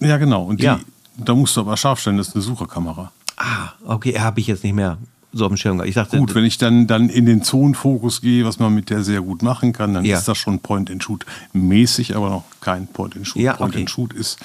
Ja, 0.00 0.16
genau. 0.18 0.42
Und 0.44 0.60
die, 0.60 0.64
Ja. 0.64 0.80
da 1.16 1.34
musst 1.34 1.56
du 1.56 1.60
aber 1.60 1.76
scharf 1.76 2.00
stellen, 2.00 2.18
das 2.18 2.28
ist 2.28 2.34
eine 2.34 2.42
Sucherkamera. 2.42 3.12
Ah, 3.36 3.70
okay, 3.86 4.18
habe 4.18 4.40
ich 4.40 4.48
jetzt 4.48 4.64
nicht 4.64 4.74
mehr 4.74 4.98
so 5.32 5.44
auf 5.46 5.52
dem 5.52 5.56
Schirm 5.56 5.76
gehabt. 5.78 5.88
Ich 5.88 5.94
dachte, 5.94 6.18
Gut, 6.18 6.34
wenn 6.34 6.44
ich 6.44 6.58
dann, 6.58 6.86
dann 6.86 7.08
in 7.08 7.26
den 7.26 7.42
Zonenfokus 7.42 8.20
gehe, 8.20 8.44
was 8.44 8.58
man 8.58 8.74
mit 8.74 8.90
der 8.90 9.02
sehr 9.04 9.20
gut 9.22 9.42
machen 9.42 9.72
kann, 9.72 9.94
dann 9.94 10.04
Ja. 10.04 10.18
ist 10.18 10.26
das 10.28 10.36
schon 10.38 10.58
Point 10.60 10.90
and 10.90 11.02
Shoot 11.02 11.24
mäßig, 11.52 12.14
aber 12.16 12.28
noch 12.28 12.44
kein 12.60 12.86
Point 12.88 13.16
and 13.16 13.26
Shoot. 13.26 13.40
Ja, 13.42 13.54
Point 13.54 13.72
okay. 13.74 13.80
and 13.82 13.90
Shoot 13.90 14.12
ist, 14.12 14.38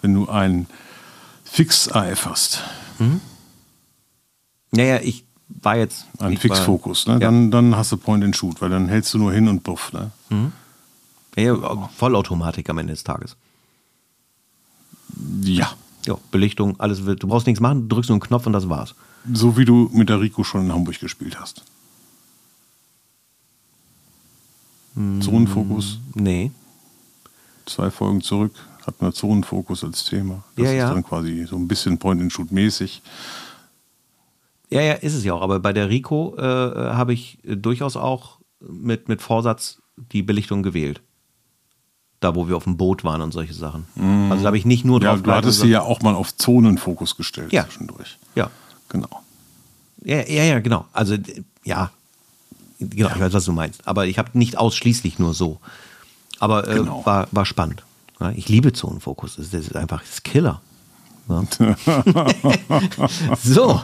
wenn 0.00 0.14
du 0.14 0.28
einen 0.28 0.66
Fix-AF 1.52 2.24
hast, 2.26 2.60
ja, 4.74 4.84
ja, 4.84 5.00
ich 5.00 5.24
war 5.48 5.76
jetzt. 5.76 6.06
war- 6.18 6.30
Fixfokus, 6.30 7.06
ne? 7.06 7.14
Ja. 7.14 7.18
dann, 7.18 7.50
dann 7.50 7.76
hast 7.76 7.92
du 7.92 7.98
Point 7.98 8.24
and 8.24 8.34
Shoot, 8.34 8.60
weil 8.62 8.70
dann 8.70 8.88
hältst 8.88 9.12
du 9.12 9.18
nur 9.18 9.32
hin 9.32 9.48
und 9.48 9.62
buff. 9.62 9.92
Ne? 9.92 10.10
Ja, 11.36 11.88
Vollautomatik 11.96 12.70
am 12.70 12.78
Ende 12.78 12.94
des 12.94 13.04
Tages. 13.04 13.36
Ja, 15.42 15.72
Ja, 16.06 16.16
Belichtung, 16.30 16.80
alles 16.80 17.04
wird. 17.04 17.22
Du 17.22 17.28
brauchst 17.28 17.46
nichts 17.46 17.60
machen, 17.60 17.88
drückst 17.88 18.08
nur 18.08 18.14
einen 18.16 18.22
Knopf 18.22 18.46
und 18.46 18.54
das 18.54 18.68
war's. 18.70 18.94
so 19.32 19.56
wie 19.58 19.64
du 19.66 19.90
mit 19.92 20.08
der 20.08 20.20
Rico 20.20 20.42
schon 20.44 20.62
in 20.64 20.72
Hamburg 20.72 20.98
gespielt 21.00 21.38
hast. 21.38 21.64
Hm. 24.94 25.20
Zonenfokus, 25.22 25.98
Nee. 26.14 26.50
zwei 27.66 27.90
Folgen 27.90 28.20
zurück, 28.22 28.52
hatten 28.86 29.04
wir 29.04 29.12
Zonenfokus 29.12 29.84
als 29.84 30.04
Thema. 30.04 30.42
Das 30.56 30.64
Ja, 30.66 30.70
ist 30.72 30.76
ja. 30.78 30.90
dann 30.94 31.04
quasi 31.04 31.46
so 31.48 31.56
ein 31.56 31.68
bisschen 31.68 31.98
Point 31.98 32.20
and 32.20 32.32
Shoot 32.32 32.50
mäßig. 32.52 33.02
Ja, 34.70 34.80
ja, 34.80 34.92
ist 34.94 35.14
es 35.14 35.24
ja 35.24 35.34
auch. 35.34 35.42
Aber 35.42 35.60
bei 35.60 35.72
der 35.72 35.88
Rico 35.88 36.34
äh, 36.38 36.42
habe 36.42 37.12
ich 37.12 37.38
durchaus 37.44 37.96
auch 37.96 38.38
mit, 38.60 39.08
mit 39.08 39.20
Vorsatz 39.20 39.78
die 39.96 40.22
Belichtung 40.22 40.62
gewählt. 40.62 41.00
Da, 42.20 42.34
wo 42.36 42.48
wir 42.48 42.56
auf 42.56 42.64
dem 42.64 42.76
Boot 42.76 43.02
waren 43.04 43.20
und 43.20 43.32
solche 43.32 43.52
Sachen. 43.52 43.86
Also 44.30 44.42
da 44.42 44.46
habe 44.46 44.56
ich 44.56 44.64
nicht 44.64 44.84
nur 44.84 45.02
Ja, 45.02 45.08
drauf 45.08 45.18
du 45.18 45.22
gehalten 45.24 45.46
hattest 45.46 45.60
sie 45.60 45.68
ja 45.68 45.82
auch 45.82 46.02
mal 46.02 46.14
auf 46.14 46.34
Zonenfokus 46.36 47.16
gestellt 47.16 47.52
Ja. 47.52 47.64
zwischendurch. 47.64 48.16
Ja. 48.36 48.48
Genau. 48.88 49.08
Ja, 50.04 50.26
ja, 50.28 50.44
ja, 50.44 50.60
genau. 50.60 50.86
Also, 50.92 51.16
ja. 51.64 51.90
Genau, 52.78 53.10
ich 53.14 53.20
weiß, 53.20 53.32
was 53.32 53.44
du 53.44 53.52
meinst. 53.52 53.86
Aber 53.86 54.06
ich 54.06 54.18
habe 54.18 54.30
nicht 54.38 54.56
ausschließlich 54.56 55.18
nur 55.18 55.34
so. 55.34 55.58
Aber 56.38 56.66
äh, 56.68 56.74
Genau. 56.76 57.04
war, 57.04 57.26
war 57.32 57.44
spannend. 57.44 57.82
Ja, 58.22 58.30
ich 58.30 58.48
liebe 58.48 58.72
Zonenfokus. 58.72 59.36
Das 59.36 59.52
ist, 59.52 59.74
einfach 59.74 60.00
das 60.00 60.22
Killer. 60.22 60.62
Ja. 61.28 61.42
so. 63.42 63.80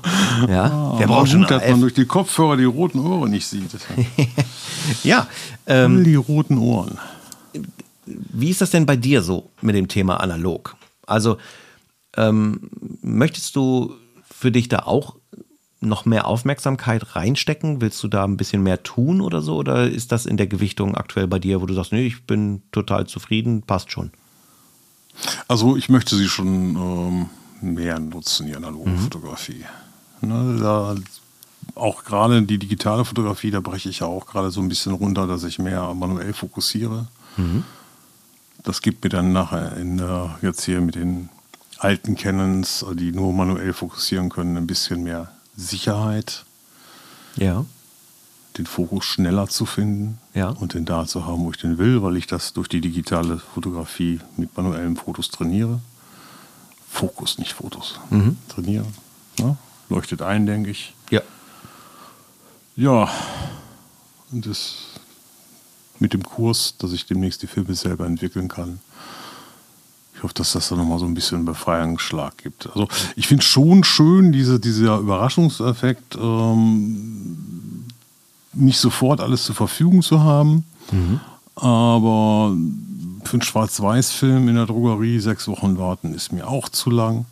Ja. 0.48 0.48
Wer 0.48 0.56
Aber 0.56 1.06
braucht 1.06 1.30
schon 1.30 1.40
gut, 1.40 1.50
dass 1.50 1.68
man 1.68 1.80
durch 1.80 1.94
die 1.94 2.04
Kopfhörer 2.04 2.56
die 2.56 2.64
roten 2.64 3.00
Ohren 3.00 3.30
nicht 3.30 3.46
sieht. 3.46 3.70
Ja. 5.02 5.26
Ähm, 5.66 6.04
die 6.04 6.14
roten 6.14 6.56
Ohren. 6.56 6.98
Wie 8.06 8.48
ist 8.48 8.60
das 8.60 8.70
denn 8.70 8.86
bei 8.86 8.96
dir 8.96 9.22
so 9.22 9.50
mit 9.60 9.74
dem 9.74 9.88
Thema 9.88 10.20
analog? 10.20 10.76
Also 11.06 11.36
ähm, 12.16 12.70
möchtest 13.02 13.54
du 13.56 13.94
für 14.30 14.50
dich 14.50 14.68
da 14.68 14.80
auch 14.80 15.16
noch 15.80 16.06
mehr 16.06 16.26
Aufmerksamkeit 16.26 17.16
reinstecken? 17.16 17.80
Willst 17.80 18.02
du 18.02 18.08
da 18.08 18.24
ein 18.24 18.36
bisschen 18.36 18.62
mehr 18.62 18.82
tun 18.82 19.20
oder 19.20 19.42
so? 19.42 19.56
Oder 19.56 19.88
ist 19.88 20.12
das 20.12 20.26
in 20.26 20.36
der 20.36 20.46
Gewichtung 20.46 20.94
aktuell 20.94 21.26
bei 21.26 21.38
dir, 21.38 21.60
wo 21.60 21.66
du 21.66 21.74
sagst, 21.74 21.92
nee, 21.92 22.06
ich 22.06 22.24
bin 22.24 22.62
total 22.72 23.06
zufrieden, 23.06 23.62
passt 23.62 23.90
schon? 23.90 24.10
Also 25.48 25.76
ich 25.76 25.88
möchte 25.88 26.16
sie 26.16 26.28
schon 26.28 26.76
ähm, 26.76 27.26
mehr 27.60 27.98
nutzen, 27.98 28.46
die 28.46 28.56
analoge 28.56 28.90
Mhm. 28.90 28.98
Fotografie. 28.98 29.64
Ne, 30.20 30.58
da, 30.60 30.94
auch 31.74 32.04
gerade 32.04 32.42
die 32.42 32.58
digitale 32.58 33.04
Fotografie, 33.04 33.50
da 33.50 33.60
breche 33.60 33.88
ich 33.88 34.00
ja 34.00 34.06
auch 34.06 34.26
gerade 34.26 34.50
so 34.50 34.60
ein 34.60 34.68
bisschen 34.68 34.92
runter, 34.92 35.26
dass 35.26 35.44
ich 35.44 35.58
mehr 35.58 35.92
manuell 35.94 36.32
fokussiere. 36.32 37.06
Mhm. 37.36 37.64
Das 38.64 38.82
gibt 38.82 39.04
mir 39.04 39.10
dann 39.10 39.32
nachher 39.32 39.76
in, 39.76 39.98
äh, 39.98 40.28
jetzt 40.42 40.64
hier 40.64 40.80
mit 40.80 40.96
den 40.96 41.28
alten 41.78 42.16
Canons, 42.16 42.84
die 42.94 43.12
nur 43.12 43.32
manuell 43.32 43.72
fokussieren 43.72 44.28
können, 44.30 44.56
ein 44.56 44.66
bisschen 44.66 45.02
mehr 45.04 45.30
Sicherheit, 45.56 46.44
Ja. 47.36 47.64
Den 48.58 48.66
Fokus 48.66 49.04
schneller 49.04 49.48
zu 49.48 49.64
finden 49.66 50.18
Ja. 50.34 50.48
und 50.50 50.74
den 50.74 50.84
da 50.84 51.06
zu 51.06 51.26
haben, 51.26 51.44
wo 51.44 51.50
ich 51.50 51.56
den 51.58 51.78
will, 51.78 52.02
weil 52.02 52.16
ich 52.16 52.26
das 52.26 52.52
durch 52.52 52.68
die 52.68 52.80
digitale 52.80 53.38
Fotografie 53.38 54.20
mit 54.36 54.56
manuellen 54.56 54.96
Fotos 54.96 55.30
trainiere. 55.30 55.80
Fokus, 56.90 57.38
nicht 57.38 57.52
Fotos. 57.52 58.00
Trainieren. 58.48 58.86
Ne? 59.38 59.56
Leuchtet 59.88 60.22
ein, 60.22 60.46
denke 60.46 60.70
ich. 60.70 60.94
Ja. 61.10 61.20
Ja, 62.76 63.08
und 64.32 64.46
das 64.46 64.74
mit 66.00 66.12
dem 66.12 66.22
Kurs, 66.22 66.74
dass 66.78 66.92
ich 66.92 67.06
demnächst 67.06 67.42
die 67.42 67.46
Filme 67.48 67.74
selber 67.74 68.06
entwickeln 68.06 68.48
kann. 68.48 68.80
Ich 70.14 70.22
hoffe, 70.22 70.34
dass 70.34 70.52
das 70.52 70.68
dann 70.68 70.78
nochmal 70.78 70.98
so 70.98 71.04
ein 71.06 71.14
bisschen 71.14 71.36
einen 71.36 71.44
Befreiungsschlag 71.44 72.38
gibt. 72.38 72.66
Also 72.68 72.88
ich 73.16 73.28
finde 73.28 73.44
schon 73.44 73.84
schön, 73.84 74.32
diese, 74.32 74.58
dieser 74.60 74.98
Überraschungseffekt, 74.98 76.16
ähm, 76.16 77.36
nicht 78.52 78.78
sofort 78.78 79.20
alles 79.20 79.44
zur 79.44 79.54
Verfügung 79.54 80.02
zu 80.02 80.22
haben. 80.22 80.64
Aber 81.56 82.56
für 83.24 83.32
einen 83.34 83.42
Schwarz-Weiß-Film 83.42 84.48
in 84.48 84.54
der 84.54 84.66
Drogerie 84.66 85.18
sechs 85.20 85.48
Wochen 85.48 85.78
warten 85.78 86.14
ist 86.14 86.32
mir 86.32 86.48
auch 86.48 86.68
zu 86.68 86.90
lang. 86.90 87.26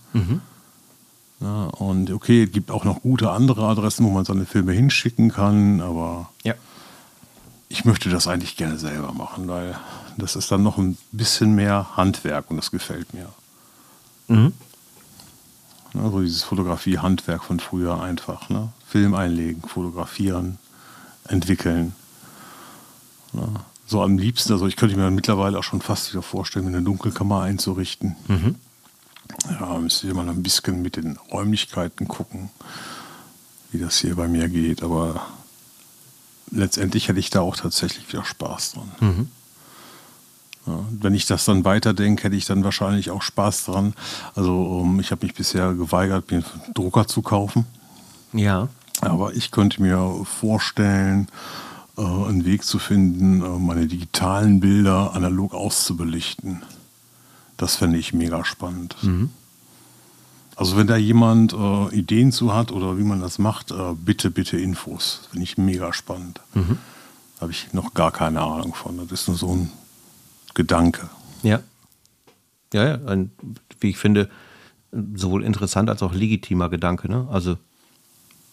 Ja, 1.40 1.64
und 1.66 2.10
okay, 2.10 2.44
es 2.44 2.52
gibt 2.52 2.70
auch 2.70 2.84
noch 2.84 3.02
gute 3.02 3.30
andere 3.30 3.66
Adressen, 3.66 4.06
wo 4.06 4.10
man 4.10 4.24
seine 4.24 4.46
Filme 4.46 4.72
hinschicken 4.72 5.30
kann, 5.30 5.80
aber 5.82 6.30
Ja. 6.44 6.54
ich 7.68 7.84
möchte 7.84 8.08
das 8.08 8.26
eigentlich 8.26 8.56
gerne 8.56 8.78
selber 8.78 9.12
machen, 9.12 9.46
weil 9.48 9.76
das 10.16 10.34
ist 10.34 10.50
dann 10.50 10.62
noch 10.62 10.78
ein 10.78 10.96
bisschen 11.12 11.54
mehr 11.54 11.96
Handwerk 11.96 12.50
und 12.50 12.56
das 12.56 12.70
gefällt 12.70 13.12
mir. 13.12 13.28
Mhm. 14.28 14.52
Also 15.94 16.20
dieses 16.22 16.42
Fotografie-Handwerk 16.44 17.44
von 17.44 17.60
früher 17.60 18.00
einfach. 18.02 18.48
Ne? 18.48 18.68
Film 18.86 19.14
einlegen, 19.14 19.62
fotografieren, 19.62 20.58
entwickeln. 21.28 21.94
Ja. 23.32 23.48
So 23.86 24.02
am 24.02 24.18
liebsten, 24.18 24.52
also 24.52 24.66
ich 24.66 24.76
könnte 24.76 24.96
mir 24.96 25.10
mittlerweile 25.10 25.58
auch 25.58 25.62
schon 25.62 25.80
fast 25.80 26.12
wieder 26.12 26.22
vorstellen, 26.22 26.66
eine 26.66 26.82
Dunkelkammer 26.82 27.42
einzurichten. 27.42 28.16
Ja, 29.60 29.78
müsste 29.78 30.08
ich 30.08 30.14
mal 30.14 30.28
ein 30.28 30.42
bisschen 30.42 30.82
mit 30.82 30.96
den 30.96 31.18
Räumlichkeiten 31.32 32.08
gucken, 32.08 32.50
wie 33.70 33.78
das 33.78 33.98
hier 33.98 34.16
bei 34.16 34.26
mir 34.26 34.48
geht. 34.48 34.82
Aber 34.82 35.26
letztendlich 36.50 37.08
hätte 37.08 37.20
ich 37.20 37.30
da 37.30 37.40
auch 37.40 37.56
tatsächlich 37.56 38.08
wieder 38.12 38.24
Spaß 38.24 38.72
dran. 38.72 38.90
Ja, 40.66 40.84
wenn 40.90 41.14
ich 41.14 41.26
das 41.26 41.44
dann 41.44 41.64
weiterdenke, 41.64 42.24
hätte 42.24 42.36
ich 42.36 42.44
dann 42.44 42.64
wahrscheinlich 42.64 43.10
auch 43.10 43.22
Spaß 43.22 43.66
dran. 43.66 43.94
Also 44.34 44.82
ähm, 44.84 44.98
ich 44.98 45.12
habe 45.12 45.24
mich 45.24 45.34
bisher 45.34 45.74
geweigert, 45.74 46.30
mir 46.30 46.38
einen 46.38 46.74
Drucker 46.74 47.06
zu 47.06 47.22
kaufen. 47.22 47.66
Ja. 48.32 48.68
Aber 49.00 49.34
ich 49.34 49.50
könnte 49.50 49.82
mir 49.82 50.24
vorstellen, 50.24 51.28
äh, 51.96 52.02
einen 52.02 52.44
Weg 52.44 52.64
zu 52.64 52.78
finden, 52.78 53.42
äh, 53.42 53.58
meine 53.58 53.86
digitalen 53.86 54.60
Bilder 54.60 55.14
analog 55.14 55.54
auszubelichten. 55.54 56.62
Das 57.56 57.76
fände 57.76 57.98
ich 57.98 58.12
mega 58.12 58.44
spannend. 58.44 58.96
Also 60.56 60.76
wenn 60.76 60.86
da 60.86 60.96
jemand 60.96 61.52
äh, 61.52 61.94
Ideen 61.94 62.32
zu 62.32 62.54
hat 62.54 62.72
oder 62.72 62.98
wie 62.98 63.02
man 63.02 63.20
das 63.20 63.38
macht, 63.38 63.70
äh, 63.70 63.94
bitte, 63.94 64.30
bitte 64.30 64.58
Infos. 64.58 65.20
Das 65.22 65.30
finde 65.30 65.44
ich 65.44 65.58
mega 65.58 65.92
spannend. 65.92 66.40
Da 67.36 67.42
habe 67.42 67.52
ich 67.52 67.72
noch 67.72 67.92
gar 67.92 68.12
keine 68.12 68.40
Ahnung 68.40 68.74
von. 68.74 68.96
Das 69.08 69.20
ist 69.20 69.28
nur 69.28 69.36
so 69.36 69.54
ein 69.54 69.70
Gedanke. 70.54 71.08
Ja. 71.42 71.60
Ja, 72.72 72.84
ja. 72.88 72.94
Ein, 73.06 73.30
wie 73.80 73.90
ich 73.90 73.98
finde, 73.98 74.30
sowohl 75.14 75.44
interessant 75.44 75.90
als 75.90 76.02
auch 76.02 76.14
legitimer 76.14 76.70
Gedanke. 76.70 77.10
Ne? 77.10 77.28
Also, 77.30 77.58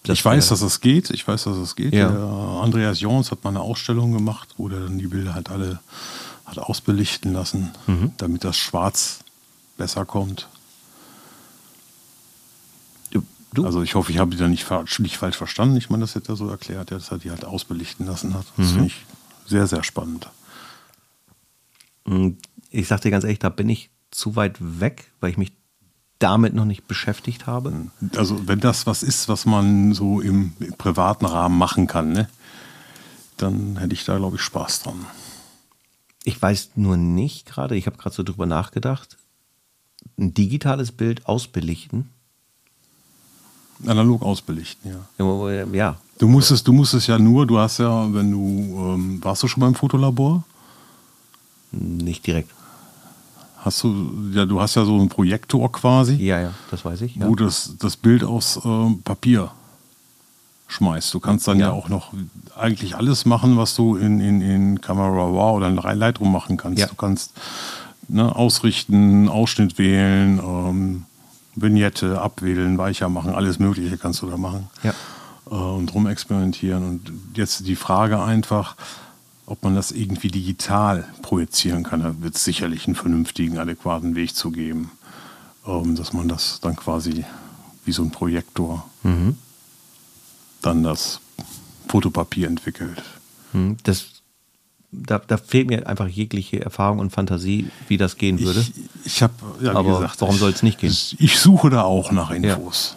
ich 0.08 0.24
weiß, 0.26 0.50
dass 0.50 0.62
es 0.62 0.82
geht. 0.82 1.10
Ich 1.12 1.28
weiß, 1.28 1.44
dass 1.46 1.58
es 1.58 1.76
geht. 1.76 1.94
Ja. 1.94 2.10
Andreas 2.62 3.00
Jons 3.00 3.32
hat 3.32 3.44
mal 3.44 3.52
eine 3.52 3.62
Ausstellung 3.62 4.12
gemacht, 4.12 4.50
wo 4.58 4.68
der 4.70 4.82
dann 4.82 4.98
die 5.00 5.08
Bilder 5.08 5.34
halt 5.34 5.50
alle 5.50 5.80
hat 6.46 6.60
ausbelichten 6.60 7.32
lassen, 7.34 7.72
Mhm. 7.88 8.12
damit 8.18 8.44
das 8.44 8.58
Schwarz 8.58 9.20
besser 9.78 10.06
kommt. 10.06 10.50
Du? 13.56 13.66
Also 13.68 13.84
ich 13.84 13.94
hoffe, 13.94 14.12
ich 14.12 14.18
habe 14.18 14.32
die 14.32 14.38
da 14.38 14.48
nicht, 14.48 14.66
nicht 14.98 15.18
falsch 15.18 15.38
verstanden. 15.38 15.78
Ich 15.78 15.92
meine, 15.92 16.02
das 16.02 16.16
hätte 16.16 16.34
er 16.34 16.36
so 16.36 16.50
erklärt, 16.50 16.90
dass 16.90 17.12
er 17.12 17.20
die 17.20 17.30
halt 17.30 17.46
ausbelichten 17.46 18.08
lassen 18.08 18.34
hat. 18.34 18.46
Mhm. 18.58 18.64
Das 18.64 18.72
finde 18.72 18.88
ich 18.88 19.06
sehr, 19.46 19.68
sehr 19.68 19.84
spannend. 19.84 20.28
Ich 22.72 22.88
sag 22.88 23.02
dir 23.02 23.12
ganz 23.12 23.24
ehrlich, 23.24 23.38
da 23.40 23.50
bin 23.50 23.70
ich 23.70 23.92
zu 24.10 24.36
weit 24.36 24.58
weg, 24.60 25.12
weil 25.20 25.30
ich 25.30 25.38
mich 25.38 25.52
damit 26.24 26.54
noch 26.54 26.66
nicht 26.66 26.88
beschäftigt 26.88 27.48
habe. 27.48 27.90
Also 28.16 28.48
wenn 28.48 28.60
das 28.60 28.88
was 28.88 29.04
ist, 29.04 29.28
was 29.28 29.46
man 29.46 29.94
so 29.94 30.22
im, 30.22 30.54
im 30.60 30.74
privaten 30.74 31.26
Rahmen 31.26 31.58
machen 31.58 31.86
kann, 31.88 32.14
ne, 32.14 32.30
dann 33.38 33.78
hätte 33.78 33.94
ich 33.94 34.06
da, 34.06 34.18
glaube 34.18 34.38
ich, 34.38 34.42
Spaß 34.42 34.84
dran. 34.84 35.06
Ich 36.24 36.42
weiß 36.42 36.72
nur 36.76 36.96
nicht 36.96 37.46
gerade, 37.46 37.76
ich 37.76 37.88
habe 37.88 37.98
gerade 37.98 38.16
so 38.16 38.24
drüber 38.24 38.46
nachgedacht, 38.46 39.18
ein 40.18 40.34
digitales 40.34 40.94
Bild 40.94 41.26
ausbelichten. 41.28 42.10
Analog 43.86 44.22
ausbelichten, 44.22 44.92
ja. 44.92 45.26
Ja, 45.26 45.66
Ja, 45.74 45.98
Du 46.20 46.28
musst 46.28 46.52
es, 46.52 46.64
du 46.64 46.72
musst 46.72 46.94
es 46.94 47.08
ja 47.08 47.20
nur, 47.20 47.46
du 47.46 47.58
hast 47.58 47.80
ja, 47.80 48.14
wenn 48.14 48.32
du, 48.32 48.40
ähm, 48.40 49.24
warst 49.24 49.44
du 49.44 49.48
schon 49.48 49.62
beim 49.62 49.76
Fotolabor? 49.76 50.44
nicht 51.72 52.26
direkt. 52.28 52.52
Hast 53.64 53.82
du, 53.84 54.12
ja, 54.34 54.46
du 54.46 54.60
hast 54.60 54.76
ja 54.76 54.84
so 54.84 54.94
einen 55.00 55.08
Projektor 55.08 55.72
quasi, 55.72 56.16
Ja, 56.16 56.42
ja, 56.42 56.52
das 56.70 56.84
weiß 56.84 57.02
ich. 57.02 57.16
Ja. 57.16 57.28
wo 57.28 57.36
das, 57.36 57.76
das 57.80 57.96
Bild 57.96 58.24
aus 58.24 58.60
ähm, 58.66 59.02
Papier 59.04 59.52
schmeißt. 60.68 61.14
Du 61.14 61.20
kannst 61.20 61.48
dann 61.48 61.60
ja. 61.60 61.68
Ja. 61.68 61.72
auch 61.72 61.88
noch 61.88 62.12
eigentlich 62.58 62.96
alles 62.96 63.26
machen, 63.26 63.58
was 63.58 63.76
du 63.76 63.96
in, 63.96 64.20
in, 64.20 64.42
in 64.42 64.82
Camera 64.82 65.08
Raw 65.08 65.56
oder 65.56 65.68
in 65.70 65.76
Lightroom 65.78 66.32
machen 66.32 66.58
kannst. 66.58 66.80
Ja. 66.80 66.88
Du 66.88 66.96
kannst 66.96 67.32
ne, 68.10 68.36
ausrichten, 68.36 69.30
Ausschnitt 69.30 69.78
wählen, 69.78 70.40
ähm, 70.40 71.06
Vignette 71.56 72.20
abwählen, 72.22 72.78
weicher 72.78 73.10
machen, 73.10 73.34
alles 73.34 73.60
Mögliche 73.60 73.98
kannst 73.98 74.22
du 74.24 74.30
da 74.30 74.38
machen. 74.38 74.68
Ja. 74.84 74.94
äh, 75.50 75.54
und 75.54 75.94
rumexperimentieren. 75.94 76.84
Und 76.84 77.12
jetzt 77.36 77.66
die 77.68 77.76
Frage 77.76 78.22
einfach, 78.22 78.76
ob 79.46 79.64
man 79.64 79.76
das 79.76 79.92
irgendwie 79.92 80.30
digital 80.30 81.06
projizieren 81.22 81.84
kann. 81.84 82.02
Da 82.02 82.16
wird 82.22 82.36
es 82.36 82.44
sicherlich 82.44 82.86
einen 82.88 82.96
vernünftigen, 82.96 83.58
adäquaten 83.58 84.16
Weg 84.16 84.36
zu 84.36 84.52
geben, 84.52 84.92
ähm, 85.68 85.96
dass 85.96 86.14
man 86.14 86.28
das 86.28 86.60
dann 86.62 86.76
quasi 86.76 87.26
wie 87.86 87.92
so 87.92 88.04
ein 88.04 88.12
Projektor 88.12 88.88
dann 90.62 90.84
das 90.84 91.20
Fotopapier 91.90 92.48
entwickelt. 92.48 93.04
Hm, 93.52 93.76
Das, 93.84 94.06
da, 94.92 95.20
da 95.20 95.36
fehlt 95.38 95.68
mir 95.68 95.88
einfach 95.88 96.08
jegliche 96.08 96.62
Erfahrung 96.62 97.00
und 97.00 97.12
Fantasie, 97.12 97.70
wie 97.90 97.98
das 97.98 98.16
gehen 98.18 98.40
würde. 98.40 98.62
Ich, 98.62 98.72
ich 99.06 99.24
habe, 99.24 99.34
ja, 99.62 99.74
Aber 99.76 99.96
gesagt, 100.00 100.22
warum 100.22 100.36
ich- 100.36 100.40
soll's 100.42 100.64
nicht 100.64 100.80
gehen? 100.80 100.92
Ich, 100.92 101.20
ich 101.20 101.40
suche 101.40 101.70
da 101.70 101.82
auch 101.84 102.12
nach 102.14 102.32
Infos. 102.32 102.96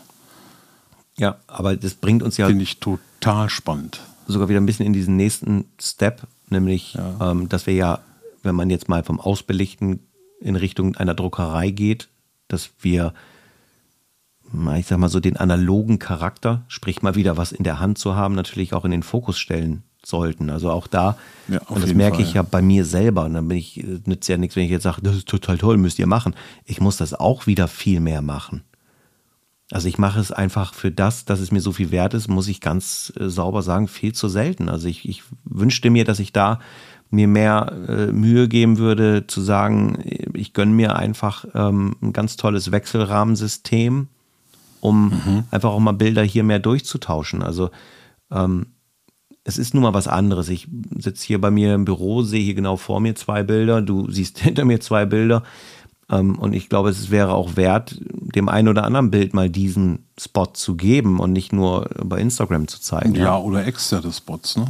ja, 1.19 1.37
aber 1.49 1.77
das 1.77 1.95
bringt 1.95 2.23
uns 2.23 2.37
ja 2.37 2.47
Finde 2.47 2.63
ich 2.63 2.79
total 2.79 3.51
spannend. 3.51 4.01
sogar 4.29 4.49
wieder 4.49 4.61
ein 4.61 4.67
bisschen 4.67 4.87
in 4.87 4.93
diesen 4.93 5.17
nächsten 5.17 5.65
Step, 5.81 6.23
nämlich, 6.51 6.97
ähm, 7.21 7.49
dass 7.49 7.67
wir 7.67 7.75
ja, 7.75 8.01
wenn 8.43 8.55
man 8.55 8.71
jetzt 8.71 8.89
mal 8.89 9.03
vom 9.03 9.21
Ausbelichten 9.21 10.01
in 10.41 10.57
Richtung 10.57 10.97
einer 10.97 11.15
Druckerei 11.15 11.71
geht, 11.71 12.09
dass 12.49 12.71
wir, 12.81 13.13
ich 14.79 14.87
sag 14.87 14.99
mal 14.99 15.09
so, 15.09 15.21
den 15.21 15.37
analogen 15.37 15.99
Charakter, 15.99 16.65
sprich 16.69 17.03
mal 17.03 17.15
wieder 17.15 17.37
was 17.37 17.53
in 17.53 17.65
der 17.65 17.81
Hand 17.81 17.99
zu 17.99 18.15
haben, 18.15 18.35
natürlich 18.35 18.73
auch 18.75 18.85
in 18.85 18.91
den 18.93 19.03
Fokus 19.03 19.39
stellen 19.39 19.83
sollten. 20.05 20.51
Also 20.51 20.71
auch 20.71 20.87
da, 20.87 21.19
Ja, 21.49 21.61
und 21.69 21.83
das 21.83 21.93
merke 21.93 22.19
Fall. 22.19 22.25
ich 22.27 22.35
ja 22.35 22.43
bei 22.43 22.63
mir 22.63 22.85
selber. 22.85 23.25
Und 23.25 23.35
dann 23.35 23.49
bin 23.49 23.59
ich, 23.59 23.83
äh, 23.83 24.01
nützt 24.05 24.29
ja 24.29 24.37
nichts, 24.37 24.55
wenn 24.55 24.65
ich 24.65 24.71
jetzt 24.71 24.85
sage, 24.85 25.03
das 25.03 25.17
ist 25.17 25.29
total 25.29 25.59
toll, 25.59 25.77
müsst 25.79 25.99
ihr 25.99 26.07
machen. 26.07 26.35
Ich 26.65 26.81
muss 26.81 26.97
das 26.97 27.13
auch 27.13 27.47
wieder 27.49 27.67
viel 27.67 27.99
mehr 28.01 28.23
machen. 28.23 28.63
Also 29.73 29.89
ich 29.89 29.99
mache 29.99 30.21
es 30.21 30.31
einfach 30.31 30.75
für 30.75 30.93
das, 30.93 31.25
dass 31.25 31.41
es 31.41 31.51
mir 31.51 31.61
so 31.61 31.73
viel 31.73 31.91
wert 31.91 32.15
ist, 32.15 32.29
muss 32.29 32.49
ich 32.49 32.61
ganz 32.61 33.13
äh, 33.19 33.29
sauber 33.29 33.63
sagen, 33.63 33.89
viel 33.89 34.13
zu 34.13 34.29
selten. 34.29 34.69
Also 34.69 34.87
ich, 34.87 35.09
ich 35.09 35.23
wünschte 35.45 35.91
mir, 35.91 36.05
dass 36.05 36.21
ich 36.21 36.33
da 36.33 36.61
mir 37.11 37.29
mehr 37.29 37.73
äh, 37.89 38.07
Mühe 38.13 38.49
geben 38.49 38.79
würde, 38.79 39.27
zu 39.27 39.41
sagen, 39.41 39.99
ich 40.35 40.53
gönne 40.53 40.73
mir 40.73 40.97
einfach 40.97 41.45
ähm, 41.55 41.97
ein 42.01 42.13
ganz 42.13 42.37
tolles 42.37 42.73
Wechselrahmensystem, 42.73 44.09
um 44.81 45.45
einfach 45.51 45.71
auch 45.71 45.81
mal 45.81 45.93
Bilder 45.93 46.23
hier 46.23 46.45
mehr 46.45 46.59
durchzutauschen. 46.59 47.43
Also 47.43 47.71
ähm, 48.31 48.67
es 49.47 49.59
ist 49.59 49.75
nun 49.75 49.85
mal 49.85 49.95
was 49.95 50.09
anderes. 50.09 50.49
Ich 50.49 50.69
sitze 50.99 51.25
hier 51.25 51.41
bei 51.41 51.51
mir 51.51 51.75
im 51.75 51.85
Büro, 51.85 52.23
sehe 52.23 52.43
hier 52.43 52.55
genau 52.55 52.77
vor 52.77 53.01
mir 53.01 53.15
zwei 53.15 53.45
Bilder, 53.45 53.81
du 53.81 54.11
siehst 54.11 54.39
hinter 54.41 54.65
mir 54.65 54.81
zwei 54.81 55.07
Bilder. 55.07 55.43
Ähm, 56.11 56.39
und 56.39 56.53
ich 56.53 56.69
glaube, 56.69 56.91
es 56.91 57.11
wäre 57.11 57.35
auch 57.35 57.57
wert, 57.57 57.97
dem 58.01 58.49
einen 58.49 58.69
oder 58.69 58.85
anderen 58.85 59.11
Bild 59.11 59.35
mal 59.35 59.51
diesen 59.51 60.05
Spot 60.19 60.47
zu 60.47 60.77
geben 60.77 61.19
und 61.21 61.33
nicht 61.33 61.53
nur 61.53 61.89
bei 62.05 62.21
Instagram 62.21 62.69
zu 62.69 62.81
zeigen. 62.81 63.15
Ja, 63.15 63.37
oder 63.39 63.67
externe 63.67 64.13
Spots, 64.13 64.57
ne? 64.57 64.67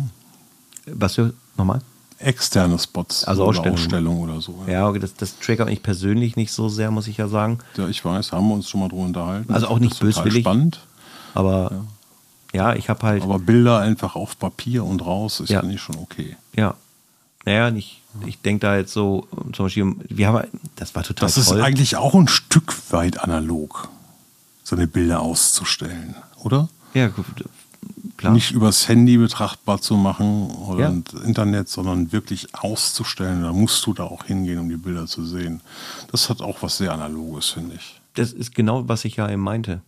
Was 0.87 1.17
für, 1.17 1.35
nochmal? 1.57 1.81
Externe 2.19 2.79
Spots. 2.79 3.25
Also 3.25 3.43
oder 3.43 3.51
Ausstellungen. 3.51 3.79
Ausstellung 3.79 4.21
oder 4.21 4.41
so. 4.41 4.65
Ja, 4.67 4.89
okay, 4.89 4.99
das, 4.99 5.15
das 5.15 5.39
triggert 5.39 5.69
mich 5.69 5.83
persönlich 5.83 6.37
nicht 6.37 6.53
so 6.53 6.69
sehr, 6.71 6.91
muss 6.91 7.09
ich 7.09 7.19
ja 7.19 7.29
sagen. 7.29 7.59
Ja, 7.77 7.89
ich 7.89 8.03
weiß, 8.03 8.33
haben 8.33 8.49
wir 8.49 8.55
uns 8.55 8.71
schon 8.71 8.81
mal 8.81 8.89
drüber 8.89 9.03
unterhalten. 9.03 9.53
Also 9.53 9.69
auch 9.69 9.79
nicht 9.79 9.99
böswillig. 10.01 10.41
spannend. 10.41 10.81
Aber 11.35 11.85
ja, 12.55 12.75
ich 12.75 12.89
habe 12.89 13.07
halt, 13.07 13.23
Aber 13.23 13.39
Bilder 13.39 13.81
einfach 13.81 14.17
auf 14.17 14.39
Papier 14.39 14.85
und 14.85 15.05
raus 15.05 15.41
ist, 15.41 15.51
Ja. 15.51 15.63
ich 15.65 15.81
schon 15.81 15.97
okay. 15.97 16.37
ja, 16.55 16.75
naja, 17.45 17.69
ich, 17.77 18.01
ich 18.25 18.41
denke 18.41 18.61
da 18.67 18.77
jetzt 18.77 18.93
so, 18.93 19.27
zum 19.53 19.67
Beispiel, 19.67 19.95
wir 20.09 20.29
haben, 20.29 20.49
das 20.77 20.95
war 20.95 21.03
total 21.03 21.27
Das 21.29 21.35
toll. 21.35 21.59
ist 21.59 21.65
eigentlich 21.65 21.97
auch 21.97 22.15
ein 22.15 22.29
Stück 22.29 22.75
weit 22.93 23.21
analog, 23.23 23.89
so 24.65 24.77
eine 24.77 24.87
Bilder 24.87 25.21
auszustellen, 25.21 26.15
oder? 26.43 26.69
ja, 26.95 27.11
klar. 28.17 28.33
Nicht 28.33 28.53
übers 28.53 28.89
Handy 28.89 29.19
betrachtbar 29.19 29.81
zu 29.83 29.95
machen 29.97 30.51
oder 30.51 30.81
Ja. 30.91 31.23
Internet, 31.25 31.69
sondern 31.69 32.11
wirklich 32.13 32.55
auszustellen. 32.55 33.43
Da 33.43 33.53
musst 33.53 33.85
du 33.87 33.93
da 33.93 34.05
auch 34.05 34.25
hingehen, 34.25 34.59
um 34.59 34.69
die 34.71 34.77
Bilder 34.79 35.07
zu 35.07 35.25
sehen. 35.27 35.61
Das 36.11 36.31
hat 36.31 36.41
auch 36.41 36.63
was 36.63 36.79
sehr 36.79 36.93
Analoges, 36.93 37.51
finde 37.51 37.75
ich. 37.77 38.01
das 38.15 38.33
ist 38.33 38.55
genau, 38.55 38.89
was 38.89 39.05
ich 39.05 39.17
ja 39.17 39.29
eben 39.31 39.43
meinte. 39.43 39.83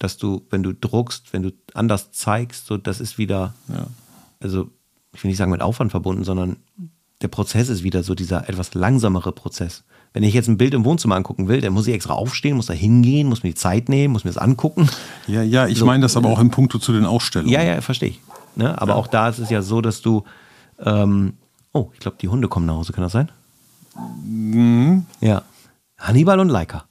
Dass 0.00 0.16
du, 0.16 0.42
wenn 0.50 0.62
du 0.64 0.72
druckst, 0.74 1.32
wenn 1.32 1.42
du 1.44 1.52
anders 1.74 2.10
zeigst, 2.12 2.66
so 2.66 2.76
das 2.76 3.00
ist 3.00 3.18
wieder, 3.18 3.54
Ja. 3.68 3.86
also 4.40 4.68
ich 5.12 5.22
will 5.22 5.28
nicht 5.30 5.38
sagen 5.38 5.50
mit 5.52 5.62
Aufwand 5.62 5.90
verbunden, 5.92 6.24
sondern 6.24 6.56
der 7.22 7.28
Prozess 7.28 7.68
ist 7.68 7.82
wieder 7.82 8.02
so 8.02 8.14
dieser 8.14 8.48
etwas 8.48 8.74
langsamere 8.74 9.32
Prozess. 9.32 9.84
Wenn 10.12 10.22
ich 10.22 10.32
jetzt 10.34 10.48
ein 10.48 10.56
Bild 10.56 10.72
im 10.74 10.84
Wohnzimmer 10.84 11.16
angucken 11.16 11.48
will, 11.48 11.60
dann 11.60 11.72
muss 11.72 11.86
ich 11.86 11.94
extra 11.94 12.14
aufstehen, 12.14 12.56
muss 12.56 12.66
da 12.66 12.72
hingehen, 12.72 13.28
muss 13.28 13.42
mir 13.42 13.50
die 13.50 13.54
Zeit 13.54 13.88
nehmen, 13.88 14.12
muss 14.12 14.24
mir 14.24 14.30
das 14.30 14.38
angucken. 14.38 14.88
Ja, 15.26 15.42
ja, 15.42 15.66
ich 15.66 15.78
So. 15.78 15.84
meine 15.86 16.02
das 16.02 16.16
aber 16.16 16.30
auch 16.30 16.38
im 16.38 16.50
Punkto 16.50 16.78
zu 16.78 16.92
den 16.92 17.04
Ausstellungen. 17.04 17.52
Ja, 17.52 17.62
ja, 17.62 17.80
verstehe 17.80 18.10
ich. 18.10 18.20
Ne? 18.56 18.80
Aber 18.80 18.96
auch 18.96 19.06
da 19.06 19.28
ist 19.28 19.38
es 19.38 19.50
ja 19.50 19.60
so, 19.62 19.80
dass 19.80 20.00
du, 20.00 20.24
ähm, 20.80 21.34
oh, 21.72 21.90
ich 21.92 22.00
glaube, 22.00 22.16
die 22.20 22.28
Hunde 22.28 22.48
kommen 22.48 22.66
nach 22.66 22.74
Hause, 22.74 22.92
kann 22.92 23.02
das 23.02 23.12
sein? 23.12 23.30
Mhm. 24.24 25.06
Ja. 25.20 25.42
Hannibal 25.98 26.40
und 26.40 26.48
Leica. 26.48 26.84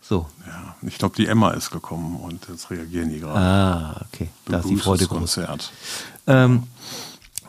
So. 0.00 0.26
Ja, 0.46 0.76
ich 0.86 0.98
glaube, 0.98 1.16
die 1.16 1.26
Emma 1.26 1.50
ist 1.52 1.70
gekommen 1.70 2.16
und 2.16 2.46
jetzt 2.48 2.70
reagieren 2.70 3.08
die 3.10 3.20
gerade. 3.20 3.38
Ah, 3.38 4.00
okay. 4.12 4.28
Da 4.46 4.58
ist 4.58 4.68
die 4.68 4.76
Freude 4.76 5.06
groß. 5.06 5.18
Konzert. 5.18 5.72
Ähm, 6.26 6.64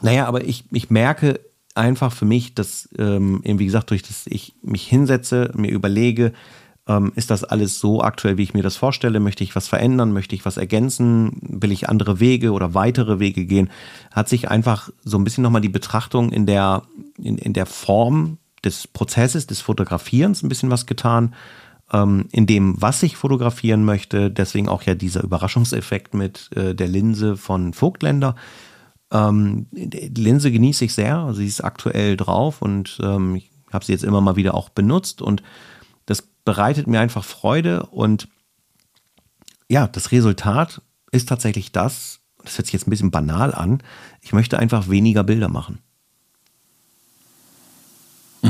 naja, 0.02 0.26
aber 0.28 0.44
ich, 0.46 0.64
ich 0.72 0.90
merke 0.90 1.40
einfach 1.76 2.12
für 2.12 2.26
mich, 2.26 2.56
dass 2.56 2.90
ähm, 2.98 3.42
wie 3.44 3.66
gesagt, 3.66 3.90
durch 3.90 4.04
das 4.04 4.28
ich 4.28 4.56
mich 4.62 4.88
hinsetze, 4.88 5.52
mir 5.56 5.72
überlege, 5.72 6.34
ähm, 6.88 7.14
ist 7.16 7.30
das 7.30 7.44
alles 7.44 7.80
so 7.80 8.02
aktuell, 8.02 8.38
wie 8.38 8.44
ich 8.44 8.54
mir 8.54 8.64
das 8.64 8.76
vorstelle? 8.76 9.20
Möchte 9.20 9.44
ich 9.44 9.56
was 9.56 9.68
verändern? 9.68 10.12
Möchte 10.12 10.36
ich 10.36 10.46
was 10.46 10.58
ergänzen? 10.58 11.38
Will 11.42 11.72
ich 11.72 11.88
andere 11.90 12.20
Wege 12.20 12.52
oder 12.52 12.74
weitere 12.74 13.20
Wege 13.20 13.46
gehen? 13.46 13.70
Hat 14.12 14.28
sich 14.28 14.50
einfach 14.50 14.90
so 15.04 15.18
ein 15.18 15.24
bisschen 15.24 15.44
nochmal 15.44 15.62
die 15.62 15.70
Betrachtung 15.70 16.32
in 16.32 16.46
der, 16.46 16.84
in, 17.18 17.38
in 17.38 17.54
der 17.54 17.66
Form 17.66 18.38
des 18.66 18.88
Prozesses, 18.88 19.48
des 19.48 19.62
Fotografierens 19.62 20.44
ein 20.44 20.50
bisschen 20.50 20.72
was 20.72 20.86
getan 20.86 21.34
ähm, 21.94 22.28
in 22.32 22.48
dem, 22.48 22.82
was 22.82 23.02
ich 23.04 23.16
fotografieren 23.16 23.86
möchte. 23.86 24.30
Deswegen 24.30 24.68
auch 24.68 24.84
ja 24.84 24.96
dieser 24.96 25.24
Überraschungseffekt 25.24 26.14
mit 26.14 26.50
äh, 26.56 26.76
der 26.76 26.88
Linse 26.88 27.38
von 27.38 27.74
Vogtländer. 27.74 28.36
Ähm, 29.14 29.68
die 29.72 30.22
Linse 30.22 30.52
genieße 30.52 30.86
ich 30.86 30.94
sehr. 30.94 31.34
Sie 31.34 31.46
ist 31.46 31.64
aktuell 31.64 32.18
drauf 32.18 32.62
und 32.62 33.00
ähm, 33.02 33.36
ich 33.36 33.50
habe 33.72 33.86
sie 33.86 33.92
jetzt 33.94 34.04
immer 34.04 34.20
mal 34.22 34.36
wieder 34.36 34.54
auch 34.56 34.70
benutzt 34.70 35.22
und 35.22 35.42
das 36.08 36.22
bereitet 36.44 36.88
mir 36.88 37.00
einfach 37.00 37.24
Freude 37.24 37.86
und 37.86 38.28
ja, 39.70 39.88
das 39.88 40.12
Resultat 40.12 40.82
ist 41.12 41.30
tatsächlich 41.30 41.72
das, 41.72 42.20
das 42.44 42.58
hört 42.58 42.66
sich 42.66 42.74
jetzt 42.74 42.88
ein 42.88 42.90
bisschen 42.90 43.12
banal 43.12 43.54
an, 43.54 43.82
ich 44.22 44.34
möchte 44.34 44.60
einfach 44.60 44.90
weniger 44.90 45.24
Bilder 45.24 45.48
machen. 45.48 45.80
So, 48.42 48.50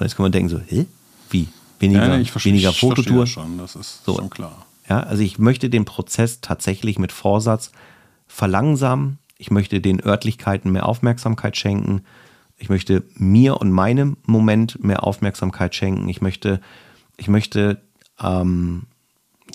jetzt 0.00 0.16
kann 0.16 0.24
man 0.24 0.32
denken 0.32 0.48
so, 0.50 0.58
hä? 0.60 0.86
Wie? 1.30 1.48
Weniger, 1.78 2.06
Ja, 2.06 2.16
nee, 2.16 2.22
ich 2.22 2.30
verstehe, 2.32 2.52
weniger 2.52 2.70
ich 2.70 2.80
Fototour? 2.80 3.26
schon, 3.26 3.56
das 3.58 3.76
ist 3.76 4.04
So. 4.04 4.16
schon 4.16 4.28
klar. 4.30 4.66
Ja, 4.88 5.00
also 5.00 5.22
ich 5.22 5.38
möchte 5.38 5.70
den 5.70 5.84
Prozess 5.86 6.40
tatsächlich 6.42 6.98
mit 6.98 7.10
Vorsatz 7.12 7.72
verlangsamen. 8.26 9.18
Ich 9.44 9.50
möchte 9.50 9.82
den 9.82 10.02
Örtlichkeiten 10.02 10.72
mehr 10.72 10.88
Aufmerksamkeit 10.88 11.54
schenken. 11.54 12.00
Ich 12.56 12.70
möchte 12.70 13.04
mir 13.16 13.60
und 13.60 13.72
meinem 13.72 14.16
Moment 14.24 14.82
mehr 14.82 15.04
Aufmerksamkeit 15.04 15.74
schenken. 15.74 16.08
Ich 16.08 16.22
möchte, 16.22 16.62
ich 17.18 17.28
möchte, 17.28 17.82
ähm, 18.18 18.84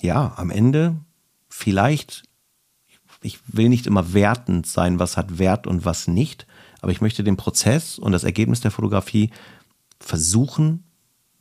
ja, 0.00 0.32
am 0.36 0.50
Ende 0.50 0.94
vielleicht, 1.48 2.22
ich 3.20 3.40
will 3.48 3.68
nicht 3.68 3.88
immer 3.88 4.12
wertend 4.12 4.68
sein, 4.68 5.00
was 5.00 5.16
hat 5.16 5.40
Wert 5.40 5.66
und 5.66 5.84
was 5.84 6.06
nicht, 6.06 6.46
aber 6.82 6.92
ich 6.92 7.00
möchte 7.00 7.24
den 7.24 7.36
Prozess 7.36 7.98
und 7.98 8.12
das 8.12 8.22
Ergebnis 8.22 8.60
der 8.60 8.70
Fotografie 8.70 9.30
versuchen, 9.98 10.84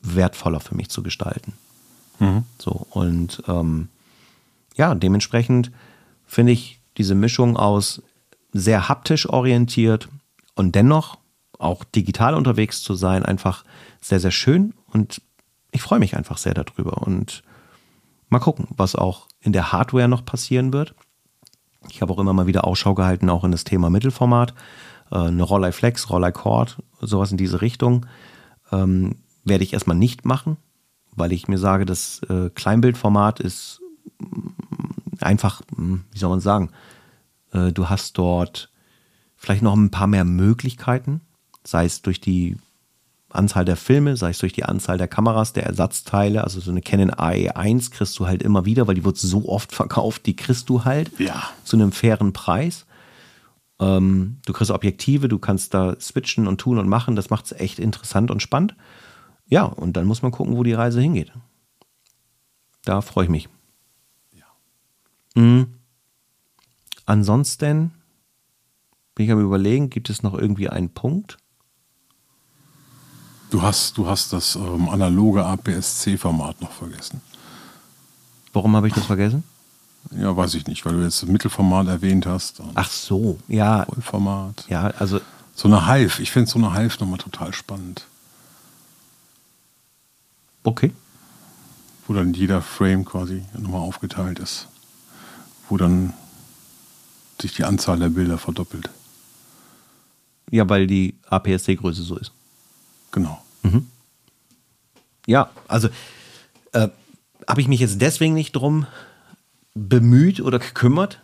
wertvoller 0.01 0.59
für 0.59 0.73
mich 0.73 0.89
zu 0.89 1.03
gestalten. 1.03 1.53
So, 2.57 2.87
und 2.89 3.43
ähm, 3.47 3.89
ja, 4.75 4.95
dementsprechend 4.95 5.71
finde 6.25 6.51
ich 6.53 6.79
diese 6.97 7.13
Mischung 7.13 7.55
aus 7.55 8.01
sehr 8.51 8.89
haptisch 8.89 9.29
orientiert 9.29 10.09
und 10.55 10.75
dennoch 10.75 11.17
auch 11.57 11.83
digital 11.83 12.35
unterwegs 12.35 12.81
zu 12.81 12.95
sein, 12.95 13.25
einfach 13.25 13.63
sehr, 14.01 14.19
sehr 14.19 14.31
schön 14.31 14.73
und 14.91 15.21
ich 15.71 15.81
freue 15.81 15.99
mich 15.99 16.15
einfach 16.15 16.37
sehr 16.37 16.53
darüber 16.53 17.03
und 17.05 17.43
mal 18.29 18.39
gucken, 18.39 18.67
was 18.75 18.95
auch 18.95 19.27
in 19.41 19.53
der 19.53 19.71
Hardware 19.71 20.07
noch 20.07 20.25
passieren 20.25 20.73
wird. 20.73 20.95
Ich 21.89 22.01
habe 22.01 22.13
auch 22.13 22.19
immer 22.19 22.33
mal 22.33 22.47
wieder 22.47 22.65
Ausschau 22.65 22.93
gehalten, 22.93 23.29
auch 23.29 23.43
in 23.43 23.51
das 23.51 23.63
Thema 23.63 23.89
Mittelformat, 23.89 24.53
äh, 25.11 25.15
eine 25.15 25.43
Rollei 25.43 25.71
Flex, 25.71 26.09
Rollei 26.09 26.31
Cord, 26.31 26.77
sowas 27.01 27.31
in 27.31 27.37
diese 27.37 27.61
Richtung. 27.61 28.05
Ähm, 28.71 29.15
werde 29.45 29.63
ich 29.63 29.73
erstmal 29.73 29.97
nicht 29.97 30.25
machen, 30.25 30.57
weil 31.15 31.31
ich 31.31 31.47
mir 31.47 31.57
sage, 31.57 31.85
das 31.85 32.21
äh, 32.29 32.49
Kleinbildformat 32.49 33.39
ist 33.39 33.81
mm, 34.19 34.49
einfach, 35.21 35.61
mm, 35.75 35.95
wie 36.11 36.19
soll 36.19 36.29
man 36.29 36.39
sagen, 36.39 36.69
du 37.51 37.89
hast 37.89 38.17
dort 38.17 38.69
vielleicht 39.35 39.61
noch 39.61 39.75
ein 39.75 39.91
paar 39.91 40.07
mehr 40.07 40.25
Möglichkeiten, 40.25 41.21
sei 41.63 41.85
es 41.85 42.01
durch 42.01 42.19
die 42.21 42.57
Anzahl 43.29 43.63
der 43.63 43.75
Filme, 43.77 44.17
sei 44.17 44.31
es 44.31 44.39
durch 44.39 44.53
die 44.53 44.65
Anzahl 44.65 44.97
der 44.97 45.07
Kameras, 45.07 45.53
der 45.53 45.65
Ersatzteile, 45.65 46.43
also 46.43 46.59
so 46.59 46.71
eine 46.71 46.81
Canon 46.81 47.11
AE1 47.11 47.91
kriegst 47.91 48.17
du 48.19 48.25
halt 48.27 48.41
immer 48.41 48.65
wieder, 48.65 48.87
weil 48.87 48.95
die 48.95 49.05
wird 49.05 49.17
so 49.17 49.47
oft 49.47 49.71
verkauft, 49.75 50.25
die 50.25 50.35
kriegst 50.35 50.67
du 50.69 50.83
halt 50.83 51.11
Ja. 51.19 51.49
zu 51.63 51.77
einem 51.77 51.91
fairen 51.91 52.33
Preis. 52.33 52.85
Ähm, 53.79 54.37
du 54.45 54.53
kriegst 54.53 54.71
Objektive, 54.71 55.27
du 55.27 55.39
kannst 55.39 55.73
da 55.73 55.95
switchen 55.99 56.47
und 56.47 56.59
tun 56.59 56.77
und 56.79 56.89
machen, 56.89 57.15
das 57.15 57.29
macht 57.29 57.45
es 57.45 57.51
echt 57.53 57.79
interessant 57.79 58.29
und 58.31 58.41
spannend. 58.41 58.75
Ja, 59.47 59.63
und 59.63 59.93
dann 59.95 60.05
muss 60.05 60.21
man 60.21 60.31
gucken, 60.31 60.57
wo 60.57 60.63
die 60.63 60.73
Reise 60.73 60.99
hingeht. 61.01 61.31
Da 62.83 63.01
freue 63.01 63.25
ich 63.25 63.29
mich. 63.29 63.47
Mhm. 65.35 65.75
Ansonsten 67.09 67.89
bin 69.15 69.25
ich 69.25 69.31
am 69.31 69.41
überlegen, 69.41 69.89
gibt 69.89 70.11
es 70.11 70.21
noch 70.21 70.35
irgendwie 70.35 70.69
einen 70.69 70.89
Punkt? 70.89 71.37
Du 73.49 73.63
hast, 73.63 73.97
du 73.97 74.05
hast 74.05 74.31
das 74.31 74.55
ähm, 74.55 74.87
analoge 74.87 75.43
APS-C-Format 75.43 76.61
noch 76.61 76.71
vergessen. 76.71 77.19
Warum 78.53 78.75
habe 78.75 78.87
ich 78.87 78.93
das 78.93 79.07
vergessen? 79.07 79.43
Ja, 80.11 80.37
weiß 80.37 80.53
ich 80.53 80.67
nicht, 80.67 80.85
weil 80.85 80.93
du 80.93 81.01
jetzt 81.01 81.23
das 81.23 81.29
Mittelformat 81.29 81.87
erwähnt 81.87 82.27
hast. 82.27 82.61
Ach 82.75 82.91
so, 82.91 83.39
ja, 83.47 83.85
Vollformat. 83.85 84.65
ja, 84.69 84.83
also 84.99 85.19
So 85.55 85.67
eine 85.67 85.87
Hive. 85.87 86.21
Ich 86.21 86.29
finde 86.29 86.47
so 86.47 86.59
eine 86.59 86.75
Hive 86.75 86.99
nochmal 86.99 87.17
total 87.17 87.53
spannend. 87.53 88.05
okay. 90.63 90.93
Wo 92.05 92.13
dann 92.13 92.35
jeder 92.35 92.61
Frame 92.61 93.03
quasi 93.03 93.45
nochmal 93.57 93.81
aufgeteilt 93.81 94.37
ist. 94.37 94.67
Wo 95.69 95.77
dann 95.77 96.13
sich 97.41 97.53
die 97.53 97.63
Anzahl 97.63 97.99
der 97.99 98.09
Bilder 98.09 98.37
verdoppelt. 98.37 98.89
Ja, 100.51 100.67
weil 100.67 100.87
die 100.87 101.15
APS-C-Größe 101.27 102.03
so 102.03 102.17
ist. 102.17 102.31
Genau. 103.11 103.41
Ja, 105.25 105.51
also 105.67 105.89
äh, 106.73 106.87
habe 107.47 107.61
ich 107.61 107.67
mich 107.67 107.79
jetzt 107.79 108.01
deswegen 108.01 108.33
nicht 108.33 108.53
drum 108.53 108.87
bemüht 109.75 110.41
oder 110.41 110.59
gekümmert, 110.59 111.19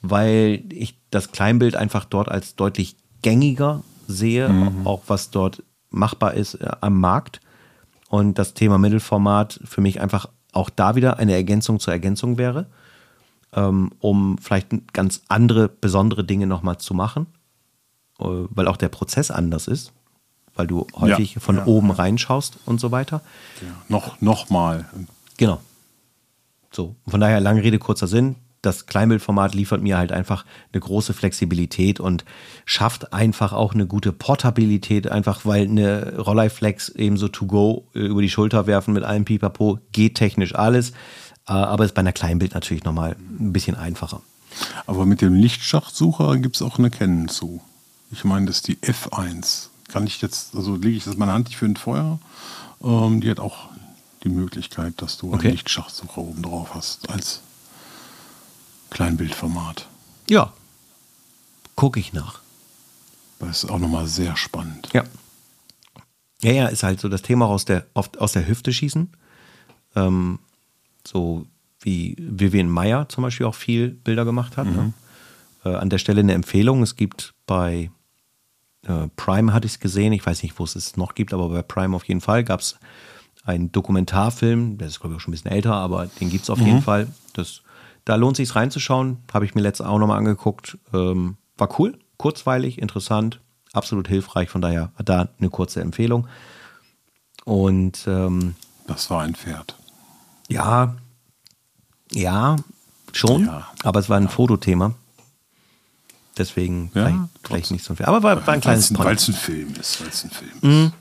weil 0.00 0.64
ich 0.70 0.96
das 1.10 1.32
Kleinbild 1.32 1.76
einfach 1.76 2.04
dort 2.04 2.30
als 2.30 2.56
deutlich 2.56 2.96
gängiger 3.22 3.82
sehe, 4.06 4.72
auch 4.84 5.02
was 5.06 5.30
dort 5.30 5.62
machbar 5.90 6.34
ist 6.34 6.54
äh, 6.54 6.70
am 6.80 7.00
Markt. 7.00 7.40
Und 8.08 8.38
das 8.38 8.54
Thema 8.54 8.78
Mittelformat 8.78 9.60
für 9.64 9.80
mich 9.80 10.00
einfach 10.00 10.28
auch 10.52 10.70
da 10.70 10.94
wieder 10.94 11.18
eine 11.18 11.34
Ergänzung 11.34 11.80
zur 11.80 11.92
Ergänzung 11.92 12.38
wäre, 12.38 12.66
ähm, 13.54 13.92
um 14.00 14.38
vielleicht 14.38 14.68
ganz 14.92 15.22
andere, 15.28 15.68
besondere 15.68 16.24
Dinge 16.24 16.46
nochmal 16.46 16.78
zu 16.78 16.94
machen, 16.94 17.26
äh, 18.18 18.24
weil 18.24 18.68
auch 18.68 18.76
der 18.76 18.88
Prozess 18.88 19.30
anders 19.30 19.68
ist, 19.68 19.92
weil 20.54 20.66
du 20.66 20.86
häufig 20.96 21.34
Ja, 21.34 21.40
von 21.40 21.56
ja, 21.56 21.66
oben 21.66 21.90
reinschaust 21.90 22.58
und 22.66 22.80
so 22.80 22.90
weiter. 22.90 23.22
Noch, 23.88 24.20
noch 24.20 24.50
mal. 24.50 24.88
Genau. 25.36 25.60
So, 26.70 26.96
von 27.06 27.20
daher 27.20 27.40
lange 27.40 27.62
Rede, 27.62 27.78
kurzer 27.78 28.06
Sinn. 28.08 28.36
Das 28.62 28.86
Kleinbildformat 28.86 29.54
liefert 29.54 29.82
mir 29.82 29.98
halt 29.98 30.10
einfach 30.10 30.46
eine 30.72 30.80
große 30.80 31.12
Flexibilität 31.12 32.00
und 32.00 32.24
schafft 32.64 33.12
einfach 33.12 33.52
auch 33.52 33.74
eine 33.74 33.86
gute 33.86 34.10
Portabilität, 34.10 35.06
einfach 35.06 35.44
weil 35.44 35.68
eine 35.68 36.16
Rolleiflex 36.16 36.88
ebenso 36.88 37.28
to 37.28 37.44
go 37.44 37.86
äh, 37.94 37.98
über 37.98 38.22
die 38.22 38.30
Schulter 38.30 38.66
werfen 38.66 38.94
mit 38.94 39.04
allem 39.04 39.26
Pipapo 39.26 39.80
geht 39.92 40.14
technisch 40.14 40.54
alles, 40.54 40.94
aber 41.52 41.84
ist 41.84 41.94
bei 41.94 42.00
einer 42.00 42.12
Kleinbild 42.12 42.54
natürlich 42.54 42.84
nochmal 42.84 43.16
ein 43.38 43.52
bisschen 43.52 43.76
einfacher. 43.76 44.22
Aber 44.86 45.04
mit 45.04 45.20
dem 45.20 45.34
Lichtschachtsucher 45.34 46.36
gibt 46.38 46.56
es 46.56 46.62
auch 46.62 46.78
eine 46.78 46.90
Canon 46.90 47.28
zu. 47.28 47.60
Ich 48.10 48.24
meine, 48.24 48.46
das 48.46 48.56
ist 48.56 48.68
die 48.68 48.76
F1. 48.76 49.68
Kann 49.88 50.06
ich 50.06 50.22
jetzt, 50.22 50.54
also 50.54 50.76
lege 50.76 50.96
ich 50.96 51.04
das 51.04 51.16
meine 51.16 51.32
Hand 51.32 51.48
nicht 51.48 51.56
für 51.58 51.66
ein 51.66 51.76
Feuer. 51.76 52.18
Ähm, 52.82 53.20
die 53.20 53.30
hat 53.30 53.40
auch 53.40 53.68
die 54.22 54.28
Möglichkeit, 54.28 55.02
dass 55.02 55.18
du 55.18 55.32
Okay. 55.32 55.48
einen 55.48 55.52
Lichtschachsucher 55.52 56.18
oben 56.18 56.42
drauf 56.42 56.74
hast 56.74 57.10
als 57.10 57.40
Kleinbildformat. 58.90 59.86
Ja. 60.30 60.52
Gucke 61.74 61.98
ich 62.00 62.12
nach. 62.12 62.40
Das 63.40 63.64
ist 63.64 63.70
auch 63.70 63.78
nochmal 63.78 64.06
sehr 64.06 64.36
spannend. 64.36 64.88
Ja. 64.92 65.04
Ja, 66.42 66.52
ja, 66.52 66.66
ist 66.68 66.82
halt 66.82 67.00
so 67.00 67.08
das 67.08 67.22
Thema 67.22 67.46
aus 67.46 67.64
der, 67.64 67.86
aus 67.94 68.32
der 68.32 68.46
Hüfte 68.46 68.72
schießen. 68.72 69.10
Ähm, 69.96 70.38
so 71.06 71.46
wie 71.80 72.16
Vivian 72.18 72.68
Meyer 72.68 73.08
zum 73.08 73.22
Beispiel 73.22 73.46
auch 73.46 73.54
viel 73.54 73.88
Bilder 73.90 74.24
gemacht 74.24 74.56
hat. 74.56 74.66
Ne? 74.66 74.92
Äh, 75.64 75.74
an 75.74 75.90
der 75.90 75.98
Stelle 75.98 76.20
eine 76.20 76.32
Empfehlung. 76.32 76.82
Es 76.82 76.96
gibt 76.96 77.34
bei 77.46 77.90
äh, 78.86 79.08
Prime 79.16 79.52
hatte 79.52 79.66
ich 79.66 79.72
es 79.74 79.80
gesehen, 79.80 80.12
ich 80.12 80.24
weiß 80.24 80.42
nicht, 80.42 80.58
wo 80.58 80.64
es 80.64 80.76
es 80.76 80.96
noch 80.96 81.14
gibt, 81.14 81.32
aber 81.32 81.48
bei 81.48 81.62
Prime 81.62 81.94
auf 81.94 82.04
jeden 82.04 82.20
Fall 82.20 82.44
gab 82.44 82.60
es 82.60 82.76
einen 83.44 83.70
Dokumentarfilm, 83.72 84.78
der 84.78 84.88
ist 84.88 85.00
glaube 85.00 85.14
ich 85.14 85.16
auch 85.18 85.20
schon 85.20 85.32
ein 85.32 85.36
bisschen 85.36 85.50
älter, 85.50 85.74
aber 85.74 86.06
den 86.06 86.30
gibt 86.30 86.44
es 86.44 86.50
auf 86.50 86.58
jeden 86.58 86.82
Fall. 86.82 87.08
Das, 87.34 87.62
da 88.04 88.14
lohnt 88.16 88.36
sich 88.36 88.54
reinzuschauen, 88.54 89.18
habe 89.32 89.44
ich 89.44 89.54
mir 89.54 89.60
letztens 89.60 89.88
auch 89.88 89.98
nochmal 89.98 90.18
angeguckt. 90.18 90.78
Ähm, 90.94 91.36
war 91.58 91.78
cool, 91.78 91.98
kurzweilig, 92.16 92.78
interessant, 92.80 93.40
absolut 93.72 94.08
hilfreich, 94.08 94.48
von 94.48 94.62
daher 94.62 94.92
da 95.04 95.28
eine 95.38 95.50
kurze 95.50 95.80
Empfehlung. 95.82 96.26
Und 97.44 98.04
ähm, 98.06 98.54
Das 98.86 99.10
war 99.10 99.22
ein 99.22 99.34
Pferd. 99.34 99.76
Ja, 100.48 100.96
ja, 102.12 102.56
schon, 103.12 103.46
Ja. 103.46 103.68
aber 103.82 104.00
es 104.00 104.08
war 104.08 104.16
ein 104.18 104.28
Fotothema. 104.28 104.94
Deswegen 106.36 106.90
Ja, 106.94 107.06
vielleicht, 107.06 107.18
vielleicht 107.44 107.70
nicht 107.70 107.84
so 107.84 107.94
viel. 107.94 108.06
Aber 108.06 108.22
war, 108.22 108.44
war 108.46 108.54
ein 108.54 108.60
kleines 108.60 108.96
Weil 108.98 109.14
es 109.16 109.28
ein 109.28 109.34
Film 109.34 109.74
ist. 109.74 110.00
Weil 110.00 110.08
es 110.08 110.24
ein 110.24 110.30
Film 110.30 110.52
Mhm. 110.62 110.92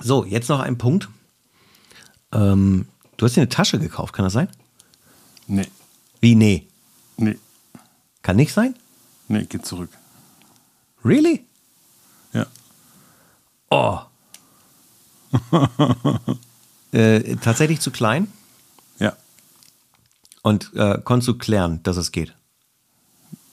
ist. 0.00 0.06
So, 0.06 0.24
jetzt 0.24 0.48
noch 0.48 0.60
ein 0.60 0.76
Punkt. 0.78 1.08
Ähm, 2.32 2.86
du 3.16 3.24
hast 3.26 3.36
dir 3.36 3.40
eine 3.42 3.48
Tasche 3.48 3.78
gekauft, 3.78 4.12
kann 4.14 4.24
das 4.24 4.32
sein? 4.34 4.48
Nee, 5.46 5.68
Wie? 6.20 6.34
Nee. 6.34 6.68
nee, 7.16 7.38
Kann 8.22 8.36
nicht 8.36 8.52
sein? 8.52 8.74
nee, 9.28 9.44
geht 9.44 9.64
zurück. 9.64 9.90
Really? 11.04 11.44
Ja. 12.32 12.46
Oh. 13.70 14.00
äh, 16.92 17.36
tatsächlich 17.36 17.80
zu 17.80 17.90
klein 17.90 18.28
Ja. 18.98 19.14
und 20.42 20.72
äh, 20.74 20.98
konntest 21.04 21.28
du 21.28 21.34
klären, 21.34 21.80
dass 21.82 21.96
es 21.96 22.12
geht? 22.12 22.34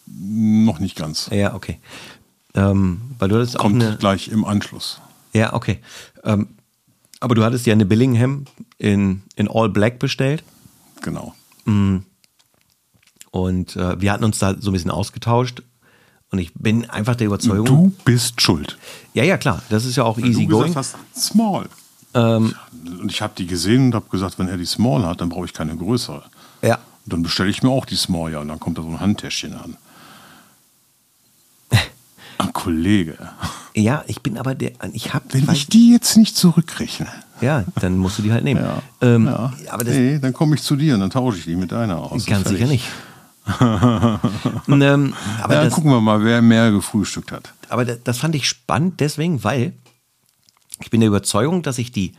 Noch 0.07 0.79
nicht 0.79 0.95
ganz. 0.95 1.29
Ja, 1.31 1.53
okay. 1.55 1.79
Ähm, 2.53 3.01
weil 3.19 3.27
du 3.29 3.35
hattest 3.35 3.57
auch 3.59 3.63
Kommt 3.63 3.83
eine. 3.83 3.97
gleich 3.97 4.27
im 4.29 4.45
Anschluss. 4.45 5.01
Ja, 5.33 5.53
okay. 5.53 5.79
Ähm, 6.23 6.47
aber 7.19 7.35
du 7.35 7.43
hattest 7.43 7.65
ja 7.65 7.73
eine 7.73 7.85
Billingham 7.85 8.45
in, 8.77 9.23
in 9.35 9.49
All 9.49 9.69
Black 9.69 9.99
bestellt. 9.99 10.43
Genau. 11.01 11.33
Und 13.31 13.75
äh, 13.75 13.99
wir 13.99 14.11
hatten 14.11 14.23
uns 14.23 14.39
da 14.39 14.55
so 14.59 14.69
ein 14.69 14.73
bisschen 14.73 14.91
ausgetauscht. 14.91 15.61
Und 16.31 16.39
ich 16.39 16.53
bin 16.53 16.89
einfach 16.89 17.15
der 17.15 17.27
Überzeugung. 17.27 17.65
Du 17.65 17.93
bist 18.05 18.41
schuld. 18.41 18.77
Ja, 19.13 19.23
ja, 19.23 19.37
klar. 19.37 19.61
Das 19.69 19.85
ist 19.85 19.95
ja 19.95 20.03
auch 20.03 20.17
Weil 20.17 20.25
easy 20.29 20.45
du 20.45 20.57
going. 20.57 20.75
hast, 20.75 20.95
small. 21.15 21.67
Ähm, 22.15 22.55
Und 23.01 23.11
ich 23.11 23.21
habe 23.21 23.33
die 23.37 23.45
gesehen 23.45 23.87
und 23.87 23.95
habe 23.95 24.05
gesagt, 24.09 24.39
wenn 24.39 24.47
er 24.47 24.57
die 24.57 24.65
small 24.65 25.05
hat, 25.05 25.21
dann 25.21 25.29
brauche 25.29 25.45
ich 25.45 25.53
keine 25.53 25.75
größere. 25.75 26.23
ja. 26.61 26.75
Und 27.05 27.13
dann 27.13 27.21
bestelle 27.21 27.51
ich 27.51 27.61
mir 27.61 27.69
auch 27.69 27.85
die 27.85 27.95
small, 27.97 28.31
ja. 28.31 28.39
Und 28.39 28.47
dann 28.47 28.59
kommt 28.59 28.79
da 28.79 28.81
so 28.81 28.87
ein 28.89 28.99
Handtäschchen 28.99 29.53
an. 29.53 29.77
Ach, 32.39 32.51
Kollege, 32.53 33.15
Ja, 33.75 34.03
ich 34.07 34.21
bin 34.21 34.37
aber 34.39 34.55
der. 34.55 34.71
Ich 34.93 35.13
habe. 35.13 35.25
wenn 35.31 35.47
ich 35.53 35.67
die 35.67 35.91
jetzt 35.91 36.17
nicht 36.17 36.35
zurückrechne, 36.35 37.07
Ja, 37.41 37.63
dann 37.79 37.97
musst 37.97 38.17
du 38.17 38.23
die 38.23 38.31
halt 38.31 38.43
nehmen. 38.43 38.61
ja, 38.61 38.81
Ähm, 39.01 39.25
ja. 39.27 39.53
Aber 39.69 39.83
das 39.83 39.93
nee, 39.93 40.17
dann 40.19 40.33
komme 40.33 40.55
ich 40.55 40.63
zu 40.63 40.75
dir 40.75 40.95
und 40.95 41.01
dann 41.01 41.09
tausche 41.11 41.37
ich 41.37 41.45
die 41.45 41.55
mit 41.55 41.71
deiner 41.71 41.97
aus. 41.99 42.25
ganz 42.25 42.49
sicher 42.49 42.65
nicht. 42.65 42.85
Ähm, 43.61 45.13
aber 45.43 45.53
ja, 45.53 45.63
das, 45.65 45.73
gucken 45.73 45.91
wir 45.91 46.01
mal, 46.01 46.23
wer 46.23 46.41
mehr 46.41 46.71
gefrühstückt 46.71 47.31
hat. 47.31 47.53
aber 47.69 47.85
das, 47.85 47.99
das 48.03 48.17
fand 48.17 48.33
ich 48.35 48.47
spannend 48.49 48.99
deswegen, 48.99 49.43
weil 49.43 49.73
ich 50.81 50.89
bin 50.89 51.01
der 51.01 51.07
Überzeugung, 51.09 51.61
dass 51.61 51.77
ich 51.77 51.91
die 51.91 52.13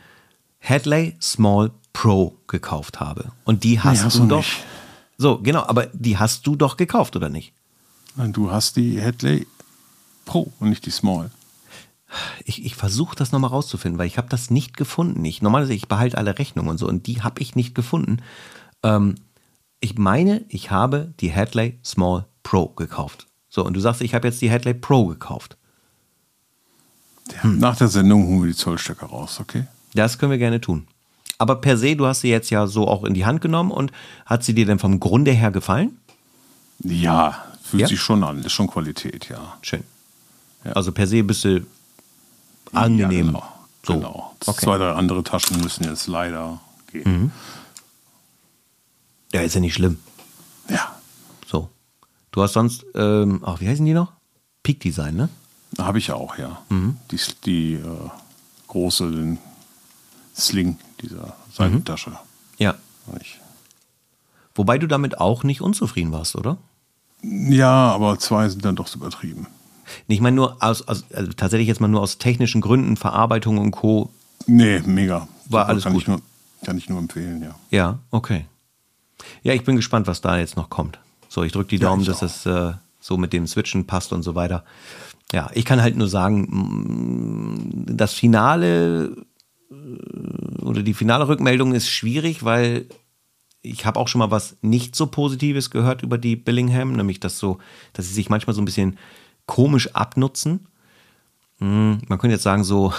Hadley 0.61 1.15
Small 1.21 1.71
Pro 1.93 2.37
gekauft 2.47 2.99
habe. 2.99 3.31
Und 3.43 3.63
die 3.63 3.79
hast, 3.79 4.03
hast 4.03 4.19
du 4.19 4.27
doch. 4.27 4.37
nicht. 4.37 4.63
So, 5.17 5.39
genau, 5.39 5.63
aber 5.65 5.87
die 5.93 6.17
hast 6.17 6.45
du 6.45 6.55
doch 6.55 6.77
gekauft, 6.77 7.15
oder 7.15 7.29
nicht? 7.29 7.53
Nein, 8.15 8.33
Du 8.33 8.51
hast 8.51 8.75
die 8.75 9.01
Hadley 9.01 9.47
Pro 10.25 10.51
und 10.59 10.69
nicht 10.69 10.85
die 10.85 10.91
Small. 10.91 11.31
Ich, 12.45 12.63
ich 12.65 12.75
versuche 12.75 13.15
das 13.15 13.31
nochmal 13.31 13.49
rauszufinden, 13.49 13.99
weil 13.99 14.07
ich 14.07 14.17
habe 14.17 14.29
das 14.29 14.49
nicht 14.49 14.77
gefunden. 14.77 15.25
Ich, 15.25 15.41
normalerweise, 15.41 15.73
ich 15.73 15.87
behalte 15.87 16.17
alle 16.17 16.37
Rechnungen 16.37 16.69
und 16.69 16.77
so 16.77 16.87
und 16.87 17.07
die 17.07 17.21
habe 17.21 17.41
ich 17.41 17.55
nicht 17.55 17.75
gefunden. 17.75 18.17
Ähm, 18.83 19.15
ich 19.79 19.97
meine, 19.97 20.45
ich 20.49 20.71
habe 20.71 21.13
die 21.19 21.33
Hadley 21.33 21.79
Small 21.83 22.25
Pro 22.43 22.67
gekauft. 22.69 23.27
So, 23.49 23.65
und 23.65 23.73
du 23.73 23.79
sagst, 23.79 24.01
ich 24.01 24.13
habe 24.13 24.27
jetzt 24.27 24.41
die 24.41 24.51
Hadley 24.51 24.73
Pro 24.73 25.05
gekauft. 25.07 25.57
Ja, 27.33 27.49
Nach 27.49 27.75
der 27.75 27.87
Sendung 27.87 28.27
holen 28.27 28.43
wir 28.43 28.47
die 28.51 28.55
Zollstöcke 28.55 29.05
raus, 29.05 29.39
okay? 29.39 29.65
Das 29.93 30.17
können 30.17 30.31
wir 30.31 30.37
gerne 30.37 30.61
tun. 30.61 30.87
Aber 31.39 31.55
per 31.61 31.77
se, 31.77 31.95
du 31.95 32.05
hast 32.07 32.21
sie 32.21 32.29
jetzt 32.29 32.49
ja 32.49 32.65
so 32.67 32.87
auch 32.87 33.03
in 33.03 33.13
die 33.13 33.25
Hand 33.25 33.41
genommen 33.41 33.71
und 33.71 33.91
hat 34.25 34.43
sie 34.43 34.53
dir 34.53 34.65
denn 34.65 34.79
vom 34.79 34.99
Grunde 34.99 35.31
her 35.31 35.51
gefallen? 35.51 35.97
Ja, 36.79 37.43
fühlt 37.63 37.81
Ja? 37.81 37.87
sich 37.87 37.99
schon 37.99 38.23
an. 38.23 38.39
Ist 38.43 38.51
schon 38.53 38.67
Qualität, 38.67 39.29
ja. 39.29 39.57
Schön. 39.61 39.83
Ja. 40.63 40.71
Also 40.73 40.91
per 40.91 41.05
se 41.07 41.23
bist 41.23 41.43
du 41.45 41.65
angenehm. 42.73 43.27
Genau. 43.27 43.43
So. 43.85 43.93
genau. 43.93 44.35
Okay. 44.45 44.61
Zwei, 44.65 44.77
drei 44.77 44.91
andere 44.93 45.23
Taschen 45.23 45.61
müssen 45.61 45.83
jetzt 45.85 46.07
leider 46.07 46.59
gehen. 46.91 47.31
Ja, 49.33 49.41
ist 49.41 49.55
ja 49.55 49.61
nicht 49.61 49.73
schlimm. 49.75 49.99
Ja, 50.69 50.95
So. 51.45 51.69
Du 52.31 52.41
hast 52.43 52.53
sonst, 52.53 52.85
ähm, 52.95 53.41
ach, 53.45 53.59
wie 53.61 53.67
heißen 53.67 53.85
die 53.85 53.93
noch? 53.93 54.11
Peak 54.63 54.79
Design, 54.79 55.15
ne? 55.15 55.29
Habe 55.77 55.97
ich 55.99 56.11
auch, 56.11 56.37
ja. 56.37 56.61
Mhm. 56.69 56.97
Die, 57.11 57.19
die 57.45 57.73
äh, 57.73 58.09
große, 58.67 59.37
Sling 60.35 60.77
dieser 61.01 61.35
Seitentasche. 61.51 62.17
Ja. 62.57 62.75
Ich, 63.21 63.39
Wobei 64.55 64.77
du 64.77 64.87
damit 64.87 65.19
auch 65.19 65.43
nicht 65.43 65.61
unzufrieden 65.61 66.11
warst, 66.11 66.35
oder? 66.35 66.57
ja, 67.23 67.91
aber 67.91 68.19
zwei 68.19 68.47
sind 68.49 68.63
dann 68.63 68.75
doch 68.75 68.87
so 68.87 68.99
übertrieben. 68.99 69.47
Ich 70.07 70.21
meine 70.21 70.35
nur 70.35 70.57
aus, 70.59 70.87
aus 70.87 71.05
also 71.13 71.31
tatsächlich 71.33 71.67
jetzt 71.67 71.79
mal 71.81 71.87
nur 71.87 72.01
aus 72.01 72.17
technischen 72.17 72.61
Gründen, 72.61 72.97
Verarbeitung 72.97 73.57
und 73.57 73.71
Co. 73.71 74.11
Nee, 74.45 74.79
mega. 74.81 75.27
War 75.45 75.67
alles 75.67 75.83
kann 75.83 75.93
gut. 75.93 76.03
Ich 76.03 76.07
nur, 76.07 76.21
kann 76.63 76.77
ich 76.77 76.89
nur 76.89 76.99
empfehlen, 76.99 77.41
ja. 77.41 77.55
Ja, 77.71 77.99
okay. 78.11 78.45
Ja, 79.43 79.53
ich 79.53 79.63
bin 79.63 79.75
gespannt, 79.75 80.05
was 80.07 80.21
da 80.21 80.37
jetzt 80.37 80.57
noch 80.57 80.69
kommt. 80.69 80.99
So, 81.29 81.43
ich 81.43 81.51
drücke 81.51 81.69
die 81.69 81.77
Ja, 81.77 81.89
Daumen, 81.89 82.05
dass 82.05 82.21
es 82.21 82.45
äh, 82.45 82.73
so 82.99 83.17
mit 83.17 83.33
dem 83.33 83.47
Switchen 83.47 83.87
passt 83.87 84.13
und 84.13 84.23
so 84.23 84.35
weiter. 84.35 84.63
Ja, 85.33 85.49
ich 85.53 85.65
kann 85.65 85.81
halt 85.81 85.97
nur 85.97 86.07
sagen, 86.07 87.85
das 87.87 88.13
Finale 88.13 89.25
äh, 89.69 90.61
oder 90.63 90.83
die 90.83 90.93
finale 90.93 91.27
Rückmeldung 91.27 91.73
ist 91.73 91.89
schwierig, 91.89 92.43
weil 92.43 92.87
ich 93.61 93.85
habe 93.85 93.99
auch 93.99 94.07
schon 94.07 94.19
mal 94.19 94.31
was 94.31 94.57
nicht 94.61 94.95
so 94.95 95.07
Positives 95.07 95.69
gehört 95.69 96.03
über 96.03 96.17
die 96.17 96.35
Billingham, 96.35 96.93
nämlich 96.93 97.19
dass 97.19 97.39
so, 97.39 97.57
dass 97.93 98.07
sie 98.07 98.13
sich 98.13 98.29
manchmal 98.29 98.53
so 98.53 98.61
ein 98.61 98.65
bisschen 98.65 98.97
komisch 99.45 99.93
abnutzen. 99.95 100.67
Hm, 101.59 101.99
Man 102.07 102.19
könnte 102.19 102.35
jetzt 102.35 102.43
sagen, 102.43 102.63
so, 102.63 102.93